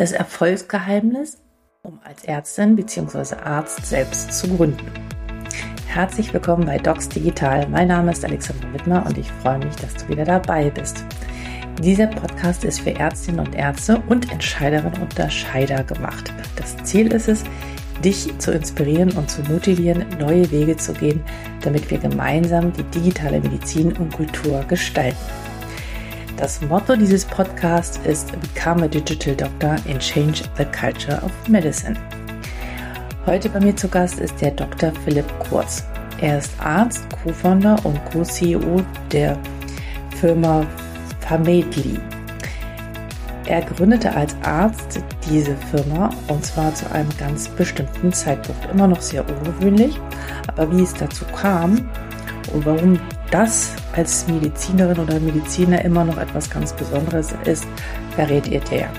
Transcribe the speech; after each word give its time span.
Das 0.00 0.12
Erfolgsgeheimnis, 0.12 1.36
um 1.82 2.00
als 2.02 2.24
Ärztin 2.24 2.74
bzw. 2.74 3.34
Arzt 3.34 3.84
selbst 3.84 4.32
zu 4.32 4.48
gründen. 4.48 4.90
Herzlich 5.88 6.32
willkommen 6.32 6.64
bei 6.64 6.78
Docs 6.78 7.10
Digital. 7.10 7.68
Mein 7.68 7.88
Name 7.88 8.12
ist 8.12 8.24
Alexandra 8.24 8.72
Wittmer 8.72 9.04
und 9.04 9.18
ich 9.18 9.30
freue 9.30 9.58
mich, 9.58 9.76
dass 9.76 9.94
du 9.96 10.08
wieder 10.08 10.24
dabei 10.24 10.70
bist. 10.70 11.04
Dieser 11.82 12.06
Podcast 12.06 12.64
ist 12.64 12.80
für 12.80 12.94
Ärztinnen 12.94 13.46
und 13.46 13.54
Ärzte 13.54 14.02
und 14.08 14.32
Entscheiderinnen 14.32 14.94
und 14.94 15.02
Unterscheider 15.02 15.84
gemacht. 15.84 16.32
Das 16.56 16.82
Ziel 16.82 17.12
ist 17.12 17.28
es, 17.28 17.44
dich 18.02 18.38
zu 18.38 18.52
inspirieren 18.52 19.10
und 19.18 19.30
zu 19.30 19.42
motivieren, 19.42 20.06
neue 20.18 20.50
Wege 20.50 20.78
zu 20.78 20.94
gehen, 20.94 21.22
damit 21.60 21.90
wir 21.90 21.98
gemeinsam 21.98 22.72
die 22.72 22.84
digitale 22.84 23.38
Medizin 23.38 23.94
und 23.98 24.14
Kultur 24.14 24.64
gestalten. 24.66 25.39
Das 26.40 26.58
Motto 26.62 26.96
dieses 26.96 27.26
Podcasts 27.26 28.00
ist 28.06 28.32
Become 28.40 28.84
a 28.84 28.88
Digital 28.88 29.36
Doctor 29.36 29.72
and 29.86 29.98
Change 29.98 30.42
the 30.56 30.64
Culture 30.64 31.22
of 31.22 31.30
Medicine. 31.48 31.94
Heute 33.26 33.50
bei 33.50 33.60
mir 33.60 33.76
zu 33.76 33.88
Gast 33.88 34.18
ist 34.20 34.40
der 34.40 34.52
Dr. 34.52 34.90
Philipp 35.04 35.26
Kurz. 35.38 35.84
Er 36.18 36.38
ist 36.38 36.50
Arzt, 36.58 37.04
Co-Founder 37.22 37.76
und 37.84 38.02
Co-CEO 38.06 38.80
der 39.12 39.38
Firma 40.18 40.66
Famedli. 41.20 42.00
Er 43.44 43.60
gründete 43.60 44.10
als 44.16 44.34
Arzt 44.42 44.98
diese 45.28 45.54
Firma 45.70 46.08
und 46.28 46.42
zwar 46.42 46.74
zu 46.74 46.90
einem 46.90 47.10
ganz 47.18 47.48
bestimmten 47.48 48.14
Zeitpunkt. 48.14 48.64
Immer 48.72 48.88
noch 48.88 49.02
sehr 49.02 49.28
ungewöhnlich, 49.28 50.00
aber 50.46 50.74
wie 50.74 50.84
es 50.84 50.94
dazu 50.94 51.26
kam 51.36 51.86
und 52.54 52.64
warum 52.64 52.98
das 53.30 53.72
als 53.94 54.26
Medizinerin 54.26 54.98
oder 54.98 55.20
Mediziner 55.20 55.84
immer 55.84 56.04
noch 56.04 56.18
etwas 56.18 56.50
ganz 56.50 56.72
Besonderes 56.72 57.34
ist, 57.44 57.66
verrät 58.14 58.48
ihr 58.48 58.60
der. 58.60 58.90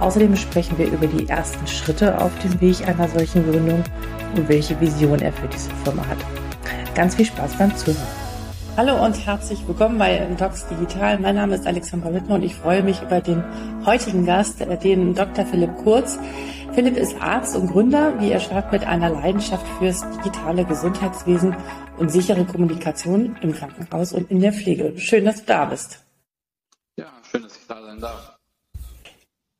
Außerdem 0.00 0.36
sprechen 0.36 0.78
wir 0.78 0.86
über 0.86 1.06
die 1.06 1.28
ersten 1.28 1.66
Schritte 1.66 2.20
auf 2.20 2.30
dem 2.40 2.60
Weg 2.60 2.86
einer 2.86 3.08
solchen 3.08 3.50
Gründung 3.50 3.82
und 4.36 4.48
welche 4.48 4.80
Vision 4.80 5.18
er 5.20 5.32
für 5.32 5.48
diese 5.48 5.70
Firma 5.84 6.06
hat. 6.06 6.18
Ganz 6.94 7.14
viel 7.16 7.26
Spaß 7.26 7.56
beim 7.56 7.74
Zuhören. 7.76 8.27
Hallo 8.78 9.04
und 9.04 9.26
herzlich 9.26 9.66
willkommen 9.66 9.98
bei 9.98 10.24
Docs 10.38 10.68
Digital. 10.68 11.18
Mein 11.18 11.34
Name 11.34 11.56
ist 11.56 11.66
Alexandra 11.66 12.14
Wittmer 12.14 12.36
und 12.36 12.44
ich 12.44 12.54
freue 12.54 12.84
mich 12.84 13.02
über 13.02 13.20
den 13.20 13.42
heutigen 13.84 14.24
Gast, 14.24 14.60
den 14.60 15.16
Dr. 15.16 15.44
Philipp 15.44 15.74
Kurz. 15.78 16.16
Philipp 16.74 16.96
ist 16.96 17.20
Arzt 17.20 17.56
und 17.56 17.72
Gründer, 17.72 18.14
wie 18.20 18.30
er 18.30 18.38
schreibt, 18.38 18.70
mit 18.70 18.86
einer 18.86 19.10
Leidenschaft 19.10 19.66
fürs 19.80 20.08
digitale 20.18 20.64
Gesundheitswesen 20.64 21.56
und 21.96 22.12
sichere 22.12 22.44
Kommunikation 22.44 23.36
im 23.42 23.52
Krankenhaus 23.52 24.12
und 24.12 24.30
in 24.30 24.38
der 24.38 24.52
Pflege. 24.52 24.96
Schön, 24.96 25.24
dass 25.24 25.40
du 25.40 25.46
da 25.46 25.64
bist. 25.64 26.06
Ja, 26.94 27.06
schön, 27.28 27.42
dass 27.42 27.56
ich 27.56 27.66
da 27.66 27.82
sein 27.82 27.98
darf. 27.98 28.27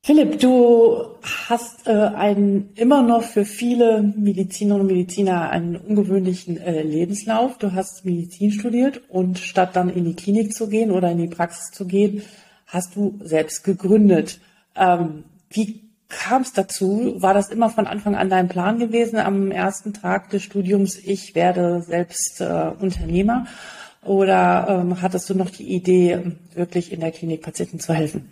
Philipp, 0.09 0.39
du 0.39 1.05
hast 1.49 1.85
äh, 1.85 1.91
einen 1.91 2.71
immer 2.73 3.03
noch 3.03 3.21
für 3.21 3.45
viele 3.45 4.01
Medizinerinnen 4.01 4.81
und 4.81 4.91
Mediziner 4.91 5.51
einen 5.51 5.75
ungewöhnlichen 5.75 6.57
äh, 6.57 6.81
Lebenslauf. 6.81 7.59
Du 7.59 7.73
hast 7.73 8.05
Medizin 8.05 8.51
studiert 8.51 9.01
und 9.09 9.37
statt 9.37 9.75
dann 9.75 9.87
in 9.87 10.05
die 10.05 10.15
Klinik 10.15 10.55
zu 10.55 10.67
gehen 10.67 10.89
oder 10.89 11.11
in 11.11 11.19
die 11.19 11.27
Praxis 11.27 11.69
zu 11.69 11.85
gehen, 11.85 12.23
hast 12.65 12.95
du 12.95 13.19
selbst 13.21 13.63
gegründet. 13.63 14.39
Ähm, 14.75 15.25
wie 15.51 15.81
kam 16.07 16.41
es 16.41 16.53
dazu? 16.53 17.17
War 17.19 17.35
das 17.35 17.49
immer 17.49 17.69
von 17.69 17.85
Anfang 17.85 18.15
an 18.15 18.31
dein 18.31 18.47
Plan 18.47 18.79
gewesen, 18.79 19.19
am 19.19 19.51
ersten 19.51 19.93
Tag 19.93 20.31
des 20.31 20.41
Studiums, 20.41 20.97
ich 20.97 21.35
werde 21.35 21.83
selbst 21.83 22.41
äh, 22.41 22.71
Unternehmer? 22.79 23.45
Oder 24.03 24.65
ähm, 24.69 25.03
hattest 25.03 25.29
du 25.29 25.35
noch 25.35 25.51
die 25.51 25.71
Idee, 25.71 26.31
wirklich 26.55 26.91
in 26.91 27.01
der 27.01 27.11
Klinik 27.11 27.43
Patienten 27.43 27.79
zu 27.79 27.93
helfen? 27.93 28.31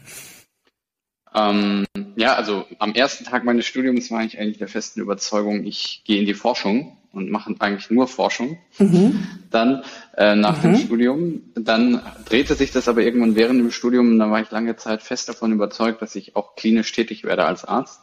Ähm, 1.38 1.86
ja, 2.16 2.36
also 2.36 2.66
am 2.80 2.94
ersten 2.94 3.26
Tag 3.26 3.44
meines 3.44 3.66
Studiums 3.66 4.10
war 4.12 4.24
ich 4.24 4.40
eigentlich 4.40 4.58
der 4.58 4.68
festen 4.68 5.02
Überzeugung, 5.02 5.66
ich 5.66 6.02
gehe 6.06 6.20
in 6.20 6.26
die 6.26 6.34
Forschung 6.34 6.98
und 7.12 7.30
mache 7.30 7.54
eigentlich 7.60 7.90
nur 7.90 8.08
Forschung. 8.08 8.58
Mhm. 8.80 9.28
Dann 9.52 9.84
äh, 10.16 10.36
nach 10.36 10.58
mhm. 10.58 10.62
dem 10.62 10.78
Studium, 10.78 11.42
dann 11.56 12.02
drehte 12.26 12.56
sich 12.56 12.72
das 12.72 12.88
aber 12.88 13.02
irgendwann 13.02 13.36
während 13.36 13.60
dem 13.60 13.72
Studium, 13.72 14.18
da 14.18 14.32
war 14.32 14.42
ich 14.42 14.52
lange 14.52 14.76
Zeit 14.78 15.04
fest 15.04 15.30
davon 15.30 15.52
überzeugt, 15.52 16.02
dass 16.02 16.16
ich 16.16 16.36
auch 16.36 16.56
klinisch 16.56 16.92
tätig 16.92 17.24
werde 17.24 17.46
als 17.46 17.66
Arzt. 17.66 18.02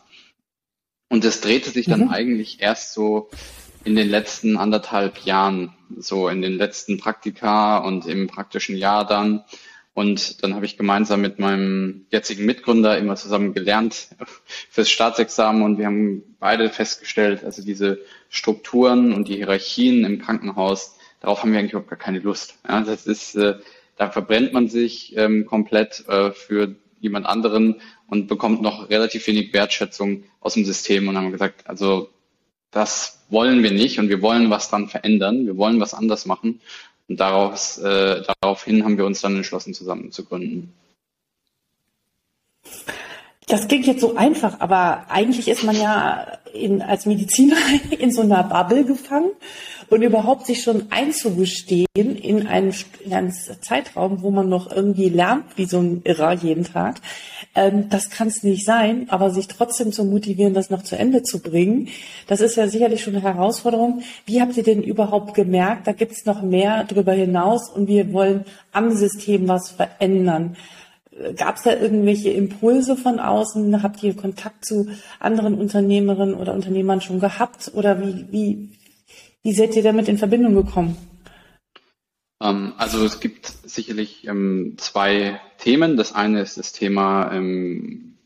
Und 1.09 1.25
das 1.25 1.41
drehte 1.41 1.71
sich 1.71 1.87
dann 1.87 2.07
mhm. 2.07 2.11
eigentlich 2.11 2.61
erst 2.61 2.95
so 2.95 3.31
in 3.85 3.97
den 3.97 4.09
letzten 4.09 4.57
anderthalb 4.57 5.19
Jahren, 5.25 5.75
so 5.97 6.29
in 6.29 6.41
den 6.41 6.55
letzten 6.55 6.99
Praktika 6.99 7.79
und 7.79 8.07
im 8.07 8.27
praktischen 8.27 8.77
Jahr 8.77 9.07
dann. 9.07 9.45
Und 9.95 10.43
dann 10.43 10.57
habe 10.57 10.67
ich 10.67 10.77
gemeinsam 10.77 11.21
mit 11.21 11.39
meinem 11.39 12.07
jetzigen 12.11 12.45
Mitgründer 12.45 12.99
immer 12.99 13.15
zusammen 13.15 13.55
gelernt 13.55 14.09
fürs 14.69 14.91
Staatsexamen. 14.91 15.63
Und 15.63 15.79
wir 15.79 15.87
haben 15.87 16.37
beide 16.41 16.69
festgestellt, 16.69 17.45
also 17.45 17.63
diese 17.63 18.01
Strukturen 18.29 19.13
und 19.13 19.29
die 19.29 19.37
Hierarchien 19.37 20.05
im 20.05 20.21
Krankenhaus, 20.21 20.97
darauf 21.21 21.43
haben 21.43 21.53
wir 21.53 21.61
eigentlich 21.61 21.73
überhaupt 21.73 21.91
gar 21.91 21.99
keine 21.99 22.19
Lust. 22.19 22.59
Ja, 22.69 22.81
das 22.81 23.07
ist, 23.07 23.37
äh, 23.37 23.55
da 23.97 24.11
verbrennt 24.11 24.53
man 24.53 24.69
sich 24.69 25.17
ähm, 25.17 25.47
komplett 25.47 26.05
äh, 26.09 26.33
für 26.33 26.75
jemand 26.99 27.27
anderen 27.27 27.81
und 28.09 28.27
bekommt 28.27 28.63
noch 28.63 28.91
relativ 28.91 29.25
wenig 29.29 29.53
Wertschätzung 29.53 30.25
aus 30.41 30.55
dem 30.55 30.65
System. 30.65 31.07
Und 31.07 31.17
haben 31.17 31.31
gesagt, 31.31 31.69
also 31.69 32.11
das 32.73 33.25
wollen 33.29 33.63
wir 33.63 33.71
nicht. 33.71 34.01
Und 34.01 34.09
wir 34.09 34.23
wollen 34.23 34.51
was 34.51 34.71
dann 34.71 34.89
verändern, 34.89 35.47
wir 35.47 35.57
wollen 35.57 35.79
was 35.79 35.95
anders 35.95 36.27
machen 36.27 36.61
und 37.09 37.21
daraus, 37.21 37.79
äh, 37.79 38.23
daraufhin 38.41 38.85
haben 38.85 38.97
wir 38.97 39.07
uns 39.07 39.21
dann 39.21 39.37
entschlossen, 39.37 39.75
zusammen 39.75 40.11
zu 40.11 40.25
gründen. 40.25 40.73
Das 43.47 43.69
klingt 43.69 43.87
jetzt 43.87 44.01
so 44.01 44.17
einfach, 44.17 44.61
aber 44.61 45.05
eigentlich 45.11 45.49
ist 45.49 45.65
man 45.65 45.77
ja 45.77 46.39
in, 46.55 46.81
als 46.81 47.05
Mediziner 47.05 47.57
in 47.99 48.11
so 48.11 48.23
einer 48.23 48.43
Bubble 48.45 48.85
gefangen 48.85 49.31
und 49.91 50.03
überhaupt 50.03 50.47
sich 50.47 50.63
schon 50.63 50.87
einzugestehen 50.91 51.87
in 51.95 52.47
einen, 52.47 52.75
in 53.05 53.13
einen 53.13 53.33
Zeitraum, 53.33 54.23
wo 54.23 54.31
man 54.31 54.49
noch 54.49 54.71
irgendwie 54.71 55.09
lernt, 55.09 55.45
wie 55.57 55.67
so 55.67 55.81
ein 55.81 56.03
Irrer 56.05 56.33
jeden 56.33 56.65
Tag, 56.65 57.01
ähm, 57.55 57.89
das 57.89 58.11
kann 58.11 58.29
es 58.29 58.43
nicht 58.43 58.65
sein, 58.65 59.07
aber 59.11 59.31
sich 59.31 59.49
trotzdem 59.49 59.93
zu 59.93 60.05
motivieren, 60.05 60.55
das 60.55 60.71
noch 60.71 60.83
zu 60.83 60.97
Ende 60.97 61.23
zu 61.23 61.41
bringen, 61.41 61.89
das 62.27 62.41
ist 62.41 62.57
ja 62.57 62.69
sicherlich 62.69 63.03
schon 63.03 63.15
eine 63.15 63.23
Herausforderung. 63.23 64.03
Wie 64.27 64.41
habt 64.41 64.57
ihr 64.57 64.63
denn 64.63 64.83
überhaupt 64.83 65.35
gemerkt, 65.35 65.87
da 65.87 65.93
gibt 65.93 66.13
es 66.13 66.27
noch 66.27 66.43
mehr 66.43 66.85
darüber 66.85 67.13
hinaus 67.13 67.71
und 67.71 67.89
wir 67.89 68.13
wollen 68.13 68.45
am 68.73 68.91
System 68.93 69.47
was 69.49 69.71
verändern? 69.71 70.57
Gab 71.37 71.57
es 71.57 71.63
da 71.63 71.73
irgendwelche 71.73 72.31
Impulse 72.31 72.97
von 72.97 73.21
außen? 73.21 73.85
Habt 73.85 74.03
ihr 74.03 74.17
Kontakt 74.17 74.65
zu 74.65 74.89
anderen 75.21 75.55
Unternehmerinnen 75.55 76.35
oder 76.35 76.55
Unternehmern 76.55 77.01
schon 77.01 77.21
gehabt? 77.21 77.71
Oder 77.75 78.01
wie, 78.01 78.27
wie, 78.33 78.69
wie 79.45 79.53
seid 79.53 79.77
ihr 79.77 79.83
damit 79.83 80.09
in 80.09 80.19
Verbindung 80.19 80.55
gekommen? 80.55 80.97
Ähm, 82.43 82.73
also 82.79 83.05
es 83.05 83.21
gibt 83.21 83.47
sicherlich 83.47 84.27
ähm, 84.27 84.75
zwei 84.79 85.41
Themen. 85.59 85.97
Das 85.97 86.15
eine 86.15 86.41
ist 86.41 86.57
das 86.59 86.73
Thema 86.73 87.31
ähm, 87.33 88.17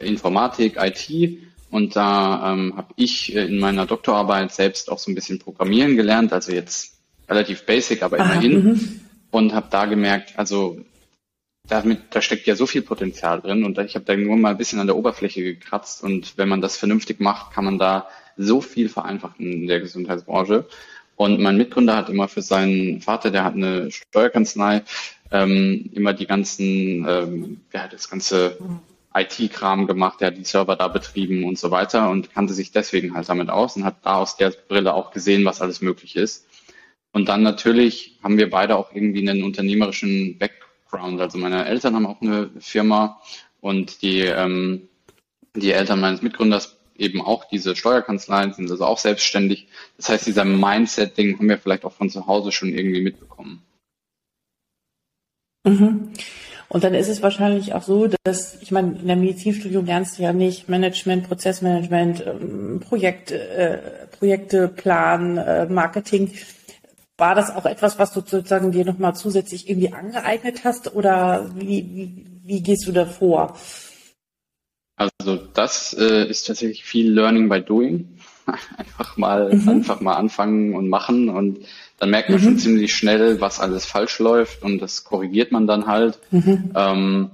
Informatik, 0.00 0.76
IT. 0.78 1.38
Und 1.70 1.94
da 1.96 2.52
ähm, 2.52 2.76
habe 2.76 2.94
ich 2.96 3.34
in 3.34 3.58
meiner 3.58 3.86
Doktorarbeit 3.86 4.52
selbst 4.52 4.90
auch 4.90 4.98
so 4.98 5.10
ein 5.10 5.14
bisschen 5.14 5.38
Programmieren 5.38 5.96
gelernt, 5.96 6.32
also 6.32 6.52
jetzt 6.52 6.98
relativ 7.28 7.66
basic, 7.66 8.02
aber 8.02 8.18
Aha, 8.18 8.32
immerhin. 8.32 8.64
Mhm. 8.64 9.00
Und 9.30 9.52
habe 9.52 9.66
da 9.70 9.84
gemerkt, 9.86 10.38
also 10.38 10.78
damit, 11.66 12.00
da 12.10 12.20
steckt 12.20 12.46
ja 12.46 12.54
so 12.54 12.66
viel 12.66 12.82
Potenzial 12.82 13.40
drin 13.40 13.64
und 13.64 13.78
ich 13.78 13.96
habe 13.96 14.04
da 14.04 14.16
nur 14.16 14.36
mal 14.36 14.50
ein 14.50 14.58
bisschen 14.58 14.78
an 14.78 14.86
der 14.86 14.96
Oberfläche 14.96 15.42
gekratzt 15.42 16.04
und 16.04 16.36
wenn 16.36 16.48
man 16.48 16.60
das 16.60 16.76
vernünftig 16.76 17.20
macht, 17.20 17.52
kann 17.52 17.64
man 17.64 17.78
da 17.78 18.06
so 18.36 18.60
viel 18.60 18.88
vereinfachen 18.88 19.50
in 19.50 19.66
der 19.66 19.80
Gesundheitsbranche. 19.80 20.66
Und 21.16 21.40
mein 21.40 21.56
Mitgründer 21.56 21.96
hat 21.96 22.08
immer 22.08 22.28
für 22.28 22.42
seinen 22.42 23.00
Vater, 23.00 23.30
der 23.30 23.44
hat 23.44 23.54
eine 23.54 23.90
Steuerkanzlei, 23.90 24.82
ähm, 25.30 25.90
immer 25.92 26.12
die 26.12 26.26
ganzen, 26.26 27.06
ähm, 27.08 27.60
der 27.72 27.88
das 27.88 28.10
ganze 28.10 28.58
IT-Kram 29.14 29.86
gemacht, 29.86 30.20
der 30.20 30.28
hat 30.28 30.36
die 30.36 30.44
Server 30.44 30.74
da 30.74 30.88
betrieben 30.88 31.44
und 31.44 31.56
so 31.56 31.70
weiter 31.70 32.10
und 32.10 32.34
kannte 32.34 32.52
sich 32.52 32.72
deswegen 32.72 33.14
halt 33.14 33.28
damit 33.28 33.48
aus 33.48 33.76
und 33.76 33.84
hat 33.84 33.98
da 34.02 34.16
aus 34.16 34.36
der 34.36 34.52
Brille 34.68 34.92
auch 34.92 35.12
gesehen, 35.12 35.44
was 35.44 35.60
alles 35.60 35.80
möglich 35.80 36.16
ist. 36.16 36.46
Und 37.12 37.28
dann 37.28 37.44
natürlich 37.44 38.18
haben 38.24 38.38
wir 38.38 38.50
beide 38.50 38.76
auch 38.76 38.92
irgendwie 38.92 39.28
einen 39.28 39.44
unternehmerischen 39.44 40.36
Background 40.36 40.64
Background. 40.94 41.20
Also 41.20 41.38
meine 41.38 41.66
Eltern 41.66 41.94
haben 41.94 42.06
auch 42.06 42.20
eine 42.20 42.50
Firma 42.58 43.20
und 43.60 44.02
die, 44.02 44.20
ähm, 44.20 44.88
die 45.54 45.72
Eltern 45.72 46.00
meines 46.00 46.22
Mitgründers 46.22 46.76
eben 46.96 47.20
auch 47.20 47.44
diese 47.44 47.76
Steuerkanzleien, 47.76 48.52
sind 48.52 48.70
also 48.70 48.84
auch 48.84 48.98
selbstständig. 48.98 49.68
Das 49.96 50.08
heißt, 50.08 50.26
dieser 50.26 50.44
Mindset-Ding 50.44 51.38
haben 51.38 51.48
wir 51.48 51.58
vielleicht 51.58 51.84
auch 51.84 51.92
von 51.92 52.10
zu 52.10 52.26
Hause 52.26 52.52
schon 52.52 52.70
irgendwie 52.70 53.02
mitbekommen. 53.02 53.62
Mhm. 55.64 56.12
Und 56.68 56.82
dann 56.82 56.94
ist 56.94 57.08
es 57.08 57.22
wahrscheinlich 57.22 57.74
auch 57.74 57.82
so, 57.82 58.08
dass, 58.24 58.60
ich 58.60 58.70
meine, 58.70 58.98
in 58.98 59.06
der 59.06 59.16
Medizinstudium 59.16 59.86
lernst 59.86 60.18
du 60.18 60.22
ja 60.22 60.32
nicht 60.32 60.68
Management, 60.68 61.28
Prozessmanagement, 61.28 62.26
ähm, 62.26 62.80
Projekt, 62.80 63.30
äh, 63.30 63.78
Projekte, 64.18 64.68
Plan, 64.68 65.36
äh, 65.36 65.66
Marketing. 65.66 66.32
War 67.16 67.34
das 67.34 67.54
auch 67.54 67.66
etwas, 67.66 67.98
was 67.98 68.12
du 68.12 68.20
sozusagen 68.20 68.72
dir 68.72 68.84
nochmal 68.84 69.14
zusätzlich 69.14 69.68
irgendwie 69.68 69.92
angeeignet 69.92 70.64
hast 70.64 70.94
oder 70.94 71.48
wie, 71.54 71.88
wie, 71.94 72.26
wie 72.42 72.62
gehst 72.62 72.88
du 72.88 72.92
da 72.92 73.06
vor? 73.06 73.56
Also 74.96 75.36
das 75.54 75.94
äh, 75.98 76.28
ist 76.28 76.46
tatsächlich 76.46 76.84
viel 76.84 77.12
Learning 77.12 77.48
by 77.48 77.60
Doing. 77.60 78.18
einfach 78.76 79.16
mal, 79.16 79.54
mhm. 79.54 79.68
einfach 79.68 80.00
mal 80.00 80.14
anfangen 80.14 80.74
und 80.74 80.88
machen 80.88 81.28
und 81.28 81.60
dann 81.98 82.10
merkt 82.10 82.28
man 82.28 82.40
mhm. 82.40 82.44
schon 82.44 82.58
ziemlich 82.58 82.94
schnell, 82.94 83.40
was 83.40 83.60
alles 83.60 83.86
falsch 83.86 84.18
läuft 84.18 84.62
und 84.62 84.80
das 84.80 85.04
korrigiert 85.04 85.52
man 85.52 85.66
dann 85.66 85.86
halt. 85.86 86.18
Mhm. 86.30 86.72
Ähm, 86.74 87.30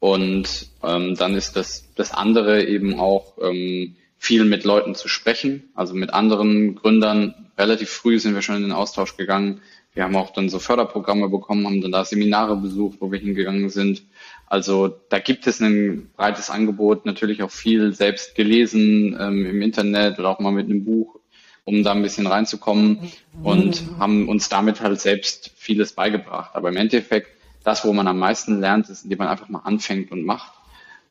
und 0.00 0.68
ähm, 0.82 1.16
dann 1.16 1.34
ist 1.34 1.56
das, 1.56 1.88
das 1.96 2.12
andere 2.12 2.64
eben 2.64 2.98
auch 2.98 3.34
ähm, 3.42 3.96
viel 4.16 4.44
mit 4.44 4.64
Leuten 4.64 4.94
zu 4.94 5.08
sprechen, 5.08 5.70
also 5.74 5.94
mit 5.94 6.14
anderen 6.14 6.76
Gründern. 6.76 7.50
Relativ 7.58 7.90
früh 7.90 8.18
sind 8.18 8.34
wir 8.34 8.42
schon 8.42 8.56
in 8.56 8.62
den 8.62 8.72
Austausch 8.72 9.16
gegangen. 9.16 9.60
Wir 9.94 10.04
haben 10.04 10.16
auch 10.16 10.32
dann 10.32 10.48
so 10.48 10.58
Förderprogramme 10.58 11.28
bekommen, 11.28 11.66
haben 11.66 11.80
dann 11.80 11.92
da 11.92 12.04
Seminare 12.04 12.56
besucht, 12.56 12.98
wo 13.00 13.10
wir 13.10 13.18
hingegangen 13.18 13.68
sind. 13.70 14.02
Also 14.46 14.88
da 15.08 15.18
gibt 15.18 15.46
es 15.46 15.60
ein 15.60 16.10
breites 16.16 16.50
Angebot, 16.50 17.04
natürlich 17.04 17.42
auch 17.42 17.50
viel 17.50 17.92
selbst 17.92 18.34
gelesen 18.34 19.16
ähm, 19.20 19.44
im 19.46 19.62
Internet 19.62 20.18
oder 20.18 20.28
auch 20.28 20.40
mal 20.40 20.52
mit 20.52 20.66
einem 20.66 20.84
Buch, 20.84 21.18
um 21.64 21.82
da 21.82 21.92
ein 21.92 22.02
bisschen 22.02 22.26
reinzukommen 22.26 23.10
und 23.42 23.82
haben 23.98 24.28
uns 24.28 24.48
damit 24.48 24.80
halt 24.80 25.00
selbst 25.00 25.50
vieles 25.56 25.92
beigebracht. 25.92 26.54
Aber 26.54 26.68
im 26.68 26.76
Endeffekt, 26.76 27.28
das, 27.64 27.84
wo 27.84 27.92
man 27.92 28.06
am 28.06 28.18
meisten 28.18 28.60
lernt, 28.60 28.88
ist, 28.88 29.04
indem 29.04 29.18
man 29.18 29.28
einfach 29.28 29.48
mal 29.48 29.60
anfängt 29.60 30.12
und 30.12 30.24
macht. 30.24 30.52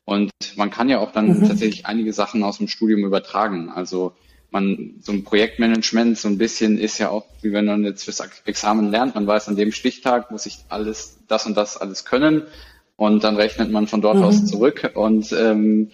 Und 0.04 0.30
man 0.56 0.70
kann 0.70 0.88
ja 0.88 0.98
auch 0.98 1.12
dann 1.12 1.28
mhm. 1.28 1.46
tatsächlich 1.46 1.84
einige 1.84 2.12
Sachen 2.12 2.42
aus 2.42 2.58
dem 2.58 2.68
Studium 2.68 3.04
übertragen. 3.04 3.68
Also 3.68 4.14
man, 4.50 4.94
so 5.00 5.12
ein 5.12 5.24
Projektmanagement, 5.24 6.16
so 6.18 6.28
ein 6.28 6.38
bisschen 6.38 6.78
ist 6.78 6.98
ja 6.98 7.10
auch, 7.10 7.26
wie 7.42 7.52
wenn 7.52 7.66
man 7.66 7.84
jetzt 7.84 8.04
fürs 8.04 8.22
Examen 8.46 8.90
lernt, 8.90 9.14
man 9.14 9.26
weiß, 9.26 9.48
an 9.48 9.56
dem 9.56 9.72
Stichtag 9.72 10.30
muss 10.30 10.46
ich 10.46 10.58
alles, 10.68 11.18
das 11.28 11.46
und 11.46 11.56
das 11.56 11.76
alles 11.76 12.04
können. 12.04 12.42
Und 12.96 13.22
dann 13.22 13.36
rechnet 13.36 13.70
man 13.70 13.86
von 13.86 14.00
dort 14.00 14.16
mhm. 14.16 14.24
aus 14.24 14.46
zurück. 14.46 14.90
Und 14.94 15.32
ähm, 15.32 15.90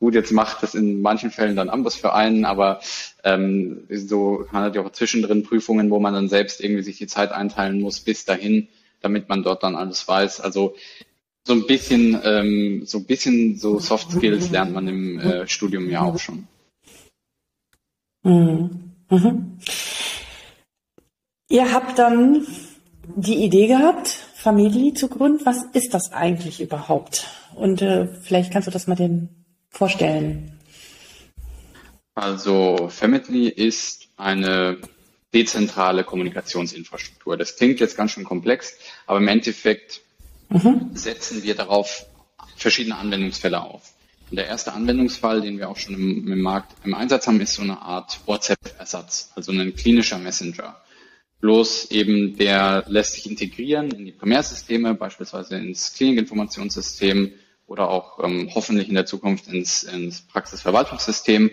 gut, 0.00 0.14
jetzt 0.14 0.32
macht 0.32 0.62
das 0.62 0.74
in 0.74 1.02
manchen 1.02 1.30
Fällen 1.30 1.56
dann 1.56 1.68
anders 1.68 1.96
für 1.96 2.14
einen, 2.14 2.44
aber 2.44 2.80
ähm, 3.24 3.84
so 3.90 4.46
man 4.52 4.62
hat 4.62 4.74
ja 4.74 4.82
auch 4.82 4.92
zwischendrin 4.92 5.42
Prüfungen, 5.42 5.90
wo 5.90 5.98
man 5.98 6.14
dann 6.14 6.28
selbst 6.28 6.60
irgendwie 6.62 6.82
sich 6.82 6.98
die 6.98 7.06
Zeit 7.06 7.32
einteilen 7.32 7.80
muss 7.80 8.00
bis 8.00 8.24
dahin, 8.24 8.68
damit 9.02 9.28
man 9.28 9.42
dort 9.42 9.62
dann 9.62 9.74
alles 9.74 10.06
weiß. 10.06 10.40
Also 10.40 10.76
so 11.44 11.52
ein 11.52 11.66
bisschen, 11.66 12.18
ähm, 12.24 12.82
so 12.86 12.98
ein 12.98 13.04
bisschen 13.04 13.56
so 13.56 13.78
Soft 13.78 14.10
Skills 14.12 14.50
lernt 14.50 14.72
man 14.72 14.88
im 14.88 15.20
äh, 15.20 15.48
Studium 15.48 15.90
ja 15.90 16.02
auch 16.02 16.18
schon. 16.18 16.48
Mhm. 18.26 18.92
Mhm. 19.08 19.58
Ihr 21.48 21.72
habt 21.72 21.98
dann 21.98 22.44
die 23.14 23.44
Idee 23.44 23.68
gehabt, 23.68 24.08
Familie 24.34 24.94
zu 24.94 25.08
gründen. 25.08 25.46
Was 25.46 25.62
ist 25.72 25.94
das 25.94 26.12
eigentlich 26.12 26.60
überhaupt? 26.60 27.28
Und 27.54 27.82
äh, 27.82 28.08
vielleicht 28.22 28.52
kannst 28.52 28.66
du 28.66 28.72
das 28.72 28.88
mal 28.88 28.96
den 28.96 29.44
vorstellen. 29.70 30.58
Also 32.16 32.88
Family 32.88 33.48
ist 33.48 34.08
eine 34.16 34.78
dezentrale 35.32 36.02
Kommunikationsinfrastruktur. 36.02 37.36
Das 37.36 37.56
klingt 37.56 37.78
jetzt 37.78 37.96
ganz 37.96 38.12
schön 38.12 38.24
komplex, 38.24 38.76
aber 39.06 39.18
im 39.18 39.28
Endeffekt 39.28 40.00
mhm. 40.48 40.90
setzen 40.94 41.44
wir 41.44 41.54
darauf 41.54 42.06
verschiedene 42.56 42.96
Anwendungsfälle 42.96 43.60
auf. 43.60 43.92
Der 44.30 44.46
erste 44.46 44.72
Anwendungsfall, 44.72 45.40
den 45.40 45.58
wir 45.58 45.68
auch 45.68 45.76
schon 45.76 45.94
im, 45.94 46.32
im 46.32 46.40
Markt 46.40 46.74
im 46.84 46.94
Einsatz 46.94 47.26
haben, 47.26 47.40
ist 47.40 47.54
so 47.54 47.62
eine 47.62 47.80
Art 47.80 48.18
WhatsApp-Ersatz, 48.26 49.30
also 49.36 49.52
ein 49.52 49.74
klinischer 49.74 50.18
Messenger. 50.18 50.76
Bloß 51.40 51.90
eben 51.92 52.36
der 52.36 52.84
lässt 52.88 53.12
sich 53.14 53.30
integrieren 53.30 53.90
in 53.92 54.04
die 54.04 54.12
Primärsysteme, 54.12 54.94
beispielsweise 54.94 55.56
ins 55.56 55.94
Klinikinformationssystem 55.94 57.32
oder 57.66 57.88
auch 57.88 58.22
ähm, 58.24 58.50
hoffentlich 58.54 58.88
in 58.88 58.94
der 58.94 59.06
Zukunft 59.06 59.46
ins, 59.48 59.84
ins 59.84 60.22
Praxisverwaltungssystem 60.22 61.50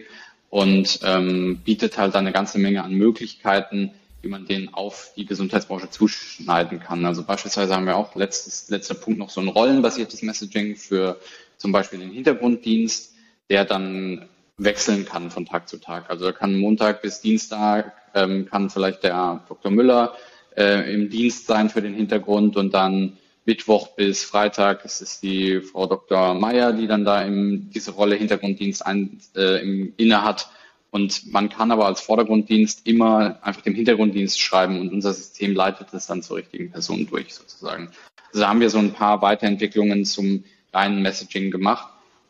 und 0.50 1.00
ähm, 1.04 1.62
bietet 1.64 1.98
halt 1.98 2.16
eine 2.16 2.32
ganze 2.32 2.60
Menge 2.60 2.84
an 2.84 2.94
Möglichkeiten, 2.94 3.92
wie 4.22 4.30
man 4.30 4.46
den 4.46 4.74
auf 4.74 5.12
die 5.18 5.26
Gesundheitsbranche 5.26 5.90
zuschneiden 5.90 6.80
kann. 6.80 7.06
Also 7.06 7.24
beispielsweise 7.24 7.76
haben 7.76 7.86
wir 7.86 7.98
auch 7.98 8.16
letztes, 8.16 8.70
letzter 8.70 8.96
Punkt 8.96 9.20
noch 9.20 9.30
so 9.30 9.42
ein 9.42 9.48
rollenbasiertes 9.48 10.22
Messaging 10.22 10.76
für 10.76 11.20
zum 11.64 11.72
Beispiel 11.72 12.00
den 12.00 12.12
Hintergrunddienst, 12.12 13.14
der 13.50 13.64
dann 13.64 14.28
wechseln 14.58 15.06
kann 15.06 15.32
von 15.32 15.46
Tag 15.46 15.70
zu 15.70 15.78
Tag. 15.78 16.10
Also 16.10 16.34
kann 16.34 16.60
Montag 16.60 17.02
bis 17.02 17.22
Dienstag 17.22 17.94
ähm, 18.14 18.48
kann 18.50 18.70
vielleicht 18.70 19.04
der 19.04 19.46
Dr. 19.48 19.72
Müller 19.72 20.14
äh, 20.58 20.94
im 20.94 21.10
Dienst 21.10 21.48
sein 21.48 21.70
für 21.70 21.82
den 21.82 21.94
Hintergrund 21.94 22.58
und 22.58 22.74
dann 22.74 23.18
Mittwoch 23.46 23.96
bis 23.96 24.26
Freitag 24.26 24.84
ist 24.84 25.02
es 25.02 25.22
die 25.22 25.62
Frau 25.62 25.88
Dr. 25.88 26.34
Meyer, 26.34 26.74
die 26.74 26.86
dann 26.86 27.06
da 27.06 27.22
im, 27.22 27.70
diese 27.74 27.92
Rolle 27.92 28.16
Hintergrunddienst 28.16 28.86
ein, 28.86 29.22
äh, 29.38 29.62
im, 29.62 29.94
inne 29.96 30.22
hat. 30.22 30.50
Und 30.92 31.32
man 31.32 31.48
kann 31.48 31.72
aber 31.72 31.86
als 31.86 32.02
Vordergrunddienst 32.02 32.86
immer 32.86 33.40
einfach 33.42 33.62
dem 33.62 33.74
Hintergrunddienst 33.74 34.38
schreiben 34.38 34.82
und 34.82 34.92
unser 34.92 35.14
System 35.14 35.54
leitet 35.54 35.94
es 35.94 36.08
dann 36.08 36.24
zur 36.24 36.38
richtigen 36.38 36.72
Person 36.72 37.08
durch 37.10 37.34
sozusagen. 37.34 37.90
Also 38.28 38.42
da 38.42 38.50
haben 38.50 38.60
wir 38.60 38.70
so 38.70 38.80
ein 38.80 38.92
paar 38.92 39.22
Weiterentwicklungen 39.22 40.04
zum 40.04 40.44
reinen 40.74 41.02
Messaging 41.02 41.52
gemacht, 41.52 41.88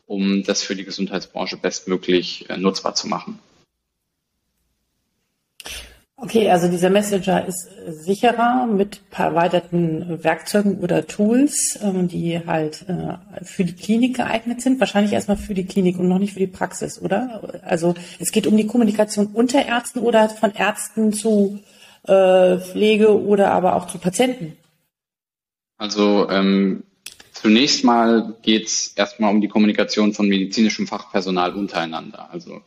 um 0.07 0.43
das 0.43 0.61
für 0.61 0.75
die 0.75 0.83
Gesundheitsbranche 0.83 1.57
bestmöglich 1.57 2.49
äh, 2.49 2.57
nutzbar 2.57 2.95
zu 2.95 3.07
machen. 3.07 3.39
Okay, 6.23 6.49
also 6.49 6.69
dieser 6.69 6.89
Messenger 6.89 7.45
ist 7.45 7.67
sicherer 7.85 8.65
mit 8.65 9.01
erweiterten 9.11 10.23
Werkzeugen 10.23 10.79
oder 10.79 11.05
Tools, 11.05 11.77
ähm, 11.83 12.07
die 12.07 12.39
halt 12.47 12.85
äh, 12.87 13.43
für 13.43 13.65
die 13.65 13.75
Klinik 13.75 14.15
geeignet 14.15 14.61
sind. 14.61 14.79
Wahrscheinlich 14.79 15.11
erstmal 15.11 15.35
für 15.35 15.53
die 15.53 15.65
Klinik 15.65 15.99
und 15.99 16.07
noch 16.07 16.19
nicht 16.19 16.31
für 16.31 16.39
die 16.39 16.47
Praxis, 16.47 17.01
oder? 17.01 17.59
Also 17.63 17.93
es 18.19 18.31
geht 18.31 18.47
um 18.47 18.55
die 18.55 18.67
Kommunikation 18.67 19.27
unter 19.33 19.65
Ärzten 19.65 19.99
oder 19.99 20.29
von 20.29 20.53
Ärzten 20.53 21.11
zu 21.11 21.59
äh, 22.07 22.57
Pflege 22.57 23.21
oder 23.21 23.51
aber 23.51 23.75
auch 23.75 23.87
zu 23.87 23.97
Patienten. 23.97 24.55
Also 25.77 26.29
ähm, 26.29 26.83
zunächst 27.43 27.83
mal 27.83 28.37
geht 28.41 28.67
es 28.67 28.93
erstmal 28.95 29.29
um 29.31 29.41
die 29.41 29.49
Kommunikation 29.49 30.13
von 30.13 30.29
medizinischem 30.29 30.87
Fachpersonal 30.87 31.53
untereinander. 31.53 32.29
Also 32.31 32.61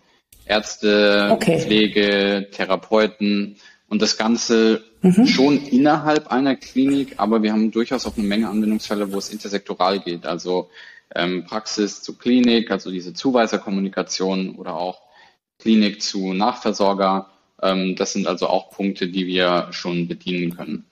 Ärzte, 0.44 1.30
okay. 1.32 1.58
Pflege, 1.58 2.48
Therapeuten 2.52 3.56
und 3.88 4.02
das 4.02 4.18
Ganze 4.18 4.84
mhm. 5.00 5.26
schon 5.26 5.66
innerhalb 5.66 6.30
einer 6.30 6.56
Klinik, 6.56 7.14
aber 7.16 7.42
wir 7.42 7.52
haben 7.52 7.70
durchaus 7.70 8.04
auch 8.04 8.18
eine 8.18 8.26
Menge 8.26 8.50
Anwendungsfälle, 8.50 9.10
wo 9.10 9.16
es 9.16 9.30
intersektoral 9.30 10.00
geht, 10.00 10.26
also 10.26 10.68
ähm, 11.14 11.46
Praxis 11.46 12.02
zu 12.02 12.18
Klinik, 12.18 12.70
also 12.70 12.90
diese 12.90 13.14
Zuweiserkommunikation 13.14 14.56
oder 14.56 14.76
auch 14.76 15.00
Klinik 15.58 16.02
zu 16.02 16.34
Nachversorger. 16.34 17.30
Ähm, 17.62 17.96
das 17.96 18.12
sind 18.12 18.26
also 18.26 18.48
auch 18.48 18.70
Punkte, 18.70 19.08
die 19.08 19.26
wir 19.26 19.68
schon 19.70 20.06
bedienen 20.06 20.54
können. 20.54 20.84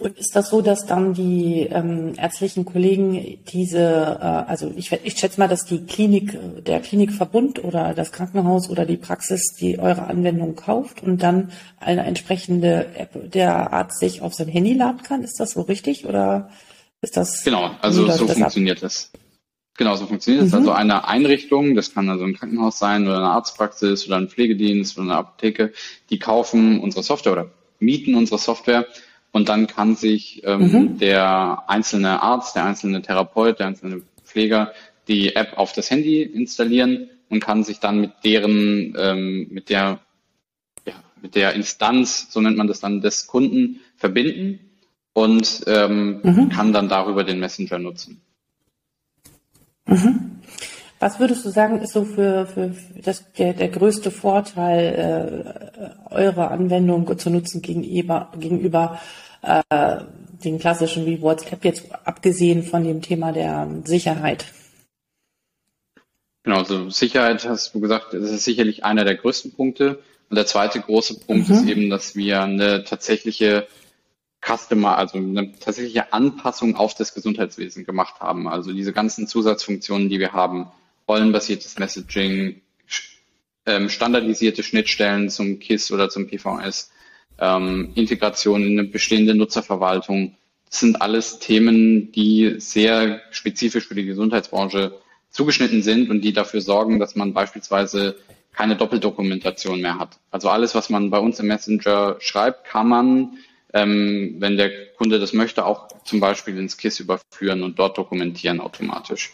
Und 0.00 0.16
ist 0.16 0.34
das 0.34 0.48
so, 0.48 0.62
dass 0.62 0.86
dann 0.86 1.12
die 1.12 1.68
ähm, 1.70 2.14
ärztlichen 2.16 2.64
Kollegen 2.64 3.38
diese, 3.52 3.78
äh, 3.78 4.50
also 4.50 4.72
ich, 4.74 4.90
ich 4.90 5.18
schätze 5.18 5.38
mal, 5.38 5.46
dass 5.46 5.66
die 5.66 5.84
Klinik, 5.84 6.38
der 6.64 6.80
Klinikverbund 6.80 7.62
oder 7.62 7.92
das 7.92 8.10
Krankenhaus 8.10 8.70
oder 8.70 8.86
die 8.86 8.96
Praxis, 8.96 9.54
die 9.60 9.78
eure 9.78 10.04
Anwendung 10.04 10.56
kauft 10.56 11.02
und 11.02 11.22
dann 11.22 11.52
eine 11.80 12.04
entsprechende 12.06 12.86
App 12.96 13.30
der 13.30 13.74
Arzt 13.74 14.00
sich 14.00 14.22
auf 14.22 14.32
sein 14.32 14.48
Handy 14.48 14.72
laden 14.72 15.02
kann? 15.02 15.22
Ist 15.22 15.38
das 15.38 15.50
so 15.50 15.60
richtig 15.60 16.06
oder 16.06 16.48
ist 17.02 17.18
das? 17.18 17.44
Genau, 17.44 17.70
also 17.82 18.02
so 18.10 18.26
das 18.26 18.38
funktioniert 18.38 18.78
ab? 18.78 18.82
das. 18.84 19.10
Genau, 19.76 19.96
so 19.96 20.06
funktioniert 20.06 20.44
es. 20.44 20.52
Mhm. 20.52 20.58
Also 20.58 20.72
eine 20.72 21.08
Einrichtung, 21.08 21.74
das 21.74 21.92
kann 21.92 22.08
also 22.08 22.24
ein 22.24 22.34
Krankenhaus 22.34 22.78
sein 22.78 23.06
oder 23.06 23.18
eine 23.18 23.28
Arztpraxis 23.28 24.06
oder 24.06 24.16
ein 24.16 24.28
Pflegedienst 24.28 24.96
oder 24.96 25.04
eine 25.04 25.16
Apotheke, 25.16 25.74
die 26.08 26.18
kaufen 26.18 26.80
unsere 26.80 27.02
Software 27.02 27.32
oder 27.32 27.50
mieten 27.80 28.14
unsere 28.14 28.38
Software 28.38 28.86
und 29.32 29.48
dann 29.48 29.66
kann 29.66 29.94
sich 29.94 30.42
ähm, 30.44 30.72
mhm. 30.72 30.98
der 30.98 31.64
einzelne 31.68 32.22
Arzt, 32.22 32.56
der 32.56 32.64
einzelne 32.64 33.02
Therapeut, 33.02 33.58
der 33.58 33.68
einzelne 33.68 34.02
Pfleger 34.24 34.72
die 35.08 35.34
App 35.34 35.56
auf 35.56 35.72
das 35.72 35.90
Handy 35.90 36.22
installieren 36.22 37.10
und 37.28 37.40
kann 37.40 37.64
sich 37.64 37.80
dann 37.80 38.00
mit 38.00 38.12
deren, 38.24 38.94
ähm, 38.98 39.48
mit 39.50 39.68
der, 39.68 40.00
ja, 40.86 40.94
mit 41.22 41.34
der 41.34 41.54
Instanz, 41.54 42.28
so 42.30 42.40
nennt 42.40 42.56
man 42.56 42.66
das 42.66 42.80
dann, 42.80 43.00
des 43.00 43.26
Kunden 43.26 43.80
verbinden 43.96 44.60
und 45.12 45.62
ähm, 45.66 46.20
mhm. 46.22 46.48
kann 46.48 46.72
dann 46.72 46.88
darüber 46.88 47.24
den 47.24 47.40
Messenger 47.40 47.78
nutzen. 47.78 48.20
Mhm. 49.86 50.39
Was 51.02 51.18
würdest 51.18 51.46
du 51.46 51.48
sagen, 51.48 51.80
ist 51.80 51.94
so 51.94 52.04
für, 52.04 52.46
für 52.46 52.76
das, 53.02 53.24
der, 53.32 53.54
der 53.54 53.68
größte 53.68 54.10
Vorteil 54.10 55.56
äh, 56.10 56.14
eurer 56.14 56.50
Anwendung 56.50 57.18
zu 57.18 57.30
nutzen 57.30 57.62
gegenüber, 57.62 58.30
gegenüber 58.38 59.00
äh, 59.40 59.62
den 60.44 60.58
klassischen 60.58 61.06
wie 61.06 61.22
WhatsApp 61.22 61.64
jetzt 61.64 61.86
abgesehen 62.04 62.62
von 62.62 62.84
dem 62.84 63.00
Thema 63.00 63.32
der 63.32 63.66
Sicherheit? 63.84 64.44
Genau, 66.42 66.58
also 66.58 66.90
Sicherheit 66.90 67.48
hast 67.48 67.74
du 67.74 67.80
gesagt, 67.80 68.12
das 68.12 68.30
ist 68.30 68.44
sicherlich 68.44 68.84
einer 68.84 69.04
der 69.04 69.16
größten 69.16 69.52
Punkte. 69.52 70.00
Und 70.28 70.36
der 70.36 70.46
zweite 70.46 70.80
große 70.80 71.20
Punkt 71.20 71.48
mhm. 71.48 71.54
ist 71.54 71.66
eben, 71.66 71.88
dass 71.88 72.14
wir 72.14 72.42
eine 72.42 72.84
tatsächliche 72.84 73.66
Customer, 74.44 74.98
also 74.98 75.16
eine 75.16 75.52
tatsächliche 75.58 76.12
Anpassung 76.12 76.76
auf 76.76 76.94
das 76.94 77.14
Gesundheitswesen 77.14 77.86
gemacht 77.86 78.20
haben. 78.20 78.48
Also 78.48 78.72
diese 78.74 78.92
ganzen 78.92 79.26
Zusatzfunktionen, 79.26 80.10
die 80.10 80.18
wir 80.18 80.32
haben, 80.32 80.70
rollenbasiertes 81.10 81.78
Messaging, 81.78 82.60
ähm, 83.66 83.88
standardisierte 83.88 84.62
Schnittstellen 84.62 85.28
zum 85.28 85.58
KISS 85.58 85.90
oder 85.90 86.08
zum 86.08 86.28
PVS, 86.28 86.92
ähm, 87.40 87.90
Integration 87.96 88.62
in 88.62 88.78
eine 88.78 88.88
bestehende 88.88 89.34
Nutzerverwaltung. 89.34 90.36
Das 90.68 90.78
sind 90.78 91.02
alles 91.02 91.40
Themen, 91.40 92.12
die 92.12 92.54
sehr 92.58 93.22
spezifisch 93.32 93.88
für 93.88 93.96
die 93.96 94.04
Gesundheitsbranche 94.04 95.00
zugeschnitten 95.30 95.82
sind 95.82 96.10
und 96.10 96.20
die 96.20 96.32
dafür 96.32 96.60
sorgen, 96.60 97.00
dass 97.00 97.16
man 97.16 97.32
beispielsweise 97.32 98.16
keine 98.52 98.76
Doppeldokumentation 98.76 99.80
mehr 99.80 99.98
hat. 99.98 100.18
Also 100.30 100.48
alles, 100.48 100.76
was 100.76 100.90
man 100.90 101.10
bei 101.10 101.18
uns 101.18 101.40
im 101.40 101.48
Messenger 101.48 102.16
schreibt, 102.20 102.64
kann 102.66 102.88
man, 102.88 103.38
ähm, 103.72 104.36
wenn 104.38 104.56
der 104.56 104.70
Kunde 104.92 105.18
das 105.18 105.32
möchte, 105.32 105.64
auch 105.64 105.88
zum 106.04 106.20
Beispiel 106.20 106.56
ins 106.56 106.76
KISS 106.76 107.00
überführen 107.00 107.64
und 107.64 107.78
dort 107.80 107.98
dokumentieren 107.98 108.60
automatisch. 108.60 109.32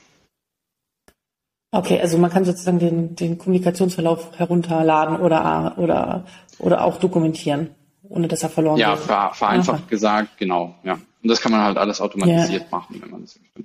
Okay, 1.73 2.01
also 2.01 2.17
man 2.19 2.31
kann 2.31 2.45
sozusagen 2.45 2.79
den, 2.79 3.17
den 3.17 3.39
Kommunikationsverlauf 3.39 4.39
herunterladen 4.39 5.17
oder, 5.17 5.75
oder, 5.79 6.25
oder 6.59 6.85
auch 6.85 6.99
dokumentieren, 6.99 7.71
ohne 8.09 8.29
dass 8.29 8.43
er 8.43 8.49
verloren 8.49 8.79
ja, 8.79 8.97
wird. 8.97 9.09
Ja, 9.09 9.33
vereinfacht 9.33 9.83
Aha. 9.83 9.91
gesagt, 9.91 10.39
genau, 10.39 10.75
ja. 10.85 10.95
Und 10.95 11.29
das 11.31 11.41
kann 11.41 11.53
man 11.53 11.63
halt 11.63 11.77
alles 11.77 12.01
automatisiert 12.01 12.63
ja. 12.63 12.69
machen, 12.71 13.01
wenn 13.01 13.11
man 13.11 13.23
das 13.23 13.39
möchte. 13.41 13.65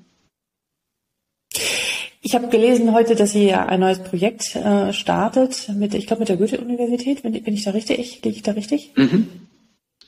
Ich 2.23 2.35
habe 2.35 2.49
gelesen 2.49 2.93
heute, 2.93 3.15
dass 3.15 3.33
ihr 3.33 3.67
ein 3.67 3.79
neues 3.79 4.03
Projekt 4.03 4.55
äh, 4.55 4.93
startet 4.93 5.69
mit, 5.75 5.95
ich 5.95 6.05
glaube, 6.05 6.21
mit 6.21 6.29
der 6.29 6.37
Goethe-Universität. 6.37 7.23
Bin, 7.23 7.33
bin, 7.33 7.53
ich 7.53 7.63
da 7.63 7.71
richtig? 7.71 8.21
Liege 8.23 8.35
ich 8.35 8.43
da 8.43 8.51
richtig? 8.51 8.91
Mhm. 8.95 9.27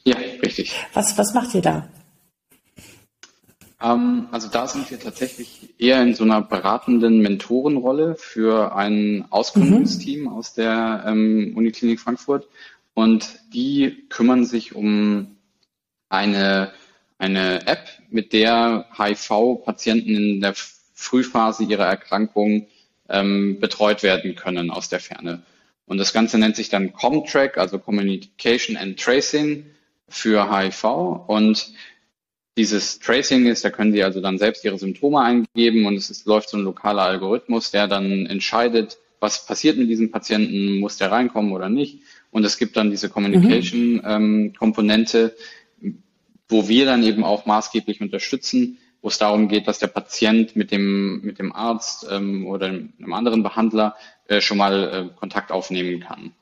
Ja, 0.03 0.15
richtig. 0.43 0.73
Was, 0.93 1.17
was 1.17 1.33
macht 1.33 1.55
ihr 1.55 1.61
da? 1.61 1.87
Ähm, 3.83 4.27
also 4.31 4.47
da 4.47 4.67
sind 4.67 4.89
wir 4.89 4.99
tatsächlich 4.99 5.73
eher 5.77 6.01
in 6.01 6.15
so 6.15 6.23
einer 6.23 6.41
beratenden 6.41 7.19
Mentorenrolle 7.19 8.15
für 8.15 8.75
ein 8.75 9.25
Ausgründungsteam 9.29 10.21
mhm. 10.21 10.27
aus 10.29 10.53
der 10.53 11.03
ähm, 11.05 11.53
Uniklinik 11.55 11.99
Frankfurt. 11.99 12.47
Und 12.93 13.39
die 13.53 14.05
kümmern 14.09 14.45
sich 14.45 14.75
um 14.75 15.35
eine, 16.09 16.71
eine 17.17 17.67
App, 17.67 17.89
mit 18.09 18.31
der 18.31 18.85
HIV-Patienten 18.95 20.15
in 20.15 20.41
der 20.41 20.53
Frühphase 20.93 21.63
ihrer 21.63 21.87
Erkrankung 21.87 22.67
ähm, 23.09 23.59
betreut 23.59 24.03
werden 24.03 24.35
können 24.35 24.69
aus 24.69 24.89
der 24.89 24.99
Ferne. 24.99 25.41
Und 25.87 25.97
das 25.97 26.13
Ganze 26.13 26.37
nennt 26.37 26.55
sich 26.55 26.69
dann 26.69 26.93
Comtrack, 26.93 27.57
also 27.57 27.79
Communication 27.79 28.77
and 28.77 28.99
Tracing 28.99 29.65
für 30.07 30.55
HIV. 30.55 30.83
Und 31.27 31.73
dieses 32.57 32.99
Tracing 32.99 33.47
ist, 33.47 33.65
da 33.65 33.69
können 33.69 33.93
Sie 33.93 34.03
also 34.03 34.21
dann 34.21 34.37
selbst 34.37 34.63
Ihre 34.63 34.77
Symptome 34.77 35.19
eingeben 35.19 35.85
und 35.85 35.95
es 35.95 36.09
ist, 36.09 36.25
läuft 36.25 36.47
so 36.49 36.57
ein 36.57 36.63
lokaler 36.63 37.03
Algorithmus, 37.03 37.71
der 37.71 37.87
dann 37.87 38.25
entscheidet, 38.25 38.97
was 39.19 39.45
passiert 39.45 39.77
mit 39.77 39.89
diesem 39.89 40.11
Patienten, 40.11 40.79
muss 40.79 40.97
der 40.97 41.11
reinkommen 41.11 41.51
oder 41.53 41.69
nicht. 41.69 41.99
Und 42.29 42.43
es 42.43 42.57
gibt 42.57 42.75
dann 42.77 42.91
diese 42.91 43.09
Communication-Komponente, 43.09 45.35
mhm. 45.79 45.87
ähm, 45.87 46.03
wo 46.49 46.67
wir 46.67 46.85
dann 46.85 47.03
eben 47.03 47.23
auch 47.23 47.45
maßgeblich 47.45 48.01
unterstützen, 48.01 48.79
wo 49.01 49.07
es 49.07 49.17
darum 49.17 49.47
geht, 49.47 49.67
dass 49.67 49.79
der 49.79 49.87
Patient 49.87 50.55
mit 50.55 50.71
dem, 50.71 51.21
mit 51.21 51.39
dem 51.39 51.53
Arzt 51.53 52.05
ähm, 52.09 52.45
oder 52.45 52.67
einem 52.67 53.13
anderen 53.13 53.43
Behandler 53.43 53.95
äh, 54.27 54.41
schon 54.41 54.57
mal 54.57 54.93
äh, 54.93 55.09
Kontakt 55.17 55.51
aufnehmen 55.51 56.01
kann. 56.01 56.33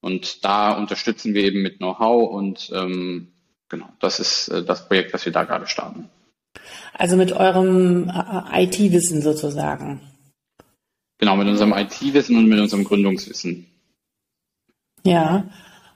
Und 0.00 0.44
da 0.44 0.72
unterstützen 0.72 1.34
wir 1.34 1.44
eben 1.44 1.62
mit 1.62 1.78
Know-how 1.78 2.30
und 2.30 2.70
ähm, 2.74 3.28
genau, 3.68 3.88
das 4.00 4.20
ist 4.20 4.48
äh, 4.48 4.64
das 4.64 4.88
Projekt, 4.88 5.14
das 5.14 5.24
wir 5.24 5.32
da 5.32 5.44
gerade 5.44 5.66
starten. 5.66 6.08
Also 6.94 7.16
mit 7.16 7.32
eurem 7.32 8.10
äh, 8.10 8.64
IT-Wissen 8.64 9.22
sozusagen. 9.22 10.00
Genau, 11.18 11.36
mit 11.36 11.48
unserem 11.48 11.72
IT-Wissen 11.72 12.36
und 12.36 12.48
mit 12.48 12.60
unserem 12.60 12.84
Gründungswissen. 12.84 13.66
Ja, 15.04 15.44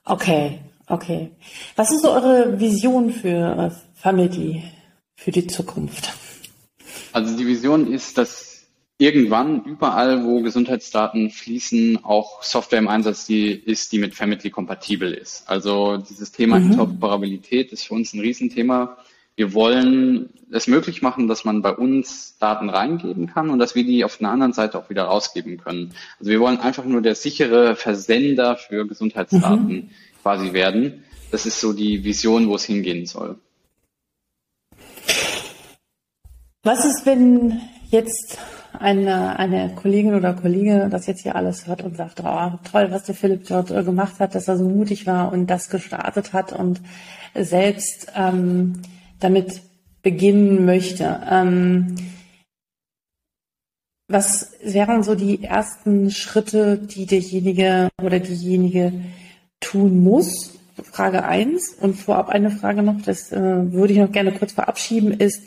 okay, 0.05 0.61
okay. 0.87 1.31
Was 1.77 1.93
ist 1.93 2.03
so 2.03 2.13
eure 2.13 2.59
Vision 2.61 3.11
für 3.13 3.71
äh, 3.71 3.71
Family? 3.95 4.63
für 5.23 5.31
die 5.31 5.47
Zukunft? 5.47 6.13
Also 7.13 7.37
die 7.37 7.47
Vision 7.47 7.93
ist, 7.93 8.19
dass 8.19 8.52
irgendwann 8.99 9.65
überall, 9.65 10.25
wo 10.25 10.43
Gesundheitsdaten 10.43 11.31
fließen, 11.31 12.05
auch 12.05 12.43
Software 12.43 12.79
im 12.79 12.89
Einsatz 12.89 13.27
die 13.27 13.51
ist, 13.51 13.93
die 13.93 13.99
mit 13.99 14.15
Family 14.15 14.51
kompatibel 14.51 15.13
ist. 15.13 15.49
Also 15.49 15.97
dieses 15.97 16.33
Thema 16.33 16.59
mhm. 16.59 16.73
Interoperabilität 16.73 17.73
ist 17.73 17.85
für 17.85 17.95
uns 17.95 18.13
ein 18.13 18.21
Riesenthema. 18.21 18.97
Wir 19.35 19.55
wollen 19.55 20.31
es 20.51 20.67
möglich 20.67 21.01
machen, 21.01 21.27
dass 21.27 21.45
man 21.45 21.63
bei 21.63 21.73
uns 21.73 22.37
Daten 22.39 22.69
reingeben 22.69 23.27
kann 23.27 23.51
und 23.51 23.59
dass 23.59 23.75
wir 23.75 23.85
die 23.85 24.05
auf 24.05 24.21
einer 24.21 24.31
anderen 24.31 24.53
Seite 24.53 24.79
auch 24.79 24.91
wieder 24.91 25.05
rausgeben 25.05 25.57
können. 25.57 25.95
Also 26.21 26.31
wir 26.31 26.41
wollen 26.41 26.61
einfach 26.61 26.85
nur 26.85 27.01
der 27.01 27.15
sichere 27.15 27.75
Versender 27.75 28.57
für 28.57 28.87
Gesundheitsdaten 28.87 29.75
mhm. 29.75 29.91
quasi 30.23 30.53
werden. 30.53 31.05
Das 31.31 31.47
ist 31.47 31.61
so 31.61 31.73
die 31.73 32.05
Vision, 32.05 32.49
wo 32.49 32.57
es 32.57 32.65
hingehen 32.65 33.07
soll. 33.07 33.37
Was 36.63 36.85
ist, 36.85 37.07
wenn 37.07 37.61
jetzt 37.91 38.39
eine, 38.79 39.39
eine 39.39 39.75
Kollegin 39.75 40.15
oder 40.15 40.35
Kollege 40.35 40.89
das 40.91 41.07
jetzt 41.07 41.23
hier 41.23 41.37
alles 41.37 41.67
hört 41.67 41.83
und 41.83 41.97
sagt, 41.97 42.21
oh, 42.25 42.51
toll, 42.71 42.89
was 42.91 43.05
der 43.05 43.15
Philipp 43.15 43.47
dort 43.47 43.71
äh, 43.71 43.83
gemacht 43.85 44.19
hat, 44.19 44.35
dass 44.35 44.49
er 44.49 44.57
so 44.57 44.69
mutig 44.69 45.07
war 45.07 45.33
und 45.33 45.47
das 45.49 45.69
gestartet 45.71 46.33
hat 46.33 46.53
und 46.53 46.81
selbst 47.35 48.13
ähm, 48.17 48.83
damit 49.21 49.63
beginnen 50.03 50.65
möchte. 50.65 51.21
Ähm, 51.31 51.95
was 54.09 54.53
wären 54.63 55.03
so 55.03 55.15
die 55.15 55.43
ersten 55.43 56.11
Schritte, 56.11 56.77
die 56.77 57.07
derjenige 57.07 57.89
oder 58.03 58.21
diejenige 58.21 58.93
tun 59.61 60.03
muss? 60.03 60.59
Frage 60.83 61.25
eins 61.25 61.75
und 61.81 61.95
vorab 61.95 62.29
eine 62.29 62.51
Frage 62.51 62.83
noch, 62.83 63.01
das 63.03 63.33
äh, 63.33 63.73
würde 63.73 63.93
ich 63.93 63.99
noch 63.99 64.13
gerne 64.13 64.33
kurz 64.33 64.53
verabschieden, 64.53 65.13
ist, 65.13 65.43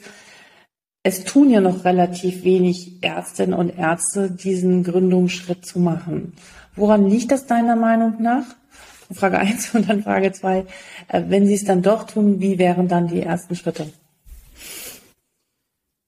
es 1.05 1.23
tun 1.23 1.51
ja 1.51 1.61
noch 1.61 1.85
relativ 1.85 2.43
wenig 2.43 2.93
Ärztinnen 3.01 3.53
und 3.53 3.77
Ärzte, 3.77 4.31
diesen 4.31 4.83
Gründungsschritt 4.83 5.63
zu 5.63 5.77
machen. 5.77 6.33
Woran 6.75 7.07
liegt 7.07 7.31
das 7.31 7.45
deiner 7.45 7.75
Meinung 7.75 8.15
nach? 8.23 8.43
Frage 9.13 9.37
eins 9.37 9.75
und 9.75 9.87
dann 9.87 10.01
Frage 10.01 10.31
zwei. 10.31 10.65
Äh, 11.07 11.21
wenn 11.27 11.45
Sie 11.45 11.53
es 11.53 11.63
dann 11.63 11.83
doch 11.83 12.07
tun, 12.07 12.41
wie 12.41 12.57
wären 12.57 12.87
dann 12.87 13.07
die 13.07 13.21
ersten 13.21 13.55
Schritte? 13.55 13.93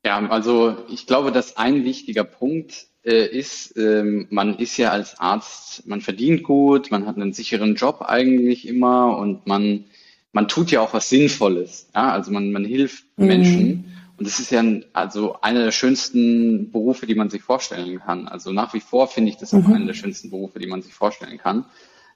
Ja, 0.03 0.17
also 0.29 0.77
ich 0.89 1.05
glaube, 1.05 1.31
dass 1.31 1.57
ein 1.57 1.83
wichtiger 1.83 2.23
Punkt 2.23 2.87
äh, 3.05 3.23
ist, 3.27 3.77
ähm, 3.77 4.25
man 4.31 4.57
ist 4.57 4.77
ja 4.77 4.89
als 4.89 5.19
Arzt, 5.19 5.87
man 5.87 6.01
verdient 6.01 6.41
gut, 6.41 6.89
man 6.89 7.05
hat 7.05 7.17
einen 7.17 7.33
sicheren 7.33 7.75
Job 7.75 8.01
eigentlich 8.01 8.67
immer 8.67 9.15
und 9.19 9.45
man, 9.45 9.85
man 10.31 10.47
tut 10.47 10.71
ja 10.71 10.81
auch 10.81 10.95
was 10.95 11.07
Sinnvolles. 11.09 11.87
Ja? 11.93 12.13
Also 12.13 12.31
man, 12.31 12.51
man 12.51 12.65
hilft 12.65 13.05
mhm. 13.15 13.27
Menschen. 13.27 13.86
Und 14.17 14.25
das 14.25 14.39
ist 14.39 14.51
ja 14.51 14.59
ein, 14.59 14.85
also 14.93 15.39
einer 15.41 15.63
der 15.63 15.71
schönsten 15.71 16.71
Berufe, 16.71 17.05
die 17.05 17.13
man 17.13 17.29
sich 17.29 17.43
vorstellen 17.43 17.99
kann. 17.99 18.27
Also 18.27 18.51
nach 18.51 18.73
wie 18.73 18.79
vor 18.79 19.07
finde 19.07 19.29
ich 19.29 19.37
das 19.37 19.53
auch 19.53 19.61
mhm. 19.67 19.73
einer 19.73 19.85
der 19.85 19.93
schönsten 19.93 20.31
Berufe, 20.31 20.57
die 20.59 20.67
man 20.67 20.81
sich 20.81 20.93
vorstellen 20.93 21.37
kann. 21.37 21.65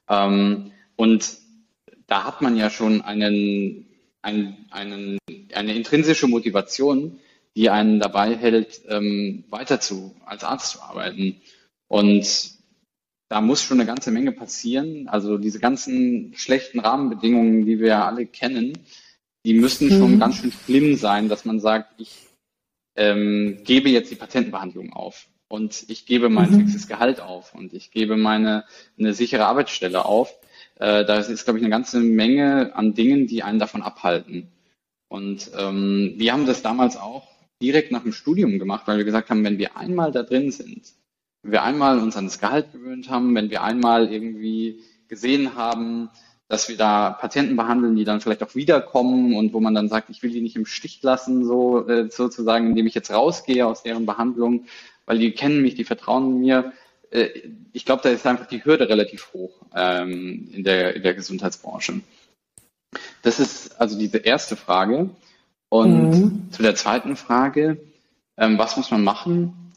Ähm, 0.08 0.72
und 0.96 1.36
da 2.08 2.24
hat 2.24 2.42
man 2.42 2.56
ja 2.56 2.70
schon 2.70 3.02
einen, 3.02 3.86
einen, 4.20 4.66
einen, 4.70 5.18
eine 5.54 5.74
intrinsische 5.74 6.26
Motivation, 6.26 7.20
die 7.54 7.70
einen 7.70 8.00
dabei 8.00 8.34
hält, 8.36 8.82
ähm, 8.88 9.44
weiter 9.48 9.78
zu, 9.78 10.16
als 10.24 10.42
Arzt 10.42 10.72
zu 10.72 10.82
arbeiten. 10.82 11.40
Und 11.86 12.26
da 13.28 13.40
muss 13.40 13.62
schon 13.62 13.78
eine 13.78 13.86
ganze 13.86 14.10
Menge 14.10 14.32
passieren. 14.32 15.08
Also 15.08 15.38
diese 15.38 15.60
ganzen 15.60 16.34
schlechten 16.34 16.80
Rahmenbedingungen, 16.80 17.64
die 17.64 17.78
wir 17.78 17.88
ja 17.88 18.06
alle 18.06 18.26
kennen, 18.26 18.76
die 19.44 19.54
müssen 19.54 19.88
mhm. 19.88 19.98
schon 19.98 20.18
ganz 20.18 20.36
schön 20.36 20.52
schlimm 20.52 20.96
sein, 20.96 21.28
dass 21.28 21.44
man 21.44 21.60
sagt, 21.60 22.00
ich 22.00 22.28
ähm, 22.96 23.60
gebe 23.64 23.88
jetzt 23.88 24.10
die 24.10 24.16
Patentenbehandlung 24.16 24.92
auf 24.92 25.28
und 25.48 25.84
ich 25.88 26.06
gebe 26.06 26.28
mein 26.28 26.50
mhm. 26.50 26.60
fixes 26.60 26.88
Gehalt 26.88 27.20
auf 27.20 27.54
und 27.54 27.72
ich 27.72 27.90
gebe 27.90 28.16
meine 28.16 28.64
eine 28.98 29.14
sichere 29.14 29.46
Arbeitsstelle 29.46 30.04
auf. 30.04 30.34
Äh, 30.76 31.04
da 31.04 31.16
ist, 31.16 31.44
glaube 31.44 31.58
ich, 31.58 31.64
eine 31.64 31.70
ganze 31.70 32.00
Menge 32.00 32.74
an 32.74 32.94
Dingen, 32.94 33.26
die 33.26 33.42
einen 33.42 33.58
davon 33.58 33.82
abhalten. 33.82 34.48
Und 35.08 35.50
ähm, 35.58 36.14
wir 36.16 36.32
haben 36.32 36.46
das 36.46 36.62
damals 36.62 36.96
auch 36.96 37.28
direkt 37.60 37.92
nach 37.92 38.02
dem 38.02 38.12
Studium 38.12 38.58
gemacht, 38.58 38.84
weil 38.86 38.98
wir 38.98 39.04
gesagt 39.04 39.30
haben, 39.30 39.44
wenn 39.44 39.58
wir 39.58 39.76
einmal 39.76 40.10
da 40.10 40.22
drin 40.22 40.50
sind, 40.50 40.94
wenn 41.42 41.52
wir 41.52 41.62
einmal 41.62 41.98
uns 41.98 42.16
an 42.16 42.24
das 42.24 42.40
Gehalt 42.40 42.72
gewöhnt 42.72 43.10
haben, 43.10 43.34
wenn 43.34 43.50
wir 43.50 43.62
einmal 43.62 44.12
irgendwie 44.12 44.80
gesehen 45.08 45.54
haben, 45.54 46.08
dass 46.52 46.68
wir 46.68 46.76
da 46.76 47.08
Patienten 47.08 47.56
behandeln, 47.56 47.96
die 47.96 48.04
dann 48.04 48.20
vielleicht 48.20 48.42
auch 48.42 48.54
wiederkommen 48.54 49.34
und 49.36 49.54
wo 49.54 49.60
man 49.60 49.74
dann 49.74 49.88
sagt, 49.88 50.10
ich 50.10 50.22
will 50.22 50.32
die 50.32 50.42
nicht 50.42 50.54
im 50.54 50.66
Stich 50.66 51.02
lassen, 51.02 51.46
so 51.46 51.88
äh, 51.88 52.10
sozusagen, 52.10 52.66
indem 52.66 52.86
ich 52.86 52.94
jetzt 52.94 53.10
rausgehe 53.10 53.66
aus 53.66 53.84
deren 53.84 54.04
Behandlung, 54.04 54.66
weil 55.06 55.18
die 55.18 55.32
kennen 55.32 55.62
mich, 55.62 55.76
die 55.76 55.84
vertrauen 55.84 56.40
mir. 56.40 56.74
Äh, 57.10 57.30
ich 57.72 57.86
glaube, 57.86 58.02
da 58.02 58.10
ist 58.10 58.26
einfach 58.26 58.44
die 58.44 58.62
Hürde 58.66 58.86
relativ 58.90 59.32
hoch 59.32 59.62
ähm, 59.74 60.50
in, 60.52 60.62
der, 60.62 60.94
in 60.94 61.02
der 61.02 61.14
Gesundheitsbranche. 61.14 62.02
Das 63.22 63.40
ist 63.40 63.80
also 63.80 63.98
diese 63.98 64.18
erste 64.18 64.54
Frage. 64.54 65.08
Und 65.70 66.10
mhm. 66.10 66.52
zu 66.52 66.62
der 66.62 66.74
zweiten 66.74 67.16
Frage, 67.16 67.78
ähm, 68.36 68.58
was 68.58 68.76
muss 68.76 68.90
man 68.90 69.02
machen? 69.02 69.72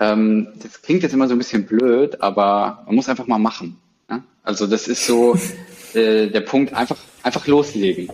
Ähm, 0.00 0.48
das 0.62 0.80
klingt 0.80 1.02
jetzt 1.02 1.12
immer 1.12 1.28
so 1.28 1.34
ein 1.34 1.38
bisschen 1.38 1.66
blöd, 1.66 2.22
aber 2.22 2.84
man 2.86 2.94
muss 2.94 3.10
einfach 3.10 3.26
mal 3.26 3.36
machen. 3.36 3.76
Ja? 4.08 4.24
Also 4.42 4.66
das 4.66 4.88
ist 4.88 5.04
so 5.04 5.38
äh, 5.96 6.28
der 6.28 6.42
Punkt, 6.42 6.74
einfach, 6.74 6.98
einfach 7.22 7.46
loslegen. 7.46 8.10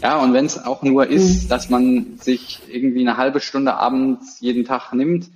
Ja, 0.00 0.18
und 0.18 0.32
wenn 0.32 0.46
es 0.46 0.64
auch 0.64 0.82
nur 0.82 1.06
ist, 1.06 1.44
mhm. 1.44 1.48
dass 1.48 1.70
man 1.70 2.18
sich 2.18 2.60
irgendwie 2.68 3.00
eine 3.00 3.16
halbe 3.16 3.40
Stunde 3.40 3.74
abends 3.74 4.40
jeden 4.40 4.64
Tag 4.64 4.92
nimmt 4.92 5.30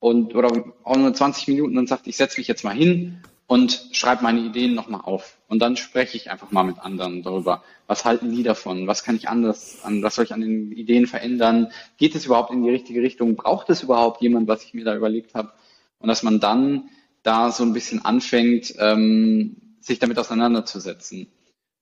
und 0.00 0.34
oder 0.34 0.64
auch 0.84 0.96
nur 0.96 1.12
20 1.12 1.48
Minuten 1.48 1.78
und 1.78 1.88
sagt, 1.88 2.06
ich 2.06 2.16
setze 2.16 2.40
mich 2.40 2.48
jetzt 2.48 2.64
mal 2.64 2.74
hin 2.74 3.18
und 3.46 3.88
schreibe 3.92 4.22
meine 4.22 4.40
Ideen 4.40 4.74
nochmal 4.74 5.00
auf. 5.02 5.38
Und 5.48 5.60
dann 5.60 5.76
spreche 5.76 6.16
ich 6.16 6.30
einfach 6.30 6.50
mal 6.52 6.62
mit 6.62 6.78
anderen 6.78 7.22
darüber. 7.22 7.62
Was 7.86 8.04
halten 8.04 8.30
die 8.30 8.42
davon? 8.42 8.86
Was 8.86 9.02
kann 9.02 9.16
ich 9.16 9.28
anders 9.28 9.78
an, 9.82 10.02
was 10.02 10.14
soll 10.14 10.26
ich 10.26 10.34
an 10.34 10.42
den 10.42 10.72
Ideen 10.72 11.06
verändern? 11.06 11.72
Geht 11.96 12.14
es 12.14 12.26
überhaupt 12.26 12.52
in 12.52 12.62
die 12.62 12.70
richtige 12.70 13.02
Richtung? 13.02 13.36
Braucht 13.36 13.70
es 13.70 13.82
überhaupt 13.82 14.20
jemand, 14.20 14.48
was 14.48 14.64
ich 14.64 14.74
mir 14.74 14.84
da 14.84 14.94
überlegt 14.94 15.34
habe? 15.34 15.52
Und 15.98 16.08
dass 16.08 16.22
man 16.22 16.40
dann 16.40 16.90
da 17.22 17.50
so 17.50 17.64
ein 17.64 17.72
bisschen 17.72 18.04
anfängt, 18.04 18.74
ähm, 18.78 19.56
sich 19.80 19.98
damit 19.98 20.18
auseinanderzusetzen. 20.18 21.28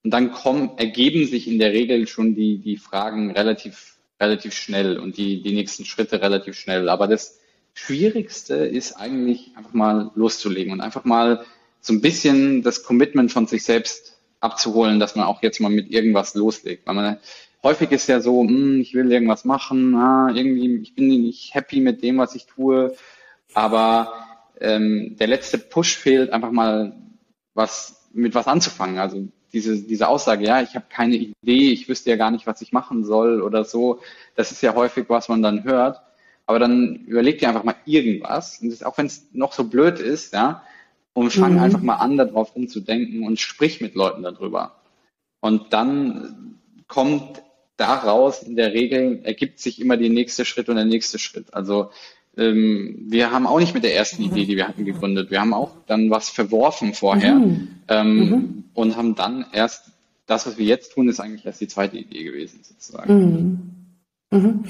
Und 0.07 0.13
dann 0.13 0.31
kommen, 0.31 0.71
ergeben 0.77 1.27
sich 1.27 1.49
in 1.49 1.59
der 1.59 1.73
Regel 1.73 2.07
schon 2.07 2.37
die, 2.37 2.59
die 2.59 2.77
Fragen 2.77 3.33
relativ, 3.33 3.97
relativ 4.21 4.55
schnell 4.55 5.01
und 5.01 5.17
die, 5.17 5.43
die 5.43 5.53
nächsten 5.53 5.85
Schritte 5.85 6.23
relativ 6.23 6.57
schnell. 6.57 6.89
Aber 6.89 7.09
das 7.09 7.41
Schwierigste 7.75 8.55
ist 8.55 8.93
eigentlich 8.93 9.51
einfach 9.57 9.73
mal 9.73 10.13
loszulegen 10.15 10.73
und 10.73 10.81
einfach 10.81 11.05
mal 11.05 11.45
so 11.81 11.93
ein 11.93 12.03
bisschen 12.03 12.63
das 12.63 12.85
Commitment 12.85 13.33
von 13.33 13.49
sich 13.49 13.65
selbst 13.65 14.21
abzuholen, 14.39 15.01
dass 15.01 15.17
man 15.17 15.27
auch 15.27 15.43
jetzt 15.43 15.61
mal 15.61 15.73
mit 15.73 15.91
irgendwas 15.91 16.37
loslegt. 16.37 16.87
Weil 16.87 16.95
man 16.95 17.17
häufig 17.65 17.91
ist 17.91 18.07
ja 18.07 18.21
so, 18.21 18.43
hm, 18.43 18.81
ich 18.81 18.95
will 18.95 19.11
irgendwas 19.11 19.45
machen, 19.45 19.97
ah, 19.97 20.31
irgendwie, 20.33 20.83
ich 20.83 20.95
bin 20.95 21.09
nicht 21.09 21.53
happy 21.53 21.81
mit 21.81 22.05
dem, 22.05 22.19
was 22.19 22.37
ich 22.37 22.47
tue, 22.47 22.95
aber 23.55 24.13
ähm, 24.61 25.17
der 25.19 25.27
letzte 25.27 25.59
Push 25.59 25.97
fehlt, 25.97 26.31
einfach 26.31 26.53
mal 26.53 26.97
was 27.55 28.09
mit 28.13 28.37
was 28.37 28.47
anzufangen. 28.47 28.99
Also 28.99 29.27
diese, 29.57 29.83
diese 29.83 30.09
Aussage, 30.09 30.45
ja, 30.45 30.61
ich 30.61 30.75
habe 30.75 30.85
keine 30.91 31.17
Idee, 31.17 31.71
ich 31.71 31.89
wüsste 31.89 32.11
ja 32.11 32.17
gar 32.17 32.31
nicht, 32.31 32.47
was 32.47 32.61
ich 32.61 32.73
machen 32.73 33.05
soll 33.05 33.41
oder 33.41 33.65
so, 33.65 34.01
das 34.35 34.53
ist 34.53 34.63
ja 34.63 34.75
häufig, 34.75 35.07
was 35.09 35.31
man 35.31 35.41
dann 35.41 35.65
hört. 35.65 36.03
Aber 36.45 36.59
dann 36.59 37.07
überleg 37.07 37.39
dir 37.39 37.49
einfach 37.49 37.65
mal 37.65 37.75
irgendwas, 37.87 38.61
und 38.61 38.71
das, 38.71 38.83
auch 38.83 38.99
wenn 38.99 39.07
es 39.07 39.29
noch 39.33 39.55
so 39.55 39.65
blöd 39.65 39.99
ist, 39.99 40.35
ja, 40.35 40.63
und 41.15 41.33
fang 41.33 41.55
mhm. 41.55 41.61
einfach 41.61 41.81
mal 41.81 41.97
an, 41.97 42.19
darauf 42.19 42.55
umzudenken 42.55 43.27
und 43.27 43.41
sprich 43.41 43.81
mit 43.81 43.95
Leuten 43.95 44.23
darüber. 44.23 44.77
Und 45.41 45.73
dann 45.73 46.59
kommt 46.87 47.43
daraus 47.79 48.43
in 48.43 48.57
der 48.57 48.75
Regel, 48.75 49.21
ergibt 49.25 49.59
sich 49.59 49.81
immer 49.81 49.97
der 49.97 50.11
nächste 50.11 50.45
Schritt 50.45 50.69
und 50.69 50.77
der 50.77 50.85
nächste 50.85 51.19
Schritt. 51.19 51.55
Also 51.55 51.91
ähm, 52.37 53.07
wir 53.09 53.33
haben 53.33 53.47
auch 53.47 53.59
nicht 53.59 53.75
mit 53.75 53.83
der 53.83 53.97
ersten 53.97 54.23
Idee, 54.23 54.45
die 54.45 54.57
wir 54.57 54.69
hatten, 54.69 54.85
gegründet. 54.85 55.31
Wir 55.31 55.41
haben 55.41 55.55
auch 55.55 55.73
dann 55.87 56.11
was 56.11 56.29
verworfen 56.29 56.93
vorher 56.93 57.37
mhm. 57.37 57.69
Ähm, 57.89 58.17
mhm. 58.17 58.56
Und 58.77 58.97
haben 58.97 59.15
dann 59.15 59.47
erst 59.53 59.91
das, 60.27 60.47
was 60.47 60.59
wir 60.59 60.67
jetzt 60.67 60.93
tun, 60.93 61.09
ist 61.09 61.21
eigentlich 61.21 61.47
erst 61.47 61.61
die 61.61 61.69
zweite 61.69 61.97
Idee 61.97 62.25
gewesen, 62.25 62.61
sozusagen. 62.63 63.89
Mhm. 64.31 64.39
mhm. 64.39 64.65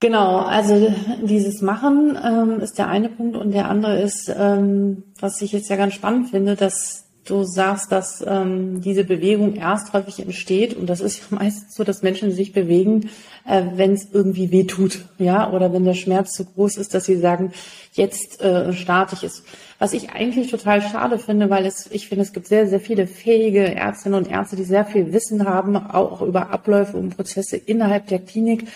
Genau, 0.00 0.38
also 0.38 0.92
dieses 1.22 1.62
Machen 1.62 2.18
ähm, 2.20 2.58
ist 2.60 2.76
der 2.76 2.88
eine 2.88 3.08
Punkt 3.08 3.36
und 3.36 3.52
der 3.52 3.68
andere 3.68 4.00
ist, 4.00 4.28
ähm, 4.36 5.04
was 5.20 5.40
ich 5.42 5.52
jetzt 5.52 5.70
ja 5.70 5.76
ganz 5.76 5.94
spannend 5.94 6.30
finde, 6.30 6.56
dass 6.56 7.04
du 7.24 7.44
sagst, 7.44 7.92
dass 7.92 8.24
ähm, 8.26 8.80
diese 8.80 9.04
Bewegung 9.04 9.54
erst 9.54 9.92
häufig 9.92 10.18
entsteht 10.18 10.74
und 10.74 10.88
das 10.88 11.00
ist 11.00 11.18
ja 11.18 11.24
meistens 11.30 11.74
so, 11.76 11.84
dass 11.84 12.02
Menschen 12.02 12.32
sich 12.32 12.52
bewegen, 12.52 13.10
äh, 13.46 13.62
wenn 13.76 13.92
es 13.92 14.08
irgendwie 14.12 14.50
weh 14.50 14.64
tut, 14.64 15.04
ja, 15.18 15.50
oder 15.52 15.72
wenn 15.72 15.84
der 15.84 15.94
Schmerz 15.94 16.32
zu 16.32 16.46
groß 16.46 16.78
ist, 16.78 16.94
dass 16.94 17.04
sie 17.04 17.18
sagen, 17.18 17.52
jetzt 17.92 18.40
äh, 18.40 18.72
starte 18.72 19.14
ich 19.14 19.22
es. 19.22 19.44
Was 19.82 19.94
ich 19.94 20.10
eigentlich 20.10 20.48
total 20.48 20.80
schade 20.80 21.18
finde, 21.18 21.50
weil 21.50 21.66
es, 21.66 21.90
ich 21.90 22.06
finde, 22.06 22.22
es 22.22 22.32
gibt 22.32 22.46
sehr, 22.46 22.68
sehr 22.68 22.78
viele 22.78 23.08
fähige 23.08 23.74
Ärztinnen 23.74 24.16
und 24.16 24.30
Ärzte, 24.30 24.54
die 24.54 24.62
sehr 24.62 24.84
viel 24.84 25.12
Wissen 25.12 25.44
haben, 25.44 25.76
auch 25.76 26.22
über 26.22 26.50
Abläufe 26.50 26.96
und 26.96 27.16
Prozesse 27.16 27.56
innerhalb 27.56 28.06
der 28.06 28.20
Klinik, 28.20 28.68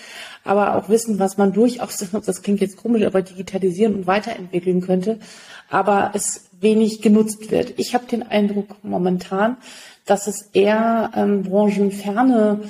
aber 0.42 0.75
auch 0.75 0.88
wissen, 0.88 1.21
was 1.21 1.38
man 1.38 1.53
durchaus, 1.53 1.99
das 2.27 2.42
klingt 2.42 2.61
jetzt 2.61 2.77
komisch, 2.77 3.05
aber 3.05 3.23
digitalisieren 3.23 3.95
und 3.95 4.09
weiterentwickeln 4.09 4.81
könnte, 4.81 5.21
aber 5.71 6.11
es 6.12 6.51
wenig 6.61 7.03
genutzt 7.03 7.53
wird. 7.53 7.75
Ich 7.77 7.95
habe 7.95 8.07
den 8.07 8.25
Eindruck 8.25 8.75
momentan, 8.83 9.59
dass 10.07 10.27
es 10.27 10.51
eher 10.55 11.12
ähm, 11.14 11.45
branchenferne 11.45 12.62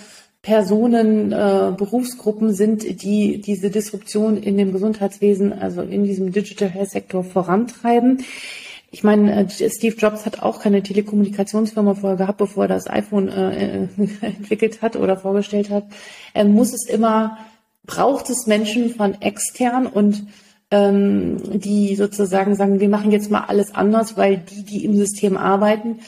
Personen, 0.46 1.32
äh, 1.32 1.72
Berufsgruppen 1.76 2.54
sind, 2.54 3.02
die 3.02 3.40
diese 3.40 3.68
Disruption 3.68 4.36
in 4.36 4.56
dem 4.56 4.72
Gesundheitswesen, 4.72 5.52
also 5.52 5.82
in 5.82 6.04
diesem 6.04 6.30
Digital 6.30 6.68
Health 6.68 6.90
Sektor 6.90 7.24
vorantreiben. 7.24 8.22
Ich 8.92 9.02
meine, 9.02 9.48
äh, 9.48 9.70
Steve 9.70 9.96
Jobs 9.96 10.24
hat 10.24 10.44
auch 10.44 10.60
keine 10.60 10.84
Telekommunikationsfirma 10.84 11.94
vorher 11.94 12.16
gehabt, 12.16 12.38
bevor 12.38 12.66
er 12.66 12.68
das 12.68 12.88
iPhone 12.88 13.28
äh, 13.28 13.88
entwickelt 14.20 14.82
hat 14.82 14.94
oder 14.94 15.16
vorgestellt 15.16 15.68
hat. 15.70 15.82
Er 16.32 16.44
muss 16.44 16.72
es 16.72 16.88
immer 16.88 17.38
braucht 17.84 18.30
es 18.30 18.46
Menschen 18.46 18.94
von 18.94 19.20
extern 19.20 19.88
und 19.88 20.26
ähm, 20.70 21.38
die 21.58 21.96
sozusagen 21.96 22.54
sagen, 22.54 22.78
wir 22.78 22.88
machen 22.88 23.10
jetzt 23.10 23.32
mal 23.32 23.46
alles 23.48 23.74
anders, 23.74 24.16
weil 24.16 24.38
die, 24.38 24.62
die 24.62 24.84
im 24.84 24.96
System 24.96 25.36
arbeiten, 25.36 25.98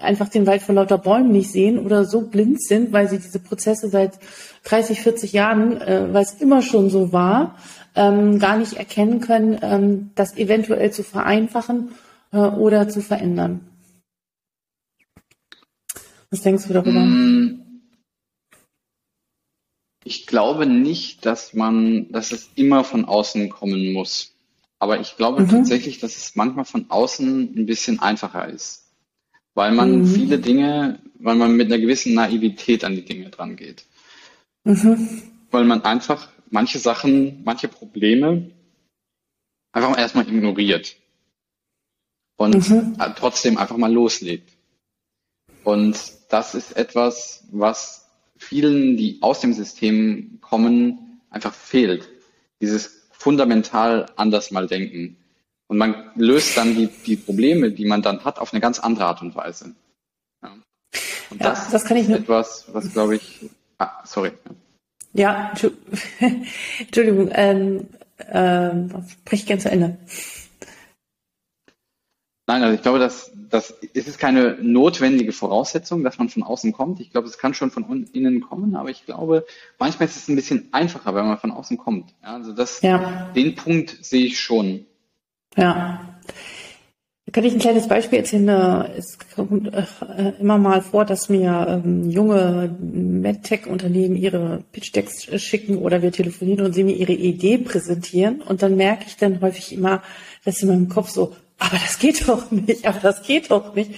einfach 0.00 0.28
den 0.28 0.46
Wald 0.46 0.62
vor 0.62 0.74
lauter 0.74 0.98
Bäumen 0.98 1.32
nicht 1.32 1.50
sehen 1.50 1.78
oder 1.78 2.04
so 2.04 2.22
blind 2.22 2.62
sind, 2.62 2.92
weil 2.92 3.08
sie 3.08 3.18
diese 3.18 3.38
Prozesse 3.38 3.88
seit 3.88 4.18
30, 4.64 5.00
40 5.00 5.32
Jahren, 5.32 5.80
äh, 5.80 6.12
weil 6.12 6.22
es 6.22 6.34
immer 6.34 6.62
schon 6.62 6.90
so 6.90 7.12
war, 7.12 7.56
ähm, 7.94 8.38
gar 8.38 8.56
nicht 8.56 8.74
erkennen 8.74 9.20
können, 9.20 9.58
ähm, 9.62 10.10
das 10.14 10.36
eventuell 10.36 10.90
zu 10.92 11.02
vereinfachen 11.02 11.92
äh, 12.32 12.38
oder 12.38 12.88
zu 12.88 13.00
verändern. 13.00 13.60
Was 16.30 16.42
denkst 16.42 16.66
du 16.66 16.72
darüber? 16.72 17.00
Mm, 17.00 17.64
ich 20.04 20.26
glaube 20.26 20.66
nicht, 20.66 21.24
dass 21.24 21.54
man, 21.54 22.10
dass 22.10 22.32
es 22.32 22.50
immer 22.56 22.84
von 22.84 23.04
außen 23.04 23.48
kommen 23.50 23.92
muss. 23.92 24.34
Aber 24.78 25.00
ich 25.00 25.16
glaube 25.16 25.42
mhm. 25.42 25.48
tatsächlich, 25.48 25.98
dass 25.98 26.16
es 26.16 26.34
manchmal 26.34 26.64
von 26.64 26.90
außen 26.90 27.54
ein 27.56 27.66
bisschen 27.66 28.00
einfacher 28.00 28.48
ist. 28.48 28.83
Weil 29.54 29.72
man 29.72 30.00
mhm. 30.00 30.06
viele 30.06 30.38
Dinge, 30.38 31.00
weil 31.18 31.36
man 31.36 31.56
mit 31.56 31.68
einer 31.68 31.78
gewissen 31.78 32.14
Naivität 32.14 32.84
an 32.84 32.94
die 32.94 33.04
Dinge 33.04 33.30
dran 33.30 33.56
geht. 33.56 33.84
Mhm. 34.64 35.22
Weil 35.50 35.64
man 35.64 35.82
einfach 35.84 36.28
manche 36.50 36.78
Sachen, 36.78 37.42
manche 37.44 37.68
Probleme 37.68 38.50
einfach 39.72 39.96
erstmal 39.98 40.28
ignoriert. 40.28 40.96
Und 42.36 42.68
mhm. 42.68 42.96
trotzdem 43.16 43.58
einfach 43.58 43.76
mal 43.76 43.92
loslegt. 43.92 44.50
Und 45.62 45.96
das 46.28 46.54
ist 46.54 46.76
etwas, 46.76 47.44
was 47.50 48.06
vielen, 48.36 48.96
die 48.96 49.18
aus 49.20 49.40
dem 49.40 49.52
System 49.52 50.38
kommen, 50.40 51.20
einfach 51.30 51.54
fehlt. 51.54 52.08
Dieses 52.60 53.08
fundamental 53.10 54.06
anders 54.16 54.50
mal 54.50 54.66
denken. 54.66 55.16
Und 55.68 55.78
man 55.78 56.10
löst 56.14 56.56
dann 56.56 56.74
die, 56.74 56.88
die 56.88 57.16
Probleme, 57.16 57.70
die 57.70 57.86
man 57.86 58.02
dann 58.02 58.24
hat, 58.24 58.38
auf 58.38 58.52
eine 58.52 58.60
ganz 58.60 58.78
andere 58.78 59.06
Art 59.06 59.22
und 59.22 59.34
Weise. 59.34 59.74
Ja. 60.42 60.52
Und 61.30 61.40
ja, 61.40 61.50
das, 61.50 61.70
das 61.70 61.84
kann 61.84 61.96
ich 61.96 62.08
ist 62.08 62.16
etwas, 62.16 62.66
was 62.72 62.92
glaube 62.92 63.16
ich. 63.16 63.50
Ah, 63.78 64.04
sorry. 64.04 64.32
Ja, 65.12 65.52
Entschuldigung, 66.78 67.30
ähm, 67.32 67.88
ähm, 68.30 69.04
sprich 69.20 69.46
gern 69.46 69.60
zu 69.60 69.70
Ende. 69.70 69.96
Nein, 72.46 72.62
also 72.62 72.74
ich 72.74 72.82
glaube, 72.82 72.98
dass, 72.98 73.32
es 73.94 74.06
ist 74.06 74.18
keine 74.18 74.58
notwendige 74.60 75.32
Voraussetzung, 75.32 76.02
dass 76.02 76.18
man 76.18 76.28
von 76.28 76.42
außen 76.42 76.72
kommt. 76.72 77.00
Ich 77.00 77.10
glaube, 77.10 77.26
es 77.26 77.38
kann 77.38 77.54
schon 77.54 77.70
von 77.70 78.06
innen 78.12 78.42
kommen, 78.42 78.76
aber 78.76 78.90
ich 78.90 79.06
glaube, 79.06 79.46
manchmal 79.78 80.08
ist 80.08 80.16
es 80.16 80.28
ein 80.28 80.36
bisschen 80.36 80.68
einfacher, 80.72 81.14
wenn 81.14 81.26
man 81.26 81.38
von 81.38 81.52
außen 81.52 81.78
kommt. 81.78 82.12
Ja, 82.22 82.34
also 82.34 82.52
das, 82.52 82.82
ja. 82.82 83.30
den 83.34 83.54
Punkt 83.54 84.04
sehe 84.04 84.26
ich 84.26 84.40
schon. 84.40 84.84
Ja. 85.56 86.00
Da 87.26 87.32
kann 87.32 87.44
ich 87.44 87.54
ein 87.54 87.58
kleines 87.58 87.88
Beispiel 87.88 88.18
erzählen. 88.18 88.48
Es 88.96 89.18
kommt 89.34 89.72
äh, 89.72 90.32
immer 90.40 90.58
mal 90.58 90.82
vor, 90.82 91.04
dass 91.04 91.28
mir 91.28 91.66
ähm, 91.68 92.10
junge 92.10 92.76
MedTech-Unternehmen 92.80 94.16
ihre 94.16 94.62
Pitch-Decks 94.72 95.40
schicken 95.42 95.78
oder 95.78 96.02
wir 96.02 96.12
telefonieren 96.12 96.66
und 96.66 96.74
sie 96.74 96.84
mir 96.84 96.94
ihre 96.94 97.12
Idee 97.12 97.58
präsentieren. 97.58 98.42
Und 98.42 98.62
dann 98.62 98.76
merke 98.76 99.04
ich 99.06 99.16
dann 99.16 99.40
häufig 99.40 99.72
immer, 99.72 100.02
dass 100.44 100.62
in 100.62 100.68
meinem 100.68 100.88
Kopf 100.88 101.08
so, 101.08 101.34
aber 101.58 101.78
das 101.78 101.98
geht 101.98 102.28
doch 102.28 102.50
nicht, 102.50 102.86
aber 102.86 103.00
das 103.00 103.22
geht 103.22 103.50
doch 103.50 103.74
nicht. 103.74 103.92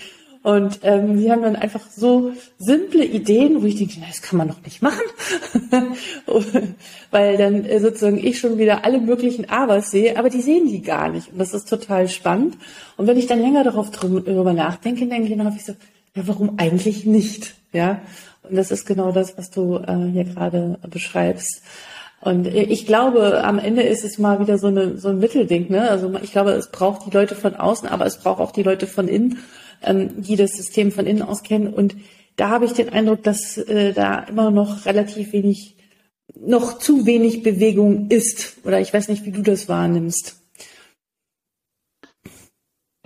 Und 0.47 0.79
ähm, 0.85 1.19
sie 1.19 1.33
haben 1.33 1.43
dann 1.43 1.57
einfach 1.57 1.81
so 1.91 2.31
simple 2.57 3.05
Ideen, 3.05 3.61
wo 3.61 3.67
ich 3.67 3.79
denke, 3.79 3.95
das 4.07 4.23
kann 4.23 4.39
man 4.39 4.47
doch 4.47 4.63
nicht 4.63 4.81
machen. 4.81 5.03
Weil 7.11 7.37
dann 7.37 7.65
äh, 7.65 7.81
sozusagen 7.81 8.25
ich 8.25 8.39
schon 8.39 8.57
wieder 8.57 8.85
alle 8.85 9.01
möglichen 9.01 9.51
Abers 9.51 9.91
sehe, 9.91 10.17
aber 10.17 10.31
die 10.31 10.41
sehen 10.41 10.69
die 10.69 10.83
gar 10.83 11.09
nicht. 11.09 11.33
Und 11.33 11.39
das 11.39 11.53
ist 11.53 11.69
total 11.69 12.09
spannend. 12.09 12.57
Und 12.97 13.09
wenn 13.09 13.19
ich 13.19 13.27
dann 13.27 13.41
länger 13.41 13.65
darauf 13.65 13.91
drüber 13.91 14.53
nachdenke, 14.53 15.09
denke 15.09 15.29
ich 15.29 15.37
dann 15.37 15.49
häufig 15.49 15.65
so, 15.65 15.73
ja, 16.15 16.23
warum 16.29 16.61
eigentlich 16.61 17.05
nicht? 17.05 17.57
Ja, 17.73 18.01
und 18.45 18.55
das 18.55 18.71
ist 18.71 18.87
genau 18.87 19.11
das, 19.11 19.37
was 19.37 19.51
du 19.51 19.79
äh, 19.79 20.13
hier 20.13 20.27
gerade 20.27 20.79
beschreibst. 20.89 21.61
Und 22.21 22.47
ich 22.47 22.87
glaube, 22.87 23.43
am 23.43 23.59
Ende 23.59 23.83
ist 23.83 24.05
es 24.05 24.19
mal 24.19 24.39
wieder 24.39 24.59
so, 24.59 24.69
eine, 24.69 24.97
so 24.97 25.09
ein 25.09 25.19
Mittelding. 25.19 25.71
Ne? 25.71 25.91
Also 25.91 26.13
ich 26.23 26.31
glaube, 26.31 26.53
es 26.53 26.71
braucht 26.71 27.05
die 27.05 27.11
Leute 27.11 27.35
von 27.35 27.57
außen, 27.57 27.89
aber 27.89 28.07
es 28.07 28.19
braucht 28.19 28.41
auch 28.41 28.53
die 28.53 28.63
Leute 28.63 28.87
von 28.87 29.09
innen, 29.09 29.39
ähm, 29.87 30.23
die 30.23 30.37
das 30.37 30.53
System 30.53 30.93
von 30.93 31.07
innen 31.07 31.23
aus 31.23 31.43
kennen. 31.43 31.73
Und 31.73 31.97
da 32.37 32.51
habe 32.51 32.67
ich 32.67 32.73
den 32.73 32.91
Eindruck, 32.91 33.23
dass 33.23 33.57
äh, 33.57 33.93
da 33.93 34.21
immer 34.21 34.51
noch 34.51 34.85
relativ 34.85 35.33
wenig, 35.33 35.77
noch 36.35 36.79
zu 36.79 37.07
wenig 37.07 37.43
Bewegung 37.43 38.11
ist. 38.11 38.59
Oder 38.65 38.81
ich 38.81 38.93
weiß 38.93 39.09
nicht, 39.09 39.25
wie 39.25 39.33
du 39.33 39.43
das 39.43 39.69
wahrnimmst. 39.69 40.43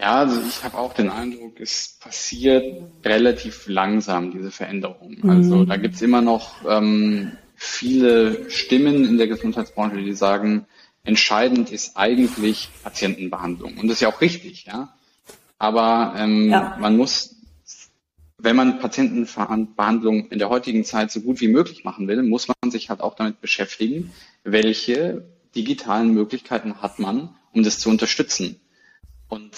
Ja, 0.01 0.15
also 0.15 0.41
ich 0.49 0.65
habe 0.65 0.79
auch 0.79 0.95
den 0.95 1.11
Eindruck, 1.11 1.61
es 1.61 1.99
passiert 2.01 2.83
relativ 3.05 3.67
langsam, 3.67 4.33
diese 4.33 4.51
Veränderung. 4.51 5.19
Mhm. 5.23 5.31
Also 5.31 5.65
da 5.67 5.77
gibt's 5.77 6.01
immer 6.01 6.23
noch 6.23 6.65
ähm, 6.67 7.33
viele 7.55 8.51
Stimmen 8.51 9.05
in 9.05 9.19
der 9.19 9.29
Gesundheitsbranche, 9.29 10.03
die 10.03 10.15
sagen, 10.15 10.65
entscheidend 11.05 11.71
ist 11.71 11.99
eigentlich 11.99 12.71
Patientenbehandlung. 12.83 13.77
Und 13.77 13.89
das 13.89 13.97
ist 13.97 14.01
ja 14.01 14.09
auch 14.09 14.23
richtig, 14.23 14.65
ja. 14.65 14.95
Aber 15.61 16.15
ähm, 16.17 16.49
ja. 16.49 16.77
man 16.81 16.97
muss, 16.97 17.37
wenn 18.39 18.57
man 18.57 18.79
Patientenbehandlung 18.79 20.29
in 20.29 20.39
der 20.39 20.49
heutigen 20.49 20.85
Zeit 20.85 21.13
so 21.13 21.21
gut 21.21 21.43
wie 21.43 21.49
möglich 21.49 21.85
machen 21.85 22.09
will, 22.09 22.23
muss 22.23 22.49
man 22.49 22.71
sich 22.71 22.89
halt 22.89 23.03
auch 23.03 23.15
damit 23.15 23.43
beschäftigen, 23.43 24.11
welche 24.43 25.23
digitalen 25.55 26.15
Möglichkeiten 26.15 26.81
hat 26.81 26.99
man, 26.99 27.37
um 27.53 27.63
das 27.63 27.79
zu 27.79 27.91
unterstützen. 27.91 28.59
Und 29.29 29.51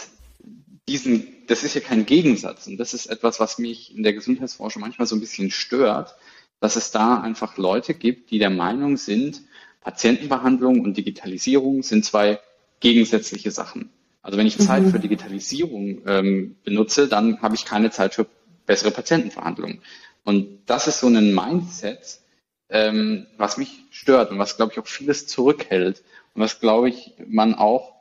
diesen, 0.89 1.25
das 1.47 1.63
ist 1.63 1.75
ja 1.75 1.81
kein 1.81 2.05
Gegensatz. 2.05 2.67
Und 2.67 2.79
das 2.79 2.95
ist 2.95 3.07
etwas, 3.07 3.39
was 3.39 3.59
mich 3.59 3.97
in 3.97 4.03
der 4.03 4.13
Gesundheitsforschung 4.13 4.83
manchmal 4.83 5.07
so 5.07 5.15
ein 5.15 5.21
bisschen 5.21 5.53
stört, 5.53 6.17
dass 6.59 6.75
es 6.75 6.91
da 6.91 7.21
einfach 7.21 7.59
Leute 7.59 7.95
gibt, 7.95 8.33
die 8.33 8.41
der 8.41 8.51
Meinung 8.51 8.97
sind, 8.97 9.43
Patientenbehandlung 9.83 10.81
und 10.81 10.97
Digitalisierung 10.97 11.85
sind 11.85 12.05
zwei 12.05 12.41
gegensätzliche 12.81 13.53
Sachen. 13.53 13.91
Also 14.23 14.39
wenn 14.39 14.47
ich 14.47 14.59
Zeit 14.59 14.85
mhm. 14.85 14.91
für 14.91 15.01
Digitalisierung 15.01 16.03
ähm, 16.07 16.57
benutze, 16.65 17.09
dann 17.09 17.43
habe 17.43 17.55
ich 17.55 17.65
keine 17.65 17.91
Zeit 17.91 18.15
für 18.15 18.27
bessere 18.67 18.93
Patientenverhandlungen. 18.93 19.81
Und 20.25 20.61
das 20.67 20.87
ist 20.87 21.01
so 21.01 21.09
ein 21.09 21.35
Mindset, 21.35 22.21
ähm, 22.69 23.27
was 23.37 23.57
mich 23.57 23.85
stört 23.91 24.31
und 24.31 24.39
was, 24.39 24.57
glaube 24.57 24.73
ich, 24.73 24.79
auch 24.79 24.87
vieles 24.87 25.27
zurückhält 25.27 26.05
und 26.35 26.43
was, 26.43 26.61
glaube 26.61 26.89
ich, 26.89 27.13
man 27.27 27.55
auch 27.55 27.93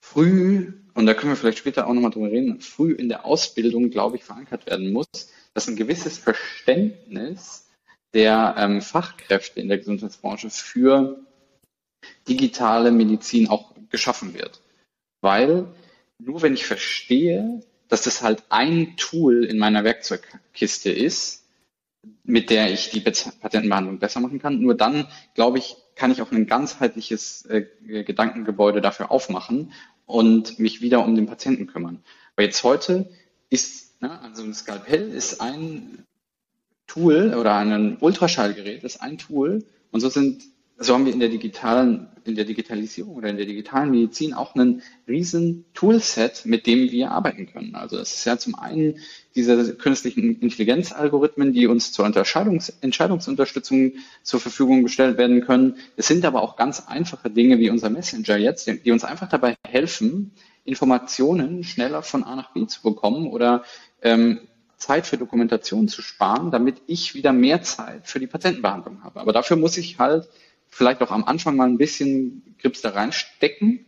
früh 0.00 0.74
und 0.94 1.06
da 1.06 1.14
können 1.14 1.32
wir 1.32 1.36
vielleicht 1.36 1.58
später 1.58 1.86
auch 1.86 1.94
nochmal 1.94 2.10
drüber 2.10 2.30
reden, 2.30 2.60
früh 2.60 2.92
in 2.92 3.08
der 3.08 3.24
Ausbildung, 3.24 3.90
glaube 3.90 4.16
ich, 4.16 4.24
verankert 4.24 4.66
werden 4.66 4.92
muss, 4.92 5.06
dass 5.54 5.68
ein 5.68 5.76
gewisses 5.76 6.18
Verständnis 6.18 7.68
der 8.12 8.54
ähm, 8.58 8.82
Fachkräfte 8.82 9.60
in 9.60 9.68
der 9.68 9.78
Gesundheitsbranche 9.78 10.50
für 10.50 11.20
digitale 12.28 12.90
Medizin 12.90 13.48
auch 13.48 13.74
geschaffen 13.88 14.34
wird. 14.34 14.60
Weil 15.20 15.66
nur 16.18 16.42
wenn 16.42 16.54
ich 16.54 16.66
verstehe, 16.66 17.62
dass 17.88 18.02
das 18.02 18.22
halt 18.22 18.44
ein 18.48 18.96
Tool 18.96 19.44
in 19.44 19.58
meiner 19.58 19.84
Werkzeugkiste 19.84 20.90
ist, 20.90 21.44
mit 22.24 22.50
der 22.50 22.72
ich 22.72 22.90
die 22.90 23.00
Patientenbehandlung 23.00 23.98
besser 23.98 24.20
machen 24.20 24.38
kann, 24.38 24.60
nur 24.60 24.74
dann, 24.74 25.06
glaube 25.34 25.58
ich, 25.58 25.76
kann 25.96 26.12
ich 26.12 26.22
auch 26.22 26.32
ein 26.32 26.46
ganzheitliches 26.46 27.44
äh, 27.46 27.66
Gedankengebäude 28.04 28.80
dafür 28.80 29.10
aufmachen 29.10 29.72
und 30.06 30.58
mich 30.58 30.80
wieder 30.80 31.04
um 31.04 31.14
den 31.14 31.26
Patienten 31.26 31.66
kümmern. 31.66 32.02
Weil 32.36 32.46
jetzt 32.46 32.64
heute 32.64 33.10
ist, 33.50 34.00
ne, 34.00 34.20
also 34.22 34.42
ein 34.42 34.54
Skalpell 34.54 35.10
ist 35.10 35.40
ein 35.40 36.04
Tool 36.86 37.34
oder 37.34 37.56
ein 37.56 37.98
Ultraschallgerät 38.00 38.82
ist 38.82 39.02
ein 39.02 39.18
Tool 39.18 39.64
und 39.90 40.00
so 40.00 40.08
sind 40.08 40.42
so 40.82 40.94
haben 40.94 41.04
wir 41.04 41.12
in 41.12 41.20
der 41.20 41.28
digitalen, 41.28 42.08
in 42.24 42.36
der 42.36 42.46
Digitalisierung 42.46 43.14
oder 43.14 43.28
in 43.28 43.36
der 43.36 43.44
digitalen 43.44 43.90
Medizin 43.90 44.32
auch 44.32 44.54
einen 44.54 44.80
riesen 45.06 45.66
Toolset, 45.74 46.46
mit 46.46 46.66
dem 46.66 46.90
wir 46.90 47.10
arbeiten 47.10 47.46
können. 47.46 47.74
Also 47.74 47.98
es 47.98 48.14
ist 48.14 48.24
ja 48.24 48.38
zum 48.38 48.54
einen 48.54 48.98
diese 49.34 49.74
künstlichen 49.74 50.40
Intelligenzalgorithmen, 50.40 51.52
die 51.52 51.66
uns 51.66 51.92
zur 51.92 52.06
Entscheidungs 52.06 52.70
Entscheidungsunterstützung 52.80 53.92
zur 54.22 54.40
Verfügung 54.40 54.82
gestellt 54.82 55.18
werden 55.18 55.42
können. 55.42 55.76
Es 55.96 56.08
sind 56.08 56.24
aber 56.24 56.40
auch 56.40 56.56
ganz 56.56 56.80
einfache 56.86 57.28
Dinge 57.28 57.58
wie 57.58 57.68
unser 57.68 57.90
Messenger 57.90 58.38
jetzt, 58.38 58.66
die 58.66 58.90
uns 58.90 59.04
einfach 59.04 59.28
dabei 59.28 59.56
helfen, 59.68 60.32
Informationen 60.64 61.62
schneller 61.62 62.02
von 62.02 62.24
A 62.24 62.36
nach 62.36 62.54
B 62.54 62.66
zu 62.66 62.80
bekommen 62.80 63.26
oder 63.26 63.64
ähm, 64.00 64.40
Zeit 64.78 65.06
für 65.06 65.18
Dokumentation 65.18 65.88
zu 65.88 66.00
sparen, 66.00 66.50
damit 66.50 66.80
ich 66.86 67.14
wieder 67.14 67.34
mehr 67.34 67.60
Zeit 67.60 68.06
für 68.06 68.18
die 68.18 68.26
Patientenbehandlung 68.26 69.04
habe. 69.04 69.20
Aber 69.20 69.34
dafür 69.34 69.58
muss 69.58 69.76
ich 69.76 69.98
halt 69.98 70.26
vielleicht 70.70 71.02
auch 71.02 71.10
am 71.10 71.24
Anfang 71.24 71.56
mal 71.56 71.68
ein 71.68 71.78
bisschen 71.78 72.56
Grips 72.58 72.80
da 72.80 72.90
reinstecken, 72.90 73.86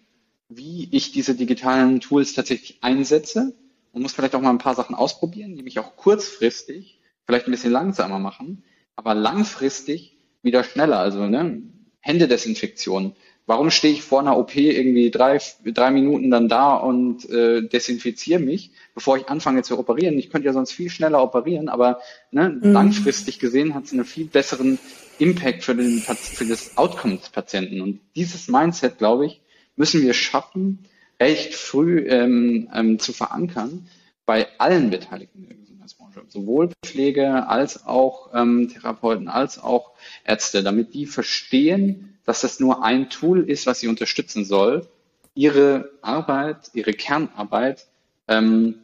wie 0.49 0.89
ich 0.93 1.13
diese 1.13 1.35
digitalen 1.35 2.01
Tools 2.01 2.35
tatsächlich 2.35 2.79
einsetze 2.83 3.55
und 3.93 4.03
muss 4.03 4.13
vielleicht 4.13 4.35
auch 4.35 4.41
mal 4.41 4.51
ein 4.51 4.59
paar 4.59 4.75
Sachen 4.75 4.95
ausprobieren, 4.95 5.57
die 5.57 5.63
mich 5.63 5.79
auch 5.79 5.97
kurzfristig 5.97 7.01
vielleicht 7.25 7.47
ein 7.47 7.53
bisschen 7.53 7.73
langsamer 7.73 8.19
machen, 8.19 8.65
aber 8.97 9.15
langfristig 9.15 10.19
wieder 10.43 10.65
schneller. 10.65 10.99
Also 10.99 11.27
ne, 11.27 11.63
Händedesinfektion. 12.01 13.15
Warum 13.47 13.71
stehe 13.71 13.93
ich 13.93 14.03
vor 14.03 14.21
einer 14.21 14.39
OP 14.39 14.55
irgendwie 14.55 15.11
drei, 15.11 15.41
drei 15.65 15.91
Minuten 15.91 16.31
dann 16.31 16.49
da 16.49 16.75
und 16.75 17.29
äh, 17.29 17.67
desinfiziere 17.67 18.39
mich, 18.39 18.71
bevor 18.95 19.17
ich 19.17 19.29
anfange 19.29 19.63
zu 19.63 19.79
operieren? 19.79 20.17
Ich 20.17 20.31
könnte 20.31 20.47
ja 20.47 20.53
sonst 20.53 20.73
viel 20.73 20.91
schneller 20.91 21.23
operieren, 21.23 21.69
aber 21.69 22.01
ne, 22.31 22.51
mhm. 22.51 22.73
langfristig 22.73 23.41
gesehen 23.41 23.75
hat 23.75 23.85
es 23.85 23.93
einen 23.93 24.05
viel 24.05 24.27
besseren 24.27 24.79
Impact 25.19 25.65
für, 25.65 25.75
den, 25.75 25.99
für 26.01 26.45
das 26.45 26.77
Outcome 26.77 27.17
des 27.17 27.31
Patienten. 27.31 27.81
Und 27.81 28.01
dieses 28.15 28.47
Mindset, 28.47 28.99
glaube 28.99 29.27
ich, 29.27 29.41
müssen 29.75 30.03
wir 30.03 30.15
schaffen, 30.15 30.87
recht 31.21 31.55
früh 31.55 31.99
ähm, 32.09 32.69
ähm, 32.73 32.99
zu 32.99 33.13
verankern 33.13 33.89
bei 34.25 34.47
allen 34.59 34.91
Beteiligten 34.91 35.47
der 35.49 35.57
Gesundheitsbranche, 35.57 36.23
sowohl 36.29 36.71
Pflege 36.85 37.49
als 37.49 37.87
auch 37.87 38.31
ähm, 38.35 38.69
Therapeuten, 38.73 39.29
als 39.29 39.59
auch 39.59 39.93
Ärzte, 40.25 40.63
damit 40.63 40.95
die 40.95 41.07
verstehen, 41.07 42.12
dass 42.25 42.43
das 42.43 42.61
nur 42.61 42.85
ein 42.85 43.11
Tool 43.11 43.49
ist, 43.49 43.67
was 43.67 43.81
sie 43.81 43.89
unterstützen 43.89 44.45
soll, 44.45 44.87
ihre 45.35 45.91
Arbeit, 46.03 46.71
ihre 46.75 46.93
Kernarbeit, 46.93 47.87
ähm, 48.29 48.77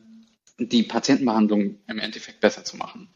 die 0.58 0.82
Patientenbehandlung 0.82 1.76
im 1.86 1.98
Endeffekt 1.98 2.40
besser 2.40 2.64
zu 2.64 2.76
machen. 2.76 3.08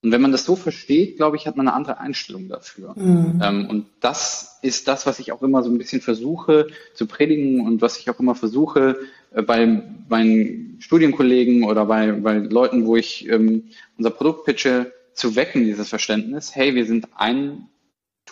Und 0.00 0.12
wenn 0.12 0.20
man 0.20 0.30
das 0.30 0.44
so 0.44 0.54
versteht, 0.54 1.16
glaube 1.16 1.36
ich, 1.36 1.46
hat 1.46 1.56
man 1.56 1.66
eine 1.66 1.76
andere 1.76 1.98
Einstellung 1.98 2.48
dafür. 2.48 2.94
Mhm. 2.96 3.40
Ähm, 3.42 3.66
und 3.68 3.86
das 4.00 4.58
ist 4.62 4.86
das, 4.86 5.06
was 5.06 5.18
ich 5.18 5.32
auch 5.32 5.42
immer 5.42 5.62
so 5.64 5.70
ein 5.70 5.78
bisschen 5.78 6.00
versuche 6.00 6.68
zu 6.94 7.06
predigen 7.06 7.66
und 7.66 7.82
was 7.82 7.98
ich 7.98 8.08
auch 8.08 8.20
immer 8.20 8.36
versuche 8.36 8.96
äh, 9.32 9.42
bei 9.42 9.82
meinen 10.08 10.76
Studienkollegen 10.78 11.64
oder 11.64 11.86
bei, 11.86 12.12
bei 12.12 12.38
Leuten, 12.38 12.86
wo 12.86 12.96
ich 12.96 13.28
ähm, 13.28 13.70
unser 13.96 14.10
Produkt 14.10 14.44
pitche, 14.44 14.92
zu 15.14 15.34
wecken, 15.34 15.64
dieses 15.64 15.88
Verständnis. 15.88 16.54
Hey, 16.54 16.76
wir 16.76 16.86
sind 16.86 17.08
ein 17.16 17.68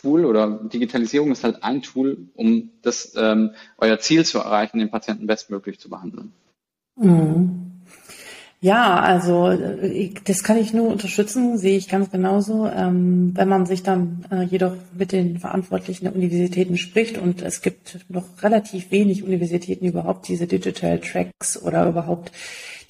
Tool 0.01 0.25
oder 0.25 0.61
Digitalisierung 0.73 1.33
ist 1.33 1.45
halt 1.45 1.63
ein 1.63 1.83
Tool, 1.83 2.29
um 2.35 2.71
das 2.83 3.15
ähm, 3.17 3.53
euer 3.79 3.99
Ziel 3.99 4.25
zu 4.25 4.39
erreichen, 4.39 4.79
den 4.79 4.91
Patienten 4.91 5.27
bestmöglich 5.27 5.81
zu 5.81 5.89
behandeln. 5.89 6.33
Mhm. 6.97 7.67
Ja, 8.61 8.99
also 8.99 9.49
äh, 9.49 10.11
das 10.25 10.43
kann 10.43 10.57
ich 10.57 10.73
nur 10.73 10.89
unterstützen, 10.89 11.59
sehe 11.59 11.77
ich 11.77 11.89
ganz 11.89 12.11
genauso. 12.11 12.67
Ähm, 12.67 13.33
wenn 13.35 13.49
man 13.49 13.67
sich 13.67 13.83
dann 13.83 14.25
äh, 14.31 14.43
jedoch 14.43 14.75
mit 14.97 15.13
den 15.13 15.39
Verantwortlichen 15.39 16.07
der 16.07 16.15
Universitäten 16.15 16.79
spricht 16.79 17.19
und 17.19 17.43
es 17.43 17.61
gibt 17.61 17.99
noch 18.09 18.25
relativ 18.43 18.91
wenig 18.91 19.23
Universitäten 19.23 19.85
überhaupt 19.85 20.27
diese 20.29 20.47
Digital 20.47 20.99
Tracks 21.01 21.63
oder 21.63 21.89
überhaupt 21.89 22.33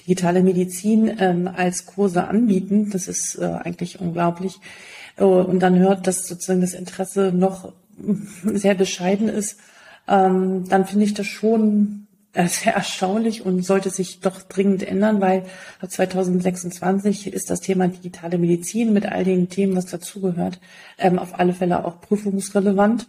digitale 0.07 0.41
Medizin 0.41 1.17
ähm, 1.19 1.49
als 1.53 1.85
Kurse 1.85 2.27
anbieten, 2.27 2.89
das 2.91 3.09
ist 3.09 3.35
äh, 3.35 3.45
eigentlich 3.45 3.99
unglaublich. 3.99 4.59
Oh, 5.19 5.41
und 5.41 5.59
dann 5.59 5.77
hört, 5.77 6.07
dass 6.07 6.25
sozusagen 6.25 6.61
das 6.61 6.73
Interesse 6.73 7.33
noch 7.33 7.73
sehr 8.43 8.75
bescheiden 8.75 9.27
ist, 9.27 9.59
ähm, 10.07 10.63
dann 10.69 10.85
finde 10.85 11.03
ich 11.03 11.13
das 11.13 11.27
schon 11.27 12.07
äh, 12.31 12.47
sehr 12.47 12.73
erstaunlich 12.73 13.45
und 13.45 13.65
sollte 13.65 13.89
sich 13.89 14.21
doch 14.21 14.41
dringend 14.43 14.87
ändern, 14.87 15.19
weil 15.19 15.43
ab 15.81 15.91
2026 15.91 17.33
ist 17.33 17.49
das 17.49 17.59
Thema 17.59 17.89
digitale 17.89 18.37
Medizin 18.37 18.93
mit 18.93 19.07
all 19.07 19.25
den 19.25 19.49
Themen, 19.49 19.75
was 19.75 19.87
dazugehört, 19.87 20.61
ähm, 20.97 21.19
auf 21.19 21.37
alle 21.37 21.53
Fälle 21.53 21.83
auch 21.83 21.99
prüfungsrelevant. 21.99 23.07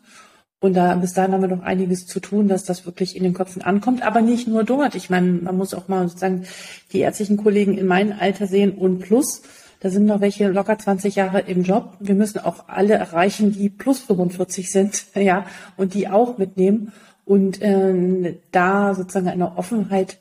Und 0.61 0.75
da 0.75 0.94
bis 0.97 1.12
dahin 1.12 1.33
haben 1.33 1.42
wir 1.42 1.49
noch 1.49 1.62
einiges 1.62 2.07
zu 2.07 2.18
tun, 2.18 2.49
dass 2.49 2.64
das 2.64 2.85
wirklich 2.85 3.16
in 3.16 3.23
den 3.23 3.35
Köpfen 3.35 3.62
ankommt, 3.62 4.03
aber 4.03 4.23
nicht 4.23 4.49
nur 4.49 4.64
dort. 4.64 4.97
Ich 4.97 5.09
meine, 5.09 5.31
man 5.31 5.57
muss 5.57 5.73
auch 5.73 5.87
mal 5.87 6.09
sozusagen 6.09 6.47
die 6.92 7.01
ärztlichen 7.01 7.37
Kollegen 7.37 7.79
in 7.79 7.87
meinem 7.87 8.14
Alter 8.18 8.47
sehen 8.47 8.73
und 8.73 8.99
plus. 8.99 9.42
Da 9.81 9.90
sind 9.90 10.07
noch 10.07 10.21
welche 10.21 10.49
locker 10.49 10.77
20 10.77 11.14
Jahre 11.14 11.40
im 11.40 11.62
Job. 11.62 11.97
Wir 12.01 12.16
müssen 12.16 12.40
auch 12.40 12.68
alle 12.68 12.94
erreichen, 12.94 13.53
die 13.53 13.68
plus 13.68 14.01
45 14.01 14.71
sind, 14.71 15.05
ja, 15.14 15.47
und 15.77 15.94
die 15.94 16.09
auch 16.09 16.38
mitnehmen. 16.38 16.92
Und 17.25 17.62
äh, 17.62 18.35
da 18.51 18.94
sozusagen 18.94 19.29
eine 19.29 19.57
Offenheit 19.57 20.18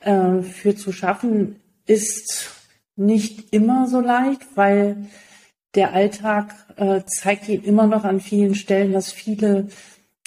äh, 0.00 0.42
für 0.42 0.76
zu 0.76 0.92
schaffen, 0.92 1.56
ist 1.86 2.50
nicht 2.94 3.52
immer 3.52 3.88
so 3.88 4.00
leicht, 4.00 4.42
weil 4.54 5.08
der 5.74 5.94
Alltag 5.94 6.54
äh, 6.76 7.00
zeigt 7.06 7.48
Ihnen 7.48 7.64
immer 7.64 7.86
noch 7.86 8.04
an 8.04 8.20
vielen 8.20 8.54
Stellen, 8.54 8.92
dass 8.92 9.12
viele 9.12 9.68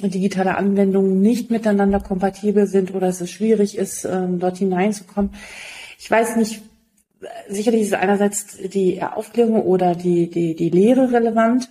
digitale 0.01 0.57
Anwendungen 0.57 1.21
nicht 1.21 1.51
miteinander 1.51 1.99
kompatibel 1.99 2.67
sind 2.67 2.93
oder 2.93 3.07
dass 3.07 3.21
es 3.21 3.31
schwierig 3.31 3.77
ist, 3.77 4.05
ähm, 4.05 4.39
dort 4.39 4.57
hineinzukommen. 4.57 5.31
Ich 5.97 6.11
weiß 6.11 6.35
nicht, 6.35 6.61
sicherlich 7.47 7.81
ist 7.81 7.93
einerseits 7.93 8.57
die 8.57 9.01
Aufklärung 9.01 9.61
oder 9.61 9.95
die, 9.95 10.29
die, 10.29 10.55
die 10.55 10.69
Lehre 10.69 11.11
relevant. 11.11 11.69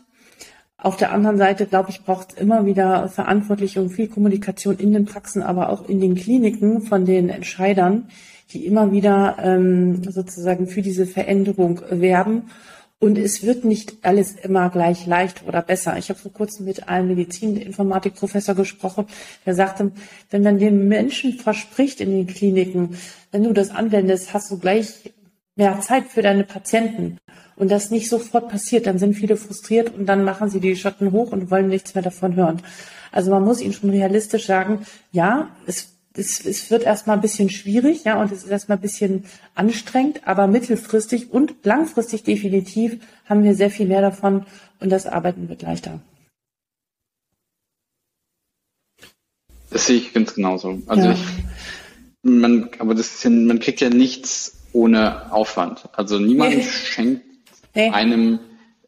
Auf 0.76 0.96
der 0.96 1.12
anderen 1.12 1.38
Seite, 1.38 1.66
glaube 1.66 1.90
ich, 1.90 2.04
braucht 2.04 2.32
es 2.32 2.38
immer 2.38 2.66
wieder 2.66 3.08
Verantwortliche 3.08 3.80
und 3.80 3.90
viel 3.90 4.08
Kommunikation 4.08 4.76
in 4.78 4.92
den 4.92 5.04
Praxen, 5.06 5.42
aber 5.42 5.70
auch 5.70 5.88
in 5.88 6.00
den 6.00 6.14
Kliniken 6.14 6.82
von 6.82 7.04
den 7.04 7.28
Entscheidern, 7.28 8.08
die 8.52 8.66
immer 8.66 8.92
wieder 8.92 9.37
ähm, 9.40 10.02
sozusagen 10.04 10.66
für 10.66 10.82
diese 10.82 11.06
Veränderung 11.06 11.80
werben. 11.90 12.50
Und 13.00 13.18
es 13.18 13.42
wird 13.42 13.64
nicht 13.64 13.98
alles 14.02 14.33
immer 14.33 14.70
gleich 14.70 15.07
leicht 15.07 15.44
oder 15.46 15.61
besser. 15.61 15.98
Ich 15.98 16.09
habe 16.09 16.18
vor 16.18 16.33
kurzem 16.33 16.64
mit 16.64 16.88
einem 16.88 17.09
Medizininformatikprofessor 17.09 18.54
gesprochen, 18.54 19.07
der 19.44 19.54
sagte, 19.54 19.92
wenn 20.30 20.42
man 20.42 20.59
den 20.59 20.88
Menschen 20.88 21.35
verspricht 21.35 22.00
in 22.00 22.11
den 22.11 22.26
Kliniken, 22.26 22.96
wenn 23.30 23.42
du 23.42 23.52
das 23.52 23.70
anwendest, 23.70 24.33
hast 24.33 24.50
du 24.50 24.59
gleich 24.59 25.12
mehr 25.57 25.80
Zeit 25.80 26.04
für 26.09 26.22
deine 26.22 26.44
Patienten. 26.44 27.18
Und 27.57 27.70
das 27.70 27.90
nicht 27.90 28.09
sofort 28.09 28.48
passiert, 28.48 28.87
dann 28.87 28.98
sind 28.98 29.14
viele 29.14 29.37
frustriert 29.37 29.94
und 29.94 30.07
dann 30.07 30.24
machen 30.24 30.48
sie 30.48 30.61
die 30.61 30.74
Schotten 30.74 31.12
hoch 31.12 31.30
und 31.30 31.50
wollen 31.50 31.68
nichts 31.68 31.94
mehr 31.94 32.02
davon 32.02 32.35
hören. 32.35 32.62
Also 33.12 33.30
man 33.30 33.44
muss 33.44 33.61
ihnen 33.61 33.72
schon 33.72 33.90
realistisch 33.90 34.46
sagen, 34.46 34.87
ja, 35.12 35.48
es 35.66 35.93
es, 36.16 36.44
es 36.44 36.70
wird 36.70 36.85
erstmal 36.85 37.16
ein 37.16 37.22
bisschen 37.22 37.50
schwierig, 37.50 38.05
ja, 38.05 38.20
und 38.20 38.31
es 38.31 38.44
ist 38.44 38.50
erstmal 38.50 38.79
ein 38.79 38.83
bisschen 38.83 39.24
anstrengend, 39.55 40.27
aber 40.27 40.46
mittelfristig 40.46 41.33
und 41.33 41.55
langfristig 41.64 42.22
definitiv 42.22 42.98
haben 43.27 43.42
wir 43.42 43.55
sehr 43.55 43.70
viel 43.70 43.87
mehr 43.87 44.00
davon 44.00 44.46
und 44.81 44.90
das 44.90 45.07
Arbeiten 45.07 45.48
wird 45.48 45.62
leichter. 45.62 46.00
Das 49.70 49.87
sehe 49.87 49.96
ich 49.96 50.12
ganz 50.12 50.35
genauso. 50.35 50.81
Also 50.87 51.09
ja. 51.09 51.12
ich, 51.12 51.20
man, 52.22 52.70
aber 52.79 52.94
das 52.94 53.14
ist 53.14 53.24
ja, 53.24 53.31
man 53.31 53.59
kriegt 53.59 53.81
ja 53.81 53.90
nichts 53.90 54.57
ohne 54.72 55.33
Aufwand. 55.33 55.88
Also 55.92 56.20
niemand 56.20 56.57
nee. 56.57 56.62
schenkt 56.62 57.24
nee. 57.74 57.90
einem 57.90 58.38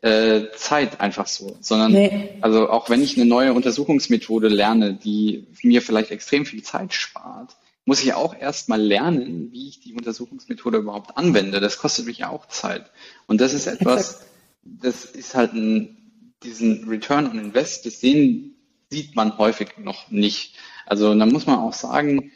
äh, 0.06 0.52
Zeit 0.54 1.00
einfach 1.00 1.26
so, 1.26 1.56
sondern 1.60 1.90
nee. 1.90 2.38
also 2.40 2.70
auch 2.70 2.88
wenn 2.88 3.02
ich 3.02 3.16
eine 3.16 3.26
neue 3.26 3.52
Untersuchungsmethode 3.54 4.46
lerne, 4.46 4.94
die 4.94 5.48
mir 5.62 5.82
vielleicht 5.82 6.12
extrem 6.12 6.46
viel 6.46 6.62
Zeit 6.62 6.94
spart, 6.94 7.56
muss 7.84 8.04
ich 8.04 8.14
auch 8.14 8.38
erstmal 8.38 8.80
lernen, 8.80 9.50
wie 9.50 9.68
ich 9.68 9.80
die 9.80 9.94
Untersuchungsmethode 9.94 10.78
überhaupt 10.78 11.16
anwende. 11.16 11.58
Das 11.58 11.78
kostet 11.78 12.06
mich 12.06 12.18
ja 12.18 12.28
auch 12.28 12.46
Zeit. 12.46 12.92
Und 13.26 13.40
das 13.40 13.52
ist 13.52 13.66
etwas, 13.66 14.24
das 14.62 15.04
ist 15.04 15.34
halt 15.34 15.54
ein, 15.54 16.12
diesen 16.44 16.88
Return 16.88 17.26
on 17.26 17.40
Invest, 17.40 17.84
das 17.84 17.98
sehen, 18.00 18.54
sieht 18.90 19.16
man 19.16 19.36
häufig 19.38 19.78
noch 19.78 20.08
nicht. 20.12 20.54
Also 20.86 21.12
da 21.12 21.26
muss 21.26 21.46
man 21.46 21.58
auch 21.58 21.72
sagen, 21.72 22.30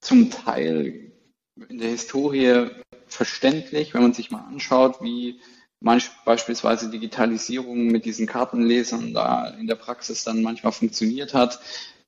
zum 0.00 0.30
Teil 0.30 1.12
in 1.68 1.78
der 1.78 1.90
Historie 1.90 2.66
verständlich, 3.06 3.94
wenn 3.94 4.02
man 4.02 4.12
sich 4.12 4.32
mal 4.32 4.44
anschaut, 4.48 5.02
wie 5.02 5.40
beispielsweise 5.80 6.90
Digitalisierung 6.90 7.86
mit 7.86 8.04
diesen 8.04 8.26
Kartenlesern 8.26 9.14
da 9.14 9.48
in 9.48 9.66
der 9.66 9.76
Praxis 9.76 10.24
dann 10.24 10.42
manchmal 10.42 10.72
funktioniert 10.72 11.32
hat. 11.32 11.60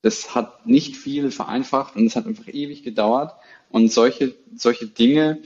Das 0.02 0.34
hat 0.34 0.66
nicht 0.66 0.96
viel 0.96 1.30
vereinfacht 1.30 1.96
und 1.96 2.06
es 2.06 2.16
hat 2.16 2.26
einfach 2.26 2.48
ewig 2.48 2.82
gedauert. 2.82 3.34
Und 3.70 3.90
solche, 3.90 4.34
solche 4.54 4.86
Dinge, 4.86 5.42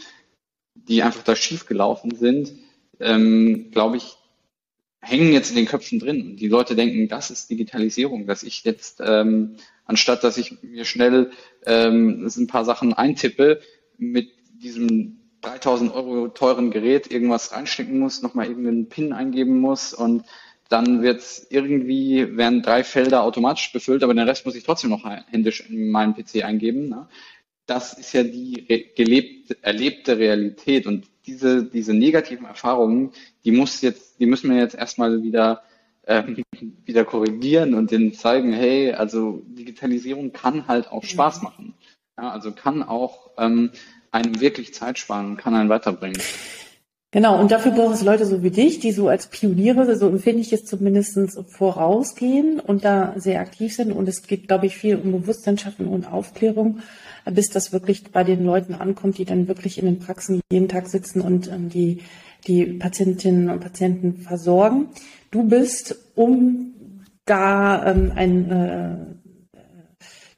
die 0.75 1.03
einfach 1.03 1.23
da 1.23 1.37
schiefgelaufen 1.37 2.17
sind, 2.17 2.53
ähm, 2.99 3.71
glaube 3.71 3.99
ich, 3.99 4.17
hängen 5.01 5.33
jetzt 5.33 5.51
in 5.51 5.57
den 5.57 5.67
Köpfen 5.67 6.01
drin. 6.01 6.37
Die 6.37 6.49
Leute 6.49 6.75
denken, 6.75 7.09
das 7.09 7.31
ist 7.31 7.49
Digitalisierung, 7.49 8.27
dass 8.27 8.43
ich 8.43 8.65
jetzt, 8.65 9.01
ähm, 9.05 9.57
anstatt 9.85 10.25
dass 10.25 10.37
ich 10.37 10.63
mir 10.63 10.85
schnell 10.85 11.31
ähm, 11.65 12.27
ein 12.27 12.47
paar 12.49 12.65
Sachen 12.65 12.93
eintippe, 12.93 13.61
mit 13.99 14.31
diesem 14.55 15.21
3000 15.47 15.95
Euro 15.95 16.29
teuren 16.29 16.71
Gerät 16.71 17.11
irgendwas 17.11 17.53
reinstecken 17.53 17.99
muss, 17.99 18.23
nochmal 18.23 18.47
irgendeinen 18.47 18.89
PIN 18.89 19.13
eingeben 19.13 19.61
muss 19.61 19.95
und 19.95 20.25
dann 20.69 21.03
wird 21.03 21.23
irgendwie, 21.51 22.37
werden 22.37 22.63
drei 22.63 22.83
Felder 22.83 23.23
automatisch 23.23 23.73
befüllt, 23.73 24.03
aber 24.03 24.15
den 24.15 24.29
Rest 24.29 24.45
muss 24.45 24.57
ich 24.57 24.65
trotzdem 24.65 24.91
noch 24.91 25.05
händisch 25.31 25.61
in 25.69 25.91
meinen 25.91 26.15
PC 26.15 26.45
eingeben. 26.45 26.89
Ne? 26.89 27.09
Das 27.67 27.93
ist 27.93 28.13
ja 28.13 28.25
die 28.25 28.93
gelebte, 28.97 29.57
erlebte 29.63 30.19
Realität 30.19 30.87
und 30.87 31.07
diese, 31.27 31.65
diese 31.65 31.95
negativen 31.95 32.47
Erfahrungen, 32.47 33.13
die 33.45 33.53
muss 33.53 33.81
jetzt, 33.83 34.19
die 34.19 34.27
müssen 34.27 34.51
wir 34.51 34.59
jetzt 34.59 34.75
erstmal 34.75 35.23
wieder, 35.23 35.63
ähm, 36.07 36.43
wieder 36.85 37.05
korrigieren 37.05 37.75
und 37.75 37.93
denen 37.93 38.13
zeigen, 38.13 38.53
hey, 38.53 38.93
also 38.93 39.43
Digitalisierung 39.47 40.33
kann 40.33 40.67
halt 40.67 40.91
auch 40.91 41.05
Spaß 41.05 41.43
machen. 41.43 41.75
Ja, 42.19 42.31
also 42.31 42.51
kann 42.51 42.83
auch 42.83 43.31
ähm, 43.39 43.71
einem 44.17 44.41
wirklich 44.41 44.75
Zeit 44.75 44.99
sparen, 44.99 45.37
kann 45.37 45.55
einen 45.55 45.69
weiterbringen. 45.69 46.21
Genau, 47.13 47.41
und 47.41 47.51
dafür 47.51 47.73
braucht 47.73 47.95
es 47.95 48.03
Leute 48.03 48.27
so 48.27 48.43
wie 48.43 48.51
dich, 48.51 48.81
die 48.81 48.93
so 48.93 49.09
als 49.09 49.29
Pioniere, 49.29 49.97
so 49.97 50.09
empfinde 50.09 50.43
ich 50.43 50.53
es 50.53 50.65
zumindest, 50.65 51.19
vorausgehen 51.49 52.61
und 52.61 52.85
da 52.85 53.15
sehr 53.17 53.41
aktiv 53.41 53.75
sind. 53.75 53.93
Und 53.93 54.09
es 54.09 54.27
geht, 54.27 54.49
glaube 54.49 54.67
ich, 54.67 54.77
viel 54.77 54.97
um 54.97 55.13
Bewusstsein 55.13 55.57
schaffen 55.57 55.87
und 55.87 56.13
Aufklärung, 56.13 56.81
bis 57.25 57.49
das 57.49 57.73
wirklich 57.73 58.11
bei 58.11 58.25
den 58.25 58.45
Leuten 58.45 58.75
ankommt, 58.75 59.19
die 59.19 59.25
dann 59.25 59.49
wirklich 59.49 59.79
in 59.79 59.87
den 59.87 59.99
Praxen 59.99 60.41
jeden 60.51 60.69
Tag 60.69 60.89
sitzen 60.89 61.21
und 61.21 61.49
ähm, 61.49 61.69
die, 61.69 62.03
die 62.47 62.67
Patientinnen 62.67 63.51
und 63.51 63.61
Patienten 63.61 64.19
versorgen. 64.19 64.89
Du 65.31 65.45
bist, 65.45 65.97
um 66.17 66.75
da 67.25 67.87
ähm, 67.87 68.13
ein 68.15 68.51
äh, 68.51 69.17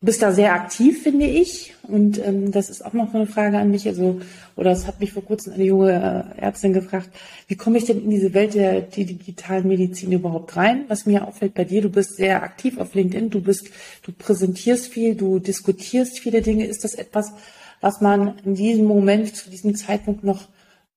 Du 0.00 0.06
bist 0.06 0.22
da 0.22 0.30
sehr 0.30 0.52
aktiv, 0.52 1.02
finde 1.02 1.26
ich. 1.26 1.74
Und 1.88 2.24
ähm, 2.24 2.52
das 2.52 2.68
ist 2.68 2.84
auch 2.84 2.92
noch 2.92 3.14
eine 3.14 3.26
Frage 3.26 3.58
an 3.58 3.70
mich. 3.70 3.88
Also, 3.88 4.20
oder 4.56 4.72
es 4.72 4.86
hat 4.86 5.00
mich 5.00 5.12
vor 5.12 5.24
kurzem 5.24 5.54
eine 5.54 5.64
junge 5.64 5.92
äh, 6.36 6.40
Ärztin 6.40 6.74
gefragt, 6.74 7.08
wie 7.46 7.56
komme 7.56 7.78
ich 7.78 7.86
denn 7.86 8.02
in 8.02 8.10
diese 8.10 8.34
Welt 8.34 8.54
der, 8.54 8.82
der 8.82 9.04
digitalen 9.04 9.66
Medizin 9.66 10.12
überhaupt 10.12 10.56
rein? 10.56 10.84
Was 10.88 11.06
mir 11.06 11.26
auffällt 11.26 11.54
bei 11.54 11.64
dir, 11.64 11.80
du 11.80 11.88
bist 11.88 12.16
sehr 12.16 12.42
aktiv 12.42 12.78
auf 12.78 12.94
LinkedIn, 12.94 13.30
du 13.30 13.40
bist, 13.40 13.68
du 14.02 14.12
präsentierst 14.12 14.88
viel, 14.88 15.14
du 15.14 15.38
diskutierst 15.38 16.18
viele 16.18 16.42
Dinge. 16.42 16.66
Ist 16.66 16.84
das 16.84 16.94
etwas, 16.94 17.32
was 17.80 18.00
man 18.00 18.38
in 18.44 18.54
diesem 18.54 18.84
Moment, 18.84 19.34
zu 19.34 19.48
diesem 19.48 19.74
Zeitpunkt 19.74 20.24
noch 20.24 20.46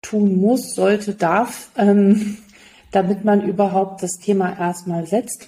tun 0.02 0.36
muss, 0.36 0.76
sollte, 0.76 1.14
darf, 1.14 1.70
ähm, 1.78 2.38
damit 2.92 3.24
man 3.24 3.48
überhaupt 3.48 4.04
das 4.04 4.18
Thema 4.18 4.58
erstmal 4.60 5.08
setzt? 5.08 5.48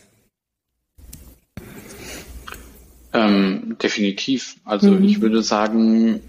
Ähm, 3.14 3.78
definitiv. 3.82 4.56
Also 4.66 4.92
mhm. 4.92 5.04
ich 5.04 5.22
würde 5.22 5.44
sagen, 5.44 6.22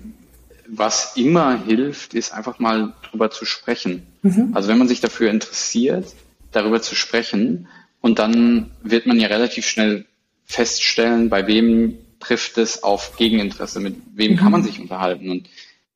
was 0.67 1.17
immer 1.17 1.63
hilft, 1.65 2.15
ist 2.15 2.33
einfach 2.33 2.59
mal 2.59 2.93
drüber 3.09 3.31
zu 3.31 3.45
sprechen. 3.45 4.03
Mhm. 4.23 4.51
Also 4.53 4.69
wenn 4.69 4.79
man 4.79 4.89
sich 4.89 5.01
dafür 5.01 5.31
interessiert, 5.31 6.07
darüber 6.53 6.83
zu 6.83 6.95
sprechen 6.95 7.69
und 8.01 8.19
dann 8.19 8.71
wird 8.83 9.07
man 9.07 9.19
ja 9.19 9.29
relativ 9.29 9.67
schnell 9.67 10.05
feststellen, 10.45 11.31
bei 11.31 11.47
wem 11.47 11.99
trifft 12.21 12.59
es 12.59 12.83
auf 12.83 13.17
Gegeninteresse, 13.17 13.81
mit 13.81 13.97
wem 14.15 14.33
mhm. 14.33 14.37
kann 14.37 14.53
man 14.53 14.63
sich 14.63 14.81
unterhalten. 14.81 15.31
Und 15.31 15.49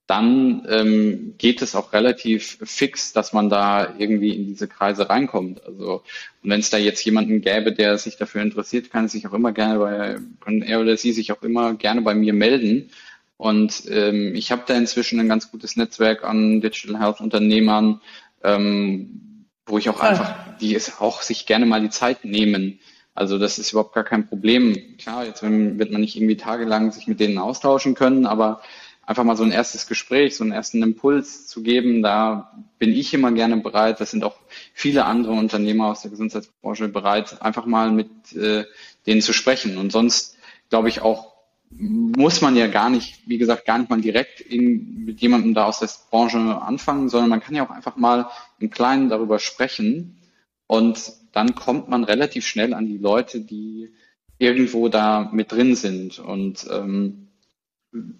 dann 0.08 0.66
ähm, 0.70 1.34
geht 1.36 1.60
es 1.60 1.74
auch 1.74 1.92
relativ 1.92 2.58
fix, 2.64 3.12
dass 3.12 3.34
man 3.34 3.50
da 3.50 3.94
irgendwie 3.98 4.34
in 4.34 4.46
diese 4.46 4.66
Kreise 4.66 5.10
reinkommt. 5.10 5.62
Also 5.66 6.02
und 6.42 6.50
wenn 6.50 6.60
es 6.60 6.70
da 6.70 6.78
jetzt 6.78 7.04
jemanden 7.04 7.42
gäbe, 7.42 7.72
der 7.72 7.98
sich 7.98 8.16
dafür 8.16 8.40
interessiert, 8.40 8.90
kann 8.90 9.08
sich 9.08 9.26
auch 9.26 9.34
immer 9.34 9.52
gerne 9.52 9.78
bei, 9.78 10.16
kann 10.40 10.62
er 10.62 10.80
oder 10.80 10.96
sie 10.96 11.12
sich 11.12 11.30
auch 11.30 11.42
immer 11.42 11.74
gerne 11.74 12.00
bei 12.00 12.14
mir 12.14 12.32
melden. 12.32 12.88
Und 13.36 13.82
ähm, 13.90 14.34
ich 14.34 14.50
habe 14.50 14.62
da 14.66 14.74
inzwischen 14.74 15.20
ein 15.20 15.28
ganz 15.28 15.50
gutes 15.50 15.76
Netzwerk 15.76 16.24
an 16.24 16.62
Digital 16.62 16.98
Health 16.98 17.20
Unternehmern, 17.20 18.00
ähm, 18.42 19.44
wo 19.66 19.76
ich 19.76 19.90
auch 19.90 20.00
einfach, 20.00 20.56
die 20.58 20.74
es 20.74 21.00
auch 21.00 21.20
sich 21.20 21.44
gerne 21.44 21.66
mal 21.66 21.82
die 21.82 21.90
Zeit 21.90 22.24
nehmen. 22.24 22.80
Also 23.14 23.36
das 23.36 23.58
ist 23.58 23.72
überhaupt 23.72 23.94
gar 23.94 24.04
kein 24.04 24.26
Problem. 24.26 24.96
Klar, 24.96 25.26
jetzt 25.26 25.42
wird 25.42 25.92
man 25.92 26.00
nicht 26.00 26.16
irgendwie 26.16 26.38
tagelang 26.38 26.92
sich 26.92 27.06
mit 27.06 27.20
denen 27.20 27.36
austauschen 27.36 27.94
können, 27.94 28.24
aber 28.24 28.62
einfach 29.08 29.24
mal 29.24 29.36
so 29.38 29.42
ein 29.42 29.52
erstes 29.52 29.86
Gespräch, 29.86 30.36
so 30.36 30.44
einen 30.44 30.52
ersten 30.52 30.82
Impuls 30.82 31.46
zu 31.46 31.62
geben, 31.62 32.02
da 32.02 32.52
bin 32.78 32.90
ich 32.90 33.14
immer 33.14 33.32
gerne 33.32 33.56
bereit. 33.56 34.00
Das 34.00 34.10
sind 34.10 34.22
auch 34.22 34.36
viele 34.74 35.06
andere 35.06 35.32
Unternehmer 35.32 35.86
aus 35.86 36.02
der 36.02 36.10
Gesundheitsbranche 36.10 36.88
bereit, 36.88 37.40
einfach 37.40 37.64
mal 37.64 37.90
mit 37.90 38.10
äh, 38.34 38.66
denen 39.06 39.22
zu 39.22 39.32
sprechen. 39.32 39.78
Und 39.78 39.92
sonst 39.92 40.36
glaube 40.68 40.90
ich 40.90 41.00
auch, 41.00 41.32
muss 41.70 42.42
man 42.42 42.54
ja 42.54 42.66
gar 42.66 42.90
nicht, 42.90 43.26
wie 43.26 43.38
gesagt, 43.38 43.64
gar 43.64 43.78
nicht 43.78 43.88
mal 43.88 44.00
direkt 44.02 44.42
in, 44.42 45.06
mit 45.06 45.22
jemandem 45.22 45.54
da 45.54 45.64
aus 45.64 45.78
der 45.78 45.88
Branche 46.10 46.38
anfangen, 46.38 47.08
sondern 47.08 47.30
man 47.30 47.40
kann 47.40 47.54
ja 47.54 47.64
auch 47.64 47.70
einfach 47.70 47.96
mal 47.96 48.28
im 48.58 48.68
Kleinen 48.68 49.08
darüber 49.08 49.38
sprechen 49.38 50.18
und 50.66 51.14
dann 51.32 51.54
kommt 51.54 51.88
man 51.88 52.04
relativ 52.04 52.46
schnell 52.46 52.74
an 52.74 52.86
die 52.86 52.98
Leute, 52.98 53.40
die 53.40 53.90
irgendwo 54.36 54.88
da 54.88 55.30
mit 55.32 55.50
drin 55.50 55.76
sind. 55.76 56.18
Und 56.18 56.66
ähm, 56.70 57.27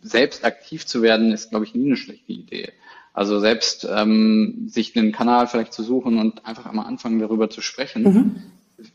selbst 0.02 0.44
aktiv 0.44 0.86
zu 0.86 1.02
werden, 1.02 1.32
ist, 1.32 1.50
glaube 1.50 1.64
ich, 1.64 1.74
nie 1.74 1.86
eine 1.86 1.96
schlechte 1.96 2.32
Idee. 2.32 2.72
Also 3.12 3.40
selbst 3.40 3.86
ähm, 3.90 4.68
sich 4.68 4.96
einen 4.96 5.12
Kanal 5.12 5.48
vielleicht 5.48 5.72
zu 5.72 5.82
suchen 5.82 6.18
und 6.18 6.46
einfach 6.46 6.66
einmal 6.66 6.86
anfangen, 6.86 7.18
darüber 7.18 7.50
zu 7.50 7.60
sprechen, 7.60 8.02
mhm. 8.04 8.36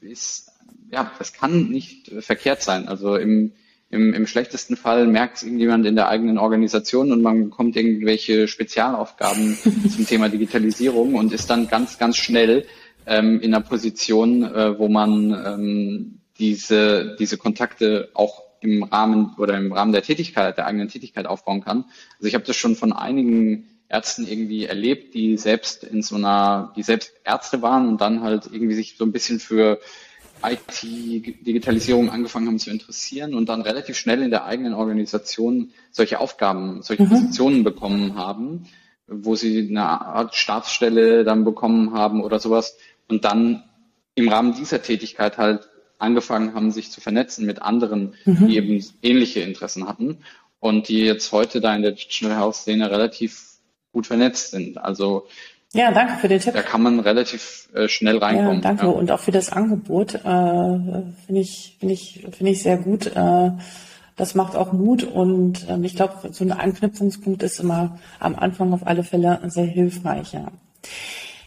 ist, 0.01 0.51
ja, 0.89 1.11
das 1.19 1.33
kann 1.33 1.69
nicht 1.69 2.09
verkehrt 2.19 2.61
sein. 2.61 2.87
Also 2.87 3.17
im, 3.17 3.51
im, 3.89 4.13
im 4.13 4.25
schlechtesten 4.25 4.77
Fall 4.77 5.07
merkt 5.07 5.37
es 5.37 5.43
irgendjemand 5.43 5.85
in 5.85 5.95
der 5.95 6.07
eigenen 6.07 6.37
Organisation 6.37 7.11
und 7.11 7.21
man 7.21 7.49
bekommt 7.49 7.75
irgendwelche 7.75 8.47
Spezialaufgaben 8.47 9.57
zum 9.93 10.07
Thema 10.07 10.29
Digitalisierung 10.29 11.15
und 11.15 11.33
ist 11.33 11.49
dann 11.49 11.67
ganz, 11.67 11.99
ganz 11.99 12.17
schnell 12.17 12.65
ähm, 13.05 13.41
in 13.41 13.53
einer 13.53 13.63
Position, 13.63 14.43
äh, 14.43 14.79
wo 14.79 14.87
man 14.87 15.31
ähm, 15.45 16.19
diese, 16.39 17.15
diese 17.19 17.37
Kontakte 17.37 18.09
auch 18.13 18.41
im 18.63 18.83
Rahmen 18.83 19.35
oder 19.37 19.57
im 19.57 19.71
Rahmen 19.71 19.91
der 19.91 20.01
Tätigkeit, 20.01 20.57
der 20.57 20.65
eigenen 20.65 20.87
Tätigkeit 20.87 21.27
aufbauen 21.27 21.63
kann. 21.63 21.85
Also 22.17 22.27
ich 22.27 22.33
habe 22.33 22.45
das 22.45 22.55
schon 22.55 22.75
von 22.75 22.93
einigen 22.93 23.67
Ärzten 23.89 24.25
irgendwie 24.25 24.65
erlebt, 24.65 25.13
die 25.13 25.37
selbst 25.37 25.83
in 25.83 26.01
so 26.01 26.15
einer, 26.15 26.73
die 26.75 26.83
selbst 26.83 27.13
Ärzte 27.23 27.61
waren 27.61 27.87
und 27.87 28.01
dann 28.01 28.21
halt 28.21 28.49
irgendwie 28.51 28.73
sich 28.73 28.95
so 28.97 29.05
ein 29.05 29.11
bisschen 29.11 29.39
für 29.39 29.79
IT-Digitalisierung 30.43 32.09
angefangen 32.09 32.47
haben 32.47 32.59
zu 32.59 32.69
interessieren 32.69 33.33
und 33.33 33.49
dann 33.49 33.61
relativ 33.61 33.97
schnell 33.97 34.21
in 34.23 34.31
der 34.31 34.45
eigenen 34.45 34.73
Organisation 34.73 35.71
solche 35.91 36.19
Aufgaben, 36.19 36.81
solche 36.81 37.03
mhm. 37.03 37.09
Positionen 37.09 37.63
bekommen 37.63 38.15
haben, 38.15 38.65
wo 39.07 39.35
sie 39.35 39.67
eine 39.69 39.83
Art 39.83 40.35
Stabsstelle 40.35 41.23
dann 41.23 41.43
bekommen 41.43 41.93
haben 41.93 42.23
oder 42.23 42.39
sowas 42.39 42.77
und 43.07 43.25
dann 43.25 43.63
im 44.15 44.29
Rahmen 44.29 44.53
dieser 44.53 44.81
Tätigkeit 44.81 45.37
halt 45.37 45.69
angefangen 46.03 46.53
haben, 46.53 46.71
sich 46.71 46.91
zu 46.91 47.01
vernetzen 47.01 47.45
mit 47.45 47.61
anderen, 47.61 48.13
mhm. 48.25 48.47
die 48.47 48.57
eben 48.57 48.85
ähnliche 49.01 49.39
Interessen 49.39 49.87
hatten 49.87 50.19
und 50.59 50.87
die 50.87 51.01
jetzt 51.01 51.31
heute 51.31 51.61
da 51.61 51.75
in 51.75 51.81
der 51.81 51.91
Digital 51.91 52.37
Health 52.37 52.55
Szene 52.55 52.91
relativ 52.91 53.57
gut 53.91 54.07
vernetzt 54.07 54.51
sind. 54.51 54.77
Also 54.77 55.27
ja, 55.73 55.91
danke 55.91 56.17
für 56.17 56.27
den 56.27 56.39
Tipp. 56.39 56.53
Da 56.53 56.61
kann 56.61 56.83
man 56.83 56.99
relativ 56.99 57.67
äh, 57.73 57.87
schnell 57.87 58.19
reinkommen. 58.19 58.57
Ja, 58.57 58.61
danke 58.61 58.85
ja. 58.85 58.91
und 58.91 59.11
auch 59.11 59.19
für 59.19 59.31
das 59.31 59.51
Angebot 59.51 60.13
äh, 60.13 60.19
finde 60.21 61.41
ich 61.41 61.77
finde 61.79 61.93
ich 61.95 62.25
finde 62.31 62.51
ich 62.51 62.61
sehr 62.61 62.77
gut. 62.77 63.07
Äh, 63.07 63.51
das 64.15 64.35
macht 64.35 64.55
auch 64.55 64.71
Mut 64.71 65.03
und 65.03 65.67
äh, 65.67 65.77
ich 65.81 65.95
glaube, 65.95 66.31
so 66.31 66.43
ein 66.43 66.51
Anknüpfungspunkt 66.51 67.41
ist 67.41 67.59
immer 67.59 67.99
am 68.19 68.35
Anfang 68.35 68.71
auf 68.73 68.85
alle 68.85 69.03
Fälle 69.03 69.39
sehr 69.47 69.65
hilfreich. 69.65 70.33
Ja. 70.33 70.51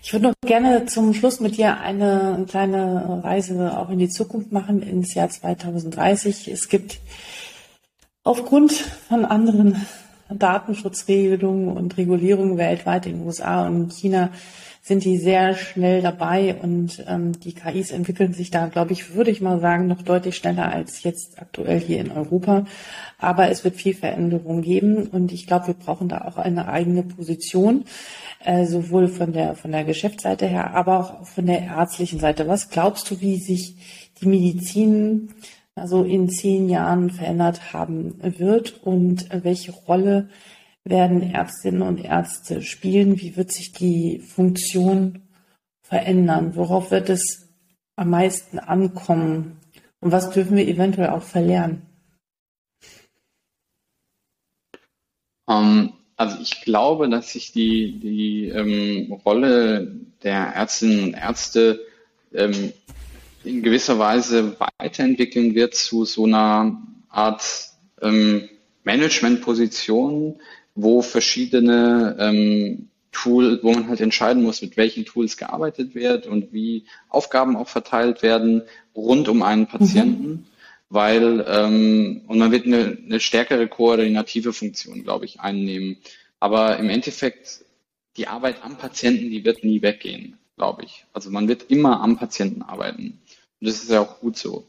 Ich 0.07 0.13
würde 0.13 0.29
noch 0.29 0.35
gerne 0.41 0.87
zum 0.87 1.15
Schluss 1.15 1.41
mit 1.41 1.57
dir 1.57 1.81
eine 1.81 2.47
kleine 2.49 3.25
Reise 3.25 3.77
auch 3.77 3.91
in 3.91 3.99
die 3.99 4.09
Zukunft 4.09 4.53
machen, 4.53 4.81
ins 4.81 5.15
Jahr 5.15 5.29
2030. 5.29 6.47
Es 6.47 6.69
gibt 6.69 7.01
aufgrund 8.23 8.71
von 8.71 9.25
anderen 9.25 9.85
Datenschutzregelungen 10.29 11.77
und 11.77 11.97
Regulierungen 11.97 12.57
weltweit 12.57 13.07
in 13.07 13.15
den 13.15 13.27
USA 13.27 13.67
und 13.67 13.95
China 13.95 14.31
sind 14.87 15.03
die 15.03 15.19
sehr 15.19 15.57
schnell 15.57 16.01
dabei 16.01 16.55
und 16.63 17.05
ähm, 17.09 17.33
die 17.41 17.55
KIs 17.55 17.91
entwickeln 17.91 18.33
sich 18.35 18.53
da, 18.53 18.67
glaube 18.67 18.93
ich, 18.93 19.17
würde 19.17 19.33
ich 19.33 19.41
mal 19.41 19.59
sagen, 19.59 19.89
noch 19.89 20.03
deutlich 20.03 20.37
schneller 20.37 20.71
als 20.73 21.03
jetzt 21.03 21.43
aktuell 21.43 21.81
hier 21.81 21.99
in 21.99 22.13
Europa. 22.13 22.67
Aber 23.19 23.51
es 23.51 23.65
wird 23.65 23.75
viel 23.75 23.95
Veränderung 23.95 24.63
geben 24.63 25.09
und 25.09 25.33
ich 25.33 25.49
glaube, 25.49 25.67
wir 25.67 25.75
brauchen 25.75 26.09
da 26.09 26.19
auch 26.19 26.37
eine 26.37 26.69
eigene 26.69 27.03
Position 27.03 27.85
äh, 28.45 28.65
sowohl 28.65 29.09
von 29.09 29.33
der, 29.33 29.57
von 29.57 29.73
der 29.73 29.83
Geschäftsseite 29.83 30.47
her, 30.47 30.73
aber 30.75 31.01
auch 31.01 31.27
von 31.27 31.47
der 31.47 31.63
ärztlichen 31.63 32.21
Seite. 32.21 32.47
Was 32.47 32.71
glaubst 32.71 33.11
du, 33.11 33.21
wie 33.21 33.39
sich 33.39 33.75
die 34.21 34.29
Medizin 34.29 35.31
also 35.75 36.05
in 36.05 36.29
zehn 36.29 36.69
Jahren 36.69 37.11
verändert 37.11 37.73
haben 37.73 38.15
wird 38.23 38.85
und 38.85 39.27
welche 39.43 39.73
Rolle 39.73 40.29
werden 40.89 41.23
Ärztinnen 41.23 41.83
und 41.83 42.05
Ärzte 42.05 42.63
spielen? 42.63 43.21
Wie 43.21 43.37
wird 43.37 43.53
sich 43.53 43.73
die 43.73 44.21
Funktion 44.21 45.23
verändern? 45.83 46.55
Worauf 46.57 46.91
wird 46.91 47.11
es 47.11 47.49
am 47.97 48.11
meisten 48.11 48.59
ankommen? 48.59 49.59
Und 50.01 50.13
was 50.13 50.31
dürfen 50.31 50.57
wir 50.57 50.67
eventuell 50.67 51.11
auch 51.11 51.23
verlernen? 51.23 51.83
Um, 55.47 55.57
ähm, 55.57 55.93
also 56.17 56.39
ich 56.41 56.63
glaube, 56.63 57.11
dass 57.11 57.33
sich 57.33 57.53
die, 57.53 57.99
die 58.01 58.49
ähm, 58.49 59.13
Rolle 59.25 60.01
der 60.23 60.55
Ärztinnen 60.55 61.05
und 61.05 61.15
Ärzte 61.15 61.85
ähm, 62.33 62.73
in 63.45 63.63
gewisser 63.63 63.99
Weise 63.99 64.57
weiterentwickeln 64.79 65.55
wird 65.55 65.75
zu 65.75 66.05
so 66.05 66.25
einer 66.25 66.83
Art 67.09 67.45
ähm, 68.01 68.49
Managementposition, 68.85 70.41
wo 70.77 71.03
verschiedene 71.03 72.17
ähm, 72.19 72.89
Tool, 73.11 73.61
wo 73.63 73.73
man 73.73 73.89
halt 73.89 74.01
entscheiden 74.01 74.43
muss, 74.43 74.63
mit 74.63 74.77
welchen 74.77 75.05
Tools 75.05 75.37
gearbeitet 75.37 75.95
wird 75.95 76.27
und 76.27 76.53
wie 76.53 76.85
Aufgaben 77.09 77.57
auch 77.57 77.69
verteilt 77.69 78.23
werden 78.23 78.63
rund 78.95 79.29
um 79.29 79.43
einen 79.43 79.67
Patienten. 79.67 80.29
Mhm 80.29 80.47
weil 80.89 81.45
ähm, 81.49 82.23
und 82.27 82.39
man 82.39 82.53
wird 82.53 82.67
eine, 82.67 82.99
eine 83.05 83.21
stärkere 83.21 83.69
koordinative 83.69 84.53
Funktion, 84.53 85.03
glaube 85.03 85.25
ich, 85.25 85.41
einnehmen. 85.41 85.97
Aber 86.39 86.79
im 86.79 86.91
Endeffekt 86.91 87.65
die 88.17 88.29
Arbeit 88.29 88.63
am 88.63 88.77
Patienten, 88.77 89.31
die 89.31 89.45
wird 89.45 89.65
nie 89.65 89.83
weggehen, 89.83 90.39
glaube 90.57 90.85
ich. 90.85 91.05
Also 91.13 91.31
man 91.31 91.49
wird 91.49 91.71
immer 91.71 92.01
am 92.01 92.17
Patienten 92.17 92.63
arbeiten. 92.63 93.21
Und 93.61 93.69
das 93.69 93.83
ist 93.83 93.91
ja 93.91 94.01
auch 94.01 94.21
gut 94.21 94.37
so. 94.37 94.65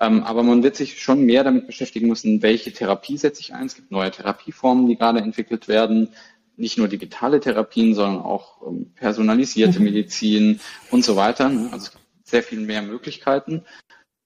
Ähm, 0.00 0.22
aber 0.22 0.42
man 0.42 0.62
wird 0.62 0.76
sich 0.76 1.00
schon 1.00 1.24
mehr 1.24 1.44
damit 1.44 1.66
beschäftigen 1.66 2.08
müssen, 2.08 2.42
welche 2.42 2.72
Therapie 2.72 3.18
setze 3.18 3.42
ich 3.42 3.52
ein. 3.54 3.66
Es 3.66 3.74
gibt 3.74 3.90
neue 3.90 4.10
Therapieformen, 4.10 4.86
die 4.86 4.96
gerade 4.96 5.20
entwickelt 5.20 5.68
werden. 5.68 6.08
Nicht 6.56 6.78
nur 6.78 6.88
digitale 6.88 7.40
Therapien, 7.40 7.94
sondern 7.94 8.22
auch 8.22 8.66
ähm, 8.66 8.92
personalisierte 8.94 9.78
mhm. 9.78 9.84
Medizin 9.84 10.60
und 10.90 11.04
so 11.04 11.16
weiter. 11.16 11.46
Also 11.46 11.76
es 11.76 11.90
gibt 11.92 12.04
sehr 12.24 12.42
viel 12.42 12.60
mehr 12.60 12.80
Möglichkeiten. 12.80 13.64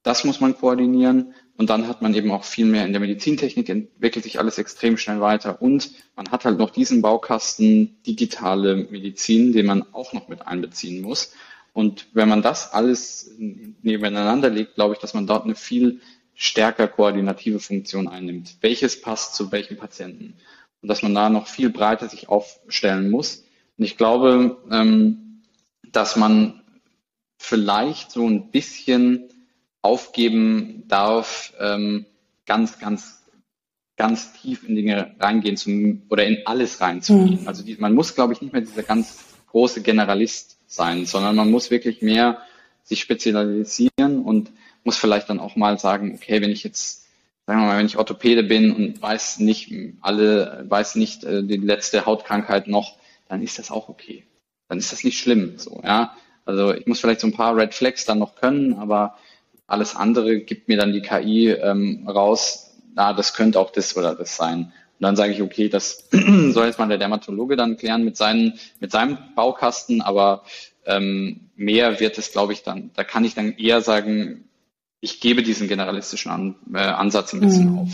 Das 0.05 0.25
muss 0.25 0.41
man 0.41 0.57
koordinieren. 0.57 1.35
Und 1.57 1.71
dann 1.71 1.89
hat 1.89 2.03
man 2.03 2.15
eben 2.15 2.31
auch 2.31 2.45
viel 2.45 2.67
mehr 2.67 2.85
in 2.85 2.93
der 2.93 3.01
Medizintechnik, 3.01 3.69
entwickelt 3.69 4.25
sich 4.25 4.39
alles 4.39 4.59
extrem 4.59 4.97
schnell 4.97 5.21
weiter. 5.21 5.63
Und 5.63 5.93
man 6.17 6.31
hat 6.31 6.45
halt 6.45 6.59
noch 6.59 6.71
diesen 6.71 7.01
Baukasten 7.01 8.03
digitale 8.05 8.77
Medizin, 8.91 9.53
den 9.53 9.67
man 9.67 9.85
auch 9.93 10.13
noch 10.13 10.29
mit 10.29 10.47
einbeziehen 10.47 11.03
muss. 11.03 11.33
Und 11.75 12.07
wenn 12.13 12.29
man 12.29 12.41
das 12.41 12.73
alles 12.73 13.35
nebeneinander 13.37 14.49
legt, 14.49 14.77
glaube 14.77 14.95
ich, 14.95 15.01
dass 15.01 15.13
man 15.13 15.27
dort 15.27 15.45
eine 15.45 15.57
viel 15.57 16.01
stärker 16.33 16.87
koordinative 16.87 17.59
Funktion 17.59 18.07
einnimmt. 18.07 18.57
Welches 18.61 19.01
passt 19.01 19.35
zu 19.35 19.51
welchem 19.51 19.77
Patienten? 19.77 20.35
Und 20.81 20.89
dass 20.89 21.03
man 21.03 21.15
da 21.15 21.29
noch 21.29 21.49
viel 21.49 21.71
breiter 21.71 22.09
sich 22.09 22.29
aufstellen 22.29 23.11
muss. 23.11 23.45
Und 23.77 23.85
ich 23.85 23.97
glaube, 23.97 24.57
ähm, 24.71 25.43
dass 25.91 26.15
man 26.15 26.63
vielleicht 27.39 28.13
so 28.13 28.25
ein 28.25 28.53
bisschen 28.53 29.29
aufgeben 29.83 30.85
darf, 30.87 31.53
ähm, 31.59 32.07
ganz, 32.47 32.79
ganz, 32.79 33.25
ganz 33.97 34.33
tief 34.35 34.63
in 34.69 34.77
Dinge 34.77 35.17
reingehen 35.19 35.57
zu 35.57 36.01
oder 36.09 36.25
in 36.25 36.47
alles 36.47 36.81
reinzugehen. 36.81 37.43
Mhm. 37.43 37.49
Also 37.49 37.65
die, 37.65 37.77
man 37.77 37.95
muss, 37.95 38.15
glaube 38.15 38.33
ich, 38.33 38.41
nicht 38.41 38.53
mehr 38.53 38.63
dieser 38.63 38.85
ganz 38.85 39.25
große 39.49 39.83
Generalist 39.83 40.54
sein, 40.75 41.07
sondern 41.07 41.37
man 41.37 41.51
muss 41.51 41.71
wirklich 41.71 42.03
mehr 42.03 42.43
sich 42.83 43.01
spezialisieren 43.01 44.23
und 44.25 44.51
muss 44.85 44.97
vielleicht 44.97 45.31
dann 45.31 45.41
auch 45.41 45.57
mal 45.57 45.79
sagen, 45.79 46.15
okay, 46.15 46.41
wenn 46.43 46.51
ich 46.51 46.63
jetzt, 46.65 47.07
sagen 47.47 47.61
wir 47.61 47.67
mal, 47.67 47.79
wenn 47.79 47.87
ich 47.87 47.97
Orthopäde 47.97 48.43
bin 48.43 48.73
und 48.73 49.01
weiß 49.01 49.39
nicht 49.39 49.73
alle, 50.01 50.67
weiß 50.69 50.97
nicht 50.97 51.25
äh, 51.25 51.43
die 51.43 51.57
letzte 51.57 52.07
Hautkrankheit 52.07 52.69
noch, 52.69 52.97
dann 53.29 53.43
ist 53.43 53.59
das 53.59 53.71
auch 53.71 53.89
okay. 53.89 54.25
Dann 54.69 54.79
ist 54.79 54.93
das 54.93 55.05
nicht 55.05 55.19
schlimm, 55.19 55.55
so, 55.59 55.81
ja. 55.83 56.15
Also 56.47 56.75
ich 56.75 56.87
muss 56.87 57.01
vielleicht 57.01 57.21
so 57.21 57.27
ein 57.27 57.33
paar 57.33 57.57
Red 57.57 57.73
Flags 57.73 58.05
dann 58.05 58.19
noch 58.19 58.35
können, 58.35 58.75
aber 58.75 59.17
alles 59.67 59.97
andere 59.97 60.41
gibt 60.41 60.69
mir 60.69 60.77
dann 60.77 60.93
die 60.93 61.01
KI 61.01 61.49
ähm, 61.49 62.07
raus, 62.07 62.75
na, 62.95 63.13
das 63.13 63.35
könnte 63.35 63.59
auch 63.59 63.71
das 63.71 63.97
oder 63.97 64.15
das 64.15 64.37
sein. 64.37 64.73
Und 65.05 65.09
dann 65.09 65.17
sage 65.17 65.35
ich, 65.35 65.43
okay, 65.43 65.69
das 65.69 66.09
soll 66.11 66.65
jetzt 66.65 66.79
mal 66.79 66.89
der 66.89 66.97
Dermatologe 66.97 67.57
dann 67.57 67.77
klären 67.77 68.05
mit, 68.05 68.17
seinen, 68.17 68.59
mit 68.81 68.91
seinem 68.91 69.19
Baukasten, 69.37 70.01
aber 70.01 70.45
ähm, 70.87 71.51
mehr 71.57 72.01
wird 72.01 72.17
es, 72.17 72.33
glaube 72.33 72.55
ich, 72.55 72.63
dann, 72.63 72.91
da 72.95 73.05
kann 73.05 73.23
ich 73.23 73.35
dann 73.35 73.53
eher 73.59 73.83
sagen, 73.83 74.49
ich 75.01 75.21
gebe 75.21 75.43
diesen 75.43 75.69
generalistischen 75.69 76.33
An, 76.33 76.55
äh, 76.73 76.79
Ansatz 76.79 77.35
ein 77.35 77.41
bisschen 77.41 77.73
mhm. 77.73 77.79
auf. 77.81 77.89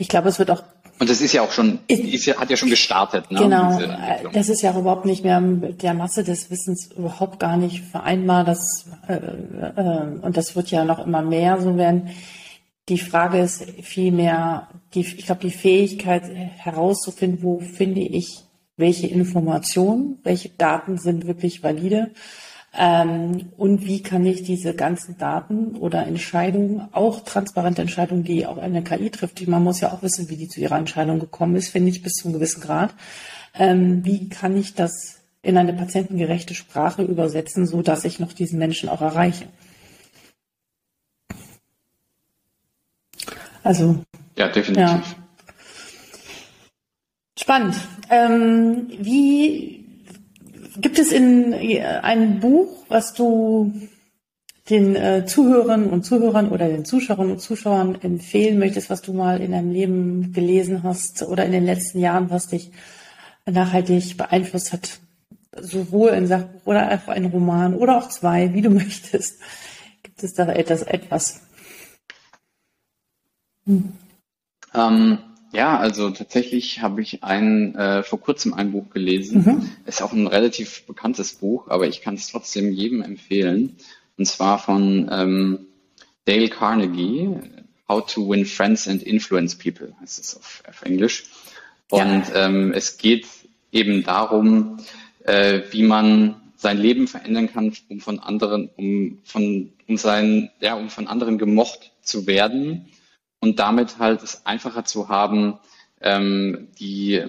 Ich 0.00 0.08
glaube, 0.08 0.28
es 0.28 0.40
wird 0.40 0.50
auch 0.50 0.64
und 0.98 1.08
das 1.08 1.20
ist 1.20 1.32
ja 1.32 1.42
auch 1.42 1.52
schon, 1.52 1.78
ist 1.86 2.26
ja, 2.26 2.36
hat 2.36 2.50
ja 2.50 2.56
schon 2.56 2.70
gestartet. 2.70 3.30
Ne, 3.30 3.38
genau, 3.38 3.78
das 4.32 4.48
ist 4.48 4.62
ja 4.62 4.72
auch 4.72 4.78
überhaupt 4.78 5.04
nicht 5.04 5.22
mehr 5.22 5.40
mit 5.40 5.84
der 5.84 5.94
Masse 5.94 6.24
des 6.24 6.50
Wissens 6.50 6.90
überhaupt 6.96 7.38
gar 7.38 7.56
nicht 7.56 7.84
vereinbar. 7.84 8.42
Das, 8.42 8.86
äh, 9.06 9.14
äh, 9.14 10.18
und 10.20 10.36
das 10.36 10.56
wird 10.56 10.72
ja 10.72 10.84
noch 10.84 11.06
immer 11.06 11.22
mehr 11.22 11.60
so 11.60 11.76
werden. 11.76 12.10
Die 12.88 12.98
Frage 12.98 13.40
ist 13.40 13.64
vielmehr, 13.82 14.68
die, 14.94 15.00
ich 15.00 15.26
glaube, 15.26 15.40
die 15.40 15.50
Fähigkeit 15.50 16.22
herauszufinden, 16.56 17.42
wo 17.42 17.58
finde 17.58 18.00
ich 18.00 18.44
welche 18.76 19.08
Informationen, 19.08 20.18
welche 20.22 20.50
Daten 20.50 20.98
sind 20.98 21.26
wirklich 21.26 21.62
valide 21.62 22.12
ähm, 22.76 23.48
und 23.56 23.86
wie 23.86 24.02
kann 24.02 24.24
ich 24.26 24.42
diese 24.42 24.74
ganzen 24.74 25.16
Daten 25.18 25.76
oder 25.76 26.06
Entscheidungen, 26.06 26.88
auch 26.92 27.20
transparente 27.24 27.82
Entscheidungen, 27.82 28.22
die 28.22 28.46
auch 28.46 28.58
eine 28.58 28.84
KI 28.84 29.10
trifft, 29.10 29.46
man 29.48 29.64
muss 29.64 29.80
ja 29.80 29.92
auch 29.92 30.02
wissen, 30.02 30.28
wie 30.28 30.36
die 30.36 30.48
zu 30.48 30.60
ihrer 30.60 30.78
Entscheidung 30.78 31.18
gekommen 31.18 31.56
ist, 31.56 31.68
finde 31.68 31.88
ich 31.88 32.02
bis 32.02 32.12
zu 32.12 32.28
einem 32.28 32.34
gewissen 32.34 32.60
Grad. 32.60 32.94
ähm, 33.58 34.04
wie 34.04 34.28
kann 34.28 34.56
ich 34.56 34.74
das 34.74 35.16
in 35.42 35.56
eine 35.56 35.72
patientengerechte 35.72 36.54
Sprache 36.54 37.02
übersetzen, 37.02 37.66
so 37.66 37.80
dass 37.80 38.04
ich 38.04 38.20
noch 38.20 38.32
diesen 38.32 38.58
Menschen 38.58 38.88
auch 38.88 39.00
erreiche. 39.00 39.46
Also. 43.66 43.96
Ja, 44.36 44.48
definitiv. 44.48 44.84
Ja. 44.84 45.02
Spannend. 47.38 47.74
Ähm, 48.10 48.86
wie 49.00 49.84
gibt 50.80 50.98
es 50.98 51.10
in 51.10 51.52
äh, 51.52 51.80
einem 51.80 52.38
Buch, 52.38 52.84
was 52.88 53.12
du 53.14 53.72
den 54.70 54.94
äh, 54.94 55.26
Zuhörern 55.26 55.90
und 55.90 56.04
Zuhörern 56.04 56.48
oder 56.50 56.68
den 56.68 56.84
Zuschauern 56.84 57.32
und 57.32 57.40
Zuschauern 57.40 58.00
empfehlen 58.02 58.58
möchtest, 58.58 58.88
was 58.88 59.02
du 59.02 59.12
mal 59.12 59.40
in 59.40 59.50
deinem 59.50 59.72
Leben 59.72 60.32
gelesen 60.32 60.84
hast 60.84 61.22
oder 61.22 61.44
in 61.44 61.52
den 61.52 61.64
letzten 61.64 61.98
Jahren, 61.98 62.30
was 62.30 62.48
dich 62.48 62.70
nachhaltig 63.46 64.16
beeinflusst 64.16 64.72
hat? 64.72 65.00
Sowohl 65.58 66.10
ein 66.10 66.28
Sachbuch 66.28 66.66
oder 66.66 66.86
einfach 66.88 67.14
ein 67.14 67.26
Roman 67.26 67.74
oder 67.74 67.98
auch 67.98 68.08
zwei, 68.10 68.54
wie 68.54 68.62
du 68.62 68.70
möchtest. 68.70 69.40
Gibt 70.04 70.22
es 70.22 70.34
da 70.34 70.48
etwas? 70.48 70.82
etwas? 70.82 71.45
Hm. 73.66 73.92
Ähm, 74.74 75.18
ja, 75.52 75.78
also 75.78 76.10
tatsächlich 76.10 76.82
habe 76.82 77.00
ich 77.02 77.22
ein, 77.24 77.74
äh, 77.76 78.02
vor 78.02 78.20
kurzem 78.20 78.52
ein 78.52 78.72
Buch 78.72 78.90
gelesen. 78.90 79.42
Mhm. 79.44 79.70
Ist 79.86 80.02
auch 80.02 80.12
ein 80.12 80.26
relativ 80.26 80.84
bekanntes 80.86 81.34
Buch, 81.34 81.68
aber 81.68 81.86
ich 81.86 82.02
kann 82.02 82.14
es 82.14 82.30
trotzdem 82.30 82.72
jedem 82.72 83.02
empfehlen. 83.02 83.76
Und 84.18 84.26
zwar 84.26 84.58
von 84.58 85.08
ähm, 85.10 85.66
Dale 86.24 86.48
Carnegie, 86.48 87.30
How 87.88 88.04
to 88.04 88.28
Win 88.28 88.44
Friends 88.44 88.88
and 88.88 89.02
Influence 89.02 89.54
People, 89.54 89.94
heißt 90.00 90.18
es 90.18 90.36
auf, 90.36 90.62
auf 90.68 90.82
Englisch. 90.82 91.24
Und 91.90 92.28
ja. 92.28 92.46
ähm, 92.46 92.72
es 92.72 92.98
geht 92.98 93.26
eben 93.70 94.02
darum, 94.02 94.78
äh, 95.24 95.62
wie 95.70 95.84
man 95.84 96.36
sein 96.56 96.78
Leben 96.78 97.06
verändern 97.06 97.52
kann, 97.52 97.72
um 97.88 98.00
von 98.00 98.18
anderen, 98.18 98.68
um 98.76 99.18
von, 99.24 99.72
um 99.86 99.96
sein, 99.96 100.50
ja, 100.60 100.74
um 100.74 100.90
von 100.90 101.06
anderen 101.06 101.38
gemocht 101.38 101.92
zu 102.02 102.26
werden 102.26 102.88
und 103.46 103.58
damit 103.60 103.98
halt 103.98 104.22
es 104.22 104.44
einfacher 104.44 104.84
zu 104.84 105.08
haben, 105.08 105.58
ähm, 106.00 106.68
die, 106.80 107.22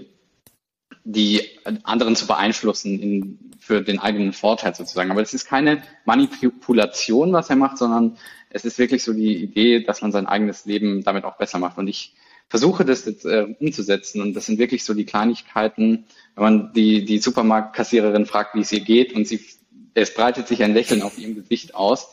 die 1.04 1.42
anderen 1.84 2.16
zu 2.16 2.26
beeinflussen 2.26 3.00
in, 3.00 3.40
für 3.60 3.82
den 3.82 4.00
eigenen 4.00 4.34
Vorteil 4.34 4.74
sozusagen. 4.74 5.12
Aber 5.12 5.22
es 5.22 5.36
ist 5.36 5.46
keine 5.46 5.84
Manipulation, 6.06 7.34
was 7.34 7.50
er 7.52 7.56
macht, 7.56 7.78
sondern 7.78 8.18
es 8.50 8.66
ist 8.66 8.80
wirklich 8.80 9.04
so 9.04 9.14
die 9.14 9.36
Idee, 9.36 9.84
dass 9.84 10.02
man 10.02 10.12
sein 10.12 10.26
eigenes 10.26 10.66
Leben 10.66 11.04
damit 11.04 11.24
auch 11.24 11.38
besser 11.38 11.60
macht. 11.60 11.78
Und 11.78 11.88
ich 11.88 12.16
versuche 12.50 12.84
das 12.84 13.06
jetzt 13.06 13.26
äh, 13.26 13.46
umzusetzen 13.60 14.22
und 14.22 14.34
das 14.34 14.48
sind 14.48 14.58
wirklich 14.58 14.84
so 14.86 14.94
die 14.94 15.06
Kleinigkeiten, 15.06 16.06
wenn 16.36 16.44
man 16.44 16.74
die, 16.74 17.06
die 17.06 17.20
Supermarktkassiererin 17.20 18.26
fragt, 18.26 18.56
wie 18.56 18.62
es 18.62 18.72
ihr 18.72 18.80
geht 18.80 19.14
und 19.14 19.28
sie, 19.28 19.46
es 19.94 20.14
breitet 20.14 20.48
sich 20.48 20.64
ein 20.64 20.74
Lächeln 20.74 21.02
auf 21.04 21.18
ihrem 21.20 21.36
Gesicht 21.36 21.76
aus, 21.76 22.08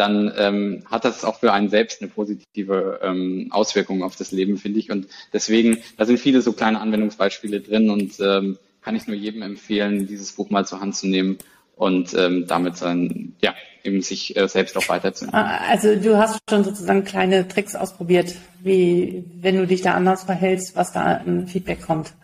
dann 0.00 0.32
ähm, 0.38 0.82
hat 0.90 1.04
das 1.04 1.24
auch 1.26 1.40
für 1.40 1.52
einen 1.52 1.68
selbst 1.68 2.00
eine 2.00 2.10
positive 2.10 3.00
ähm, 3.02 3.48
Auswirkung 3.50 4.02
auf 4.02 4.16
das 4.16 4.32
Leben, 4.32 4.56
finde 4.56 4.78
ich. 4.78 4.90
Und 4.90 5.06
deswegen, 5.34 5.78
da 5.98 6.06
sind 6.06 6.18
viele 6.18 6.40
so 6.40 6.54
kleine 6.54 6.80
Anwendungsbeispiele 6.80 7.60
drin 7.60 7.90
und 7.90 8.18
ähm, 8.18 8.56
kann 8.80 8.96
ich 8.96 9.06
nur 9.06 9.14
jedem 9.14 9.42
empfehlen, 9.42 10.06
dieses 10.06 10.32
Buch 10.32 10.48
mal 10.48 10.66
zur 10.66 10.80
Hand 10.80 10.96
zu 10.96 11.06
nehmen 11.06 11.36
und 11.76 12.14
ähm, 12.14 12.46
damit 12.46 12.78
sein, 12.78 13.34
ja, 13.42 13.54
eben 13.84 14.00
sich 14.00 14.36
äh, 14.38 14.48
selbst 14.48 14.74
auch 14.78 14.88
weiterzuentwickeln. 14.88 15.50
Ah, 15.50 15.68
also 15.68 15.94
du 15.94 16.16
hast 16.16 16.38
schon 16.48 16.64
sozusagen 16.64 17.04
kleine 17.04 17.46
Tricks 17.46 17.74
ausprobiert, 17.74 18.34
wie 18.62 19.24
wenn 19.42 19.58
du 19.58 19.66
dich 19.66 19.82
da 19.82 19.92
anders 19.92 20.24
verhältst, 20.24 20.76
was 20.76 20.92
da 20.92 21.02
ein 21.02 21.46
Feedback 21.46 21.82
kommt. 21.82 22.14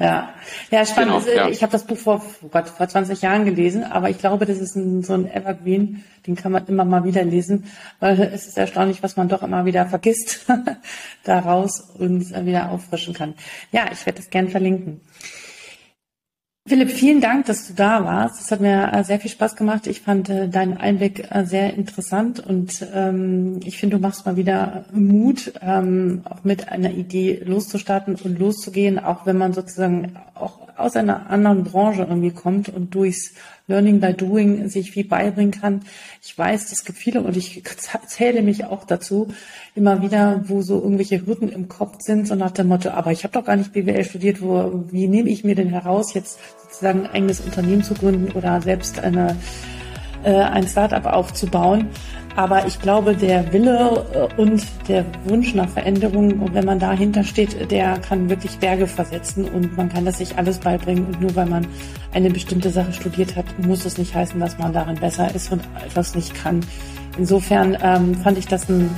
Ja, 0.00 0.32
ja 0.70 0.86
spannend. 0.86 1.24
Genau, 1.24 1.36
ja. 1.36 1.48
Ich 1.48 1.62
habe 1.62 1.72
das 1.72 1.84
Buch 1.84 1.96
vor, 1.98 2.24
oh 2.42 2.48
Gott, 2.48 2.68
vor 2.68 2.86
20 2.86 3.20
Jahren 3.20 3.44
gelesen, 3.44 3.82
aber 3.82 4.08
ich 4.08 4.18
glaube, 4.18 4.46
das 4.46 4.58
ist 4.58 4.76
ein, 4.76 5.02
so 5.02 5.14
ein 5.14 5.28
Evergreen, 5.28 6.04
den 6.24 6.36
kann 6.36 6.52
man 6.52 6.66
immer 6.66 6.84
mal 6.84 7.02
wieder 7.02 7.24
lesen, 7.24 7.64
weil 7.98 8.20
es 8.20 8.46
ist 8.46 8.56
erstaunlich, 8.56 9.02
was 9.02 9.16
man 9.16 9.28
doch 9.28 9.42
immer 9.42 9.64
wieder 9.64 9.86
vergisst 9.86 10.46
daraus 11.24 11.80
und 11.98 12.30
wieder 12.46 12.70
auffrischen 12.70 13.12
kann. 13.12 13.34
Ja, 13.72 13.86
ich 13.90 14.06
werde 14.06 14.18
das 14.18 14.30
gern 14.30 14.48
verlinken. 14.48 15.00
Philipp, 16.68 16.90
vielen 16.90 17.22
Dank, 17.22 17.46
dass 17.46 17.66
du 17.66 17.72
da 17.72 18.04
warst. 18.04 18.42
Es 18.42 18.50
hat 18.50 18.60
mir 18.60 18.92
äh, 18.92 19.02
sehr 19.02 19.18
viel 19.18 19.30
Spaß 19.30 19.56
gemacht. 19.56 19.86
Ich 19.86 20.02
fand 20.02 20.28
äh, 20.28 20.48
deinen 20.48 20.76
Einblick 20.76 21.26
äh, 21.30 21.46
sehr 21.46 21.72
interessant 21.72 22.40
und 22.40 22.86
ähm, 22.94 23.58
ich 23.64 23.78
finde, 23.78 23.96
du 23.96 24.02
machst 24.02 24.26
mal 24.26 24.36
wieder 24.36 24.84
Mut, 24.92 25.54
ähm, 25.62 26.20
auch 26.24 26.44
mit 26.44 26.68
einer 26.68 26.90
Idee 26.90 27.42
loszustarten 27.42 28.16
und 28.16 28.38
loszugehen, 28.38 28.98
auch 28.98 29.24
wenn 29.24 29.38
man 29.38 29.54
sozusagen 29.54 30.12
auch 30.34 30.67
aus 30.78 30.96
einer 30.96 31.30
anderen 31.30 31.64
Branche 31.64 32.06
irgendwie 32.08 32.30
kommt 32.30 32.68
und 32.68 32.94
durchs 32.94 33.34
Learning 33.66 34.00
by 34.00 34.14
Doing 34.14 34.68
sich 34.68 34.92
viel 34.92 35.04
beibringen 35.04 35.50
kann. 35.50 35.82
Ich 36.22 36.36
weiß, 36.36 36.72
es 36.72 36.84
gibt 36.84 36.98
viele 36.98 37.20
und 37.20 37.36
ich 37.36 37.62
zähle 38.06 38.42
mich 38.42 38.64
auch 38.64 38.84
dazu 38.84 39.28
immer 39.74 40.00
wieder, 40.02 40.42
wo 40.46 40.62
so 40.62 40.82
irgendwelche 40.82 41.26
Hürden 41.26 41.50
im 41.50 41.68
Kopf 41.68 41.96
sind, 42.00 42.26
so 42.26 42.34
nach 42.34 42.52
dem 42.52 42.68
Motto, 42.68 42.90
aber 42.90 43.12
ich 43.12 43.24
habe 43.24 43.32
doch 43.34 43.44
gar 43.44 43.56
nicht 43.56 43.72
BWL 43.72 44.04
studiert, 44.04 44.40
wo, 44.40 44.84
wie 44.90 45.06
nehme 45.06 45.28
ich 45.28 45.44
mir 45.44 45.54
denn 45.54 45.68
heraus, 45.68 46.14
jetzt 46.14 46.38
sozusagen 46.62 47.06
ein 47.06 47.12
eigenes 47.12 47.40
Unternehmen 47.40 47.82
zu 47.82 47.94
gründen 47.94 48.32
oder 48.32 48.60
selbst 48.62 48.98
eine, 49.00 49.36
äh, 50.24 50.32
ein 50.32 50.66
Startup 50.66 51.04
aufzubauen. 51.04 51.88
Aber 52.38 52.68
ich 52.68 52.80
glaube, 52.80 53.16
der 53.16 53.52
Wille 53.52 54.06
äh, 54.14 54.40
und 54.40 54.64
der 54.86 55.04
Wunsch 55.24 55.56
nach 55.56 55.68
Veränderung, 55.68 56.54
wenn 56.54 56.64
man 56.64 56.78
dahinter 56.78 57.24
steht, 57.24 57.68
der 57.72 57.98
kann 57.98 58.30
wirklich 58.30 58.56
Berge 58.58 58.86
versetzen 58.86 59.44
und 59.46 59.76
man 59.76 59.88
kann 59.88 60.04
das 60.04 60.18
sich 60.18 60.38
alles 60.38 60.60
beibringen. 60.60 61.04
Und 61.06 61.20
nur 61.20 61.34
weil 61.34 61.46
man 61.46 61.66
eine 62.14 62.30
bestimmte 62.30 62.70
Sache 62.70 62.92
studiert 62.92 63.34
hat, 63.34 63.44
muss 63.66 63.84
es 63.84 63.98
nicht 63.98 64.14
heißen, 64.14 64.38
dass 64.38 64.56
man 64.56 64.72
darin 64.72 64.94
besser 64.94 65.34
ist 65.34 65.50
und 65.50 65.62
etwas 65.84 66.14
nicht 66.14 66.32
kann. 66.32 66.60
Insofern 67.18 67.76
ähm, 67.82 68.14
fand 68.14 68.38
ich 68.38 68.46
das 68.46 68.70
einen 68.70 68.88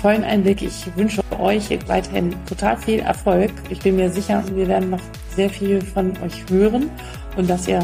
tollen 0.00 0.24
Einblick. 0.24 0.62
Ich 0.62 0.86
wünsche 0.96 1.22
euch 1.38 1.68
weiterhin 1.86 2.34
total 2.46 2.76
viel 2.76 3.00
Erfolg. 3.00 3.50
Ich 3.68 3.80
bin 3.80 3.96
mir 3.96 4.10
sicher, 4.10 4.42
wir 4.54 4.68
werden 4.68 4.90
noch 4.90 5.00
sehr 5.34 5.50
viel 5.50 5.80
von 5.80 6.12
euch 6.22 6.44
hören 6.48 6.90
und 7.36 7.48
dass 7.48 7.68
ihr 7.68 7.80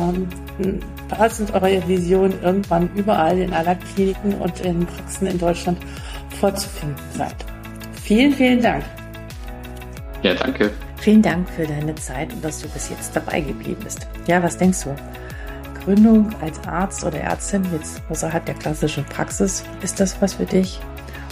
passend 1.08 1.52
eure 1.54 1.86
Vision 1.86 2.32
irgendwann 2.42 2.90
überall 2.94 3.38
in 3.38 3.52
aller 3.52 3.74
Kliniken 3.76 4.34
und 4.34 4.60
in 4.60 4.86
Praxen 4.86 5.26
in 5.26 5.38
Deutschland 5.38 5.78
vorzufinden 6.40 6.96
seid. 7.16 7.34
Vielen, 8.02 8.32
vielen 8.32 8.62
Dank. 8.62 8.84
Ja, 10.22 10.34
danke. 10.34 10.70
Vielen 10.98 11.22
Dank 11.22 11.48
für 11.50 11.66
deine 11.66 11.94
Zeit 11.96 12.32
und 12.32 12.44
dass 12.44 12.60
du 12.60 12.68
bis 12.68 12.88
jetzt 12.88 13.14
dabei 13.14 13.40
geblieben 13.40 13.80
bist. 13.84 14.08
Ja, 14.26 14.42
was 14.42 14.56
denkst 14.56 14.84
du? 14.84 14.94
Gründung 15.84 16.30
als 16.40 16.58
Arzt 16.66 17.04
oder 17.04 17.20
Ärztin 17.20 17.62
jetzt 17.72 18.02
außerhalb 18.08 18.44
der 18.44 18.54
klassischen 18.56 19.04
Praxis, 19.04 19.62
ist 19.82 20.00
das 20.00 20.20
was 20.20 20.34
für 20.34 20.46
dich? 20.46 20.80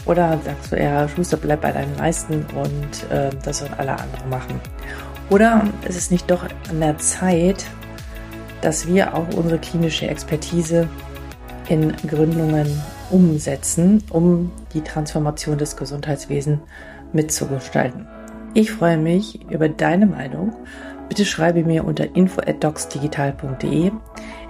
Oder 0.06 0.38
sagst 0.44 0.72
du 0.72 0.76
eher, 0.76 1.08
Schuster, 1.08 1.36
bleib 1.36 1.62
bei 1.62 1.72
deinen 1.72 1.96
Leisten 1.96 2.44
und 2.54 3.10
äh, 3.10 3.30
das 3.42 3.58
sollen 3.60 3.74
alle 3.78 3.92
anderen 3.92 4.28
machen? 4.28 4.60
Oder 5.30 5.62
ist 5.88 5.96
es 5.96 6.10
nicht 6.10 6.30
doch 6.30 6.44
an 6.68 6.80
der 6.80 6.98
Zeit, 6.98 7.64
dass 8.60 8.86
wir 8.86 9.14
auch 9.14 9.26
unsere 9.34 9.58
klinische 9.58 10.06
Expertise 10.06 10.88
in 11.68 11.94
Gründungen 12.08 12.66
umsetzen, 13.10 14.02
um 14.10 14.50
die 14.72 14.82
Transformation 14.82 15.58
des 15.58 15.76
Gesundheitswesens 15.76 16.60
mitzugestalten. 17.12 18.06
Ich 18.54 18.72
freue 18.72 18.98
mich 18.98 19.50
über 19.50 19.68
deine 19.68 20.06
Meinung. 20.06 20.54
Bitte 21.08 21.24
schreibe 21.24 21.64
mir 21.64 21.84
unter 21.84 22.14
info@docsdigital.de. 22.14 23.92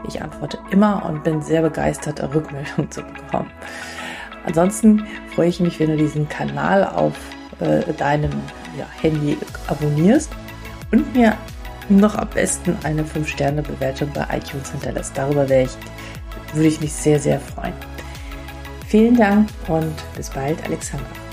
Ich 0.07 0.23
antworte 0.23 0.59
immer 0.71 1.05
und 1.07 1.25
bin 1.25 1.43
sehr 1.43 1.63
begeistert, 1.63 2.23
Rückmeldungen 2.23 2.91
zu 2.91 3.03
bekommen. 3.03 3.51
Ansonsten 4.47 5.07
freue 5.35 5.49
ich 5.49 5.61
mich, 5.61 5.81
wenn 5.81 5.91
du 5.91 5.97
diesen 5.97 6.29
Kanal 6.29 6.85
auf 6.85 7.15
äh, 7.61 7.93
deinem 7.95 8.33
ja, 8.79 8.87
Handy 9.01 9.39
abonnierst 9.67 10.31
und 10.91 11.15
mir 11.15 11.37
noch 11.89 12.15
am 12.15 12.29
besten 12.29 12.77
eine 12.83 13.03
5-Sterne-Bewertung 13.03 14.11
bei 14.15 14.27
iTunes 14.37 14.71
hinterlässt. 14.71 15.13
Darüber 15.17 15.49
wäre 15.49 15.65
ich, 15.65 15.77
würde 16.55 16.69
ich 16.69 16.81
mich 16.81 16.93
sehr, 16.93 17.21
sehr 17.21 17.41
freuen. 17.41 17.75
Vielen 18.87 19.17
Dank 19.17 19.49
und 19.69 19.95
bis 20.17 20.31
bald, 20.31 20.63
Alexandra. 20.65 21.24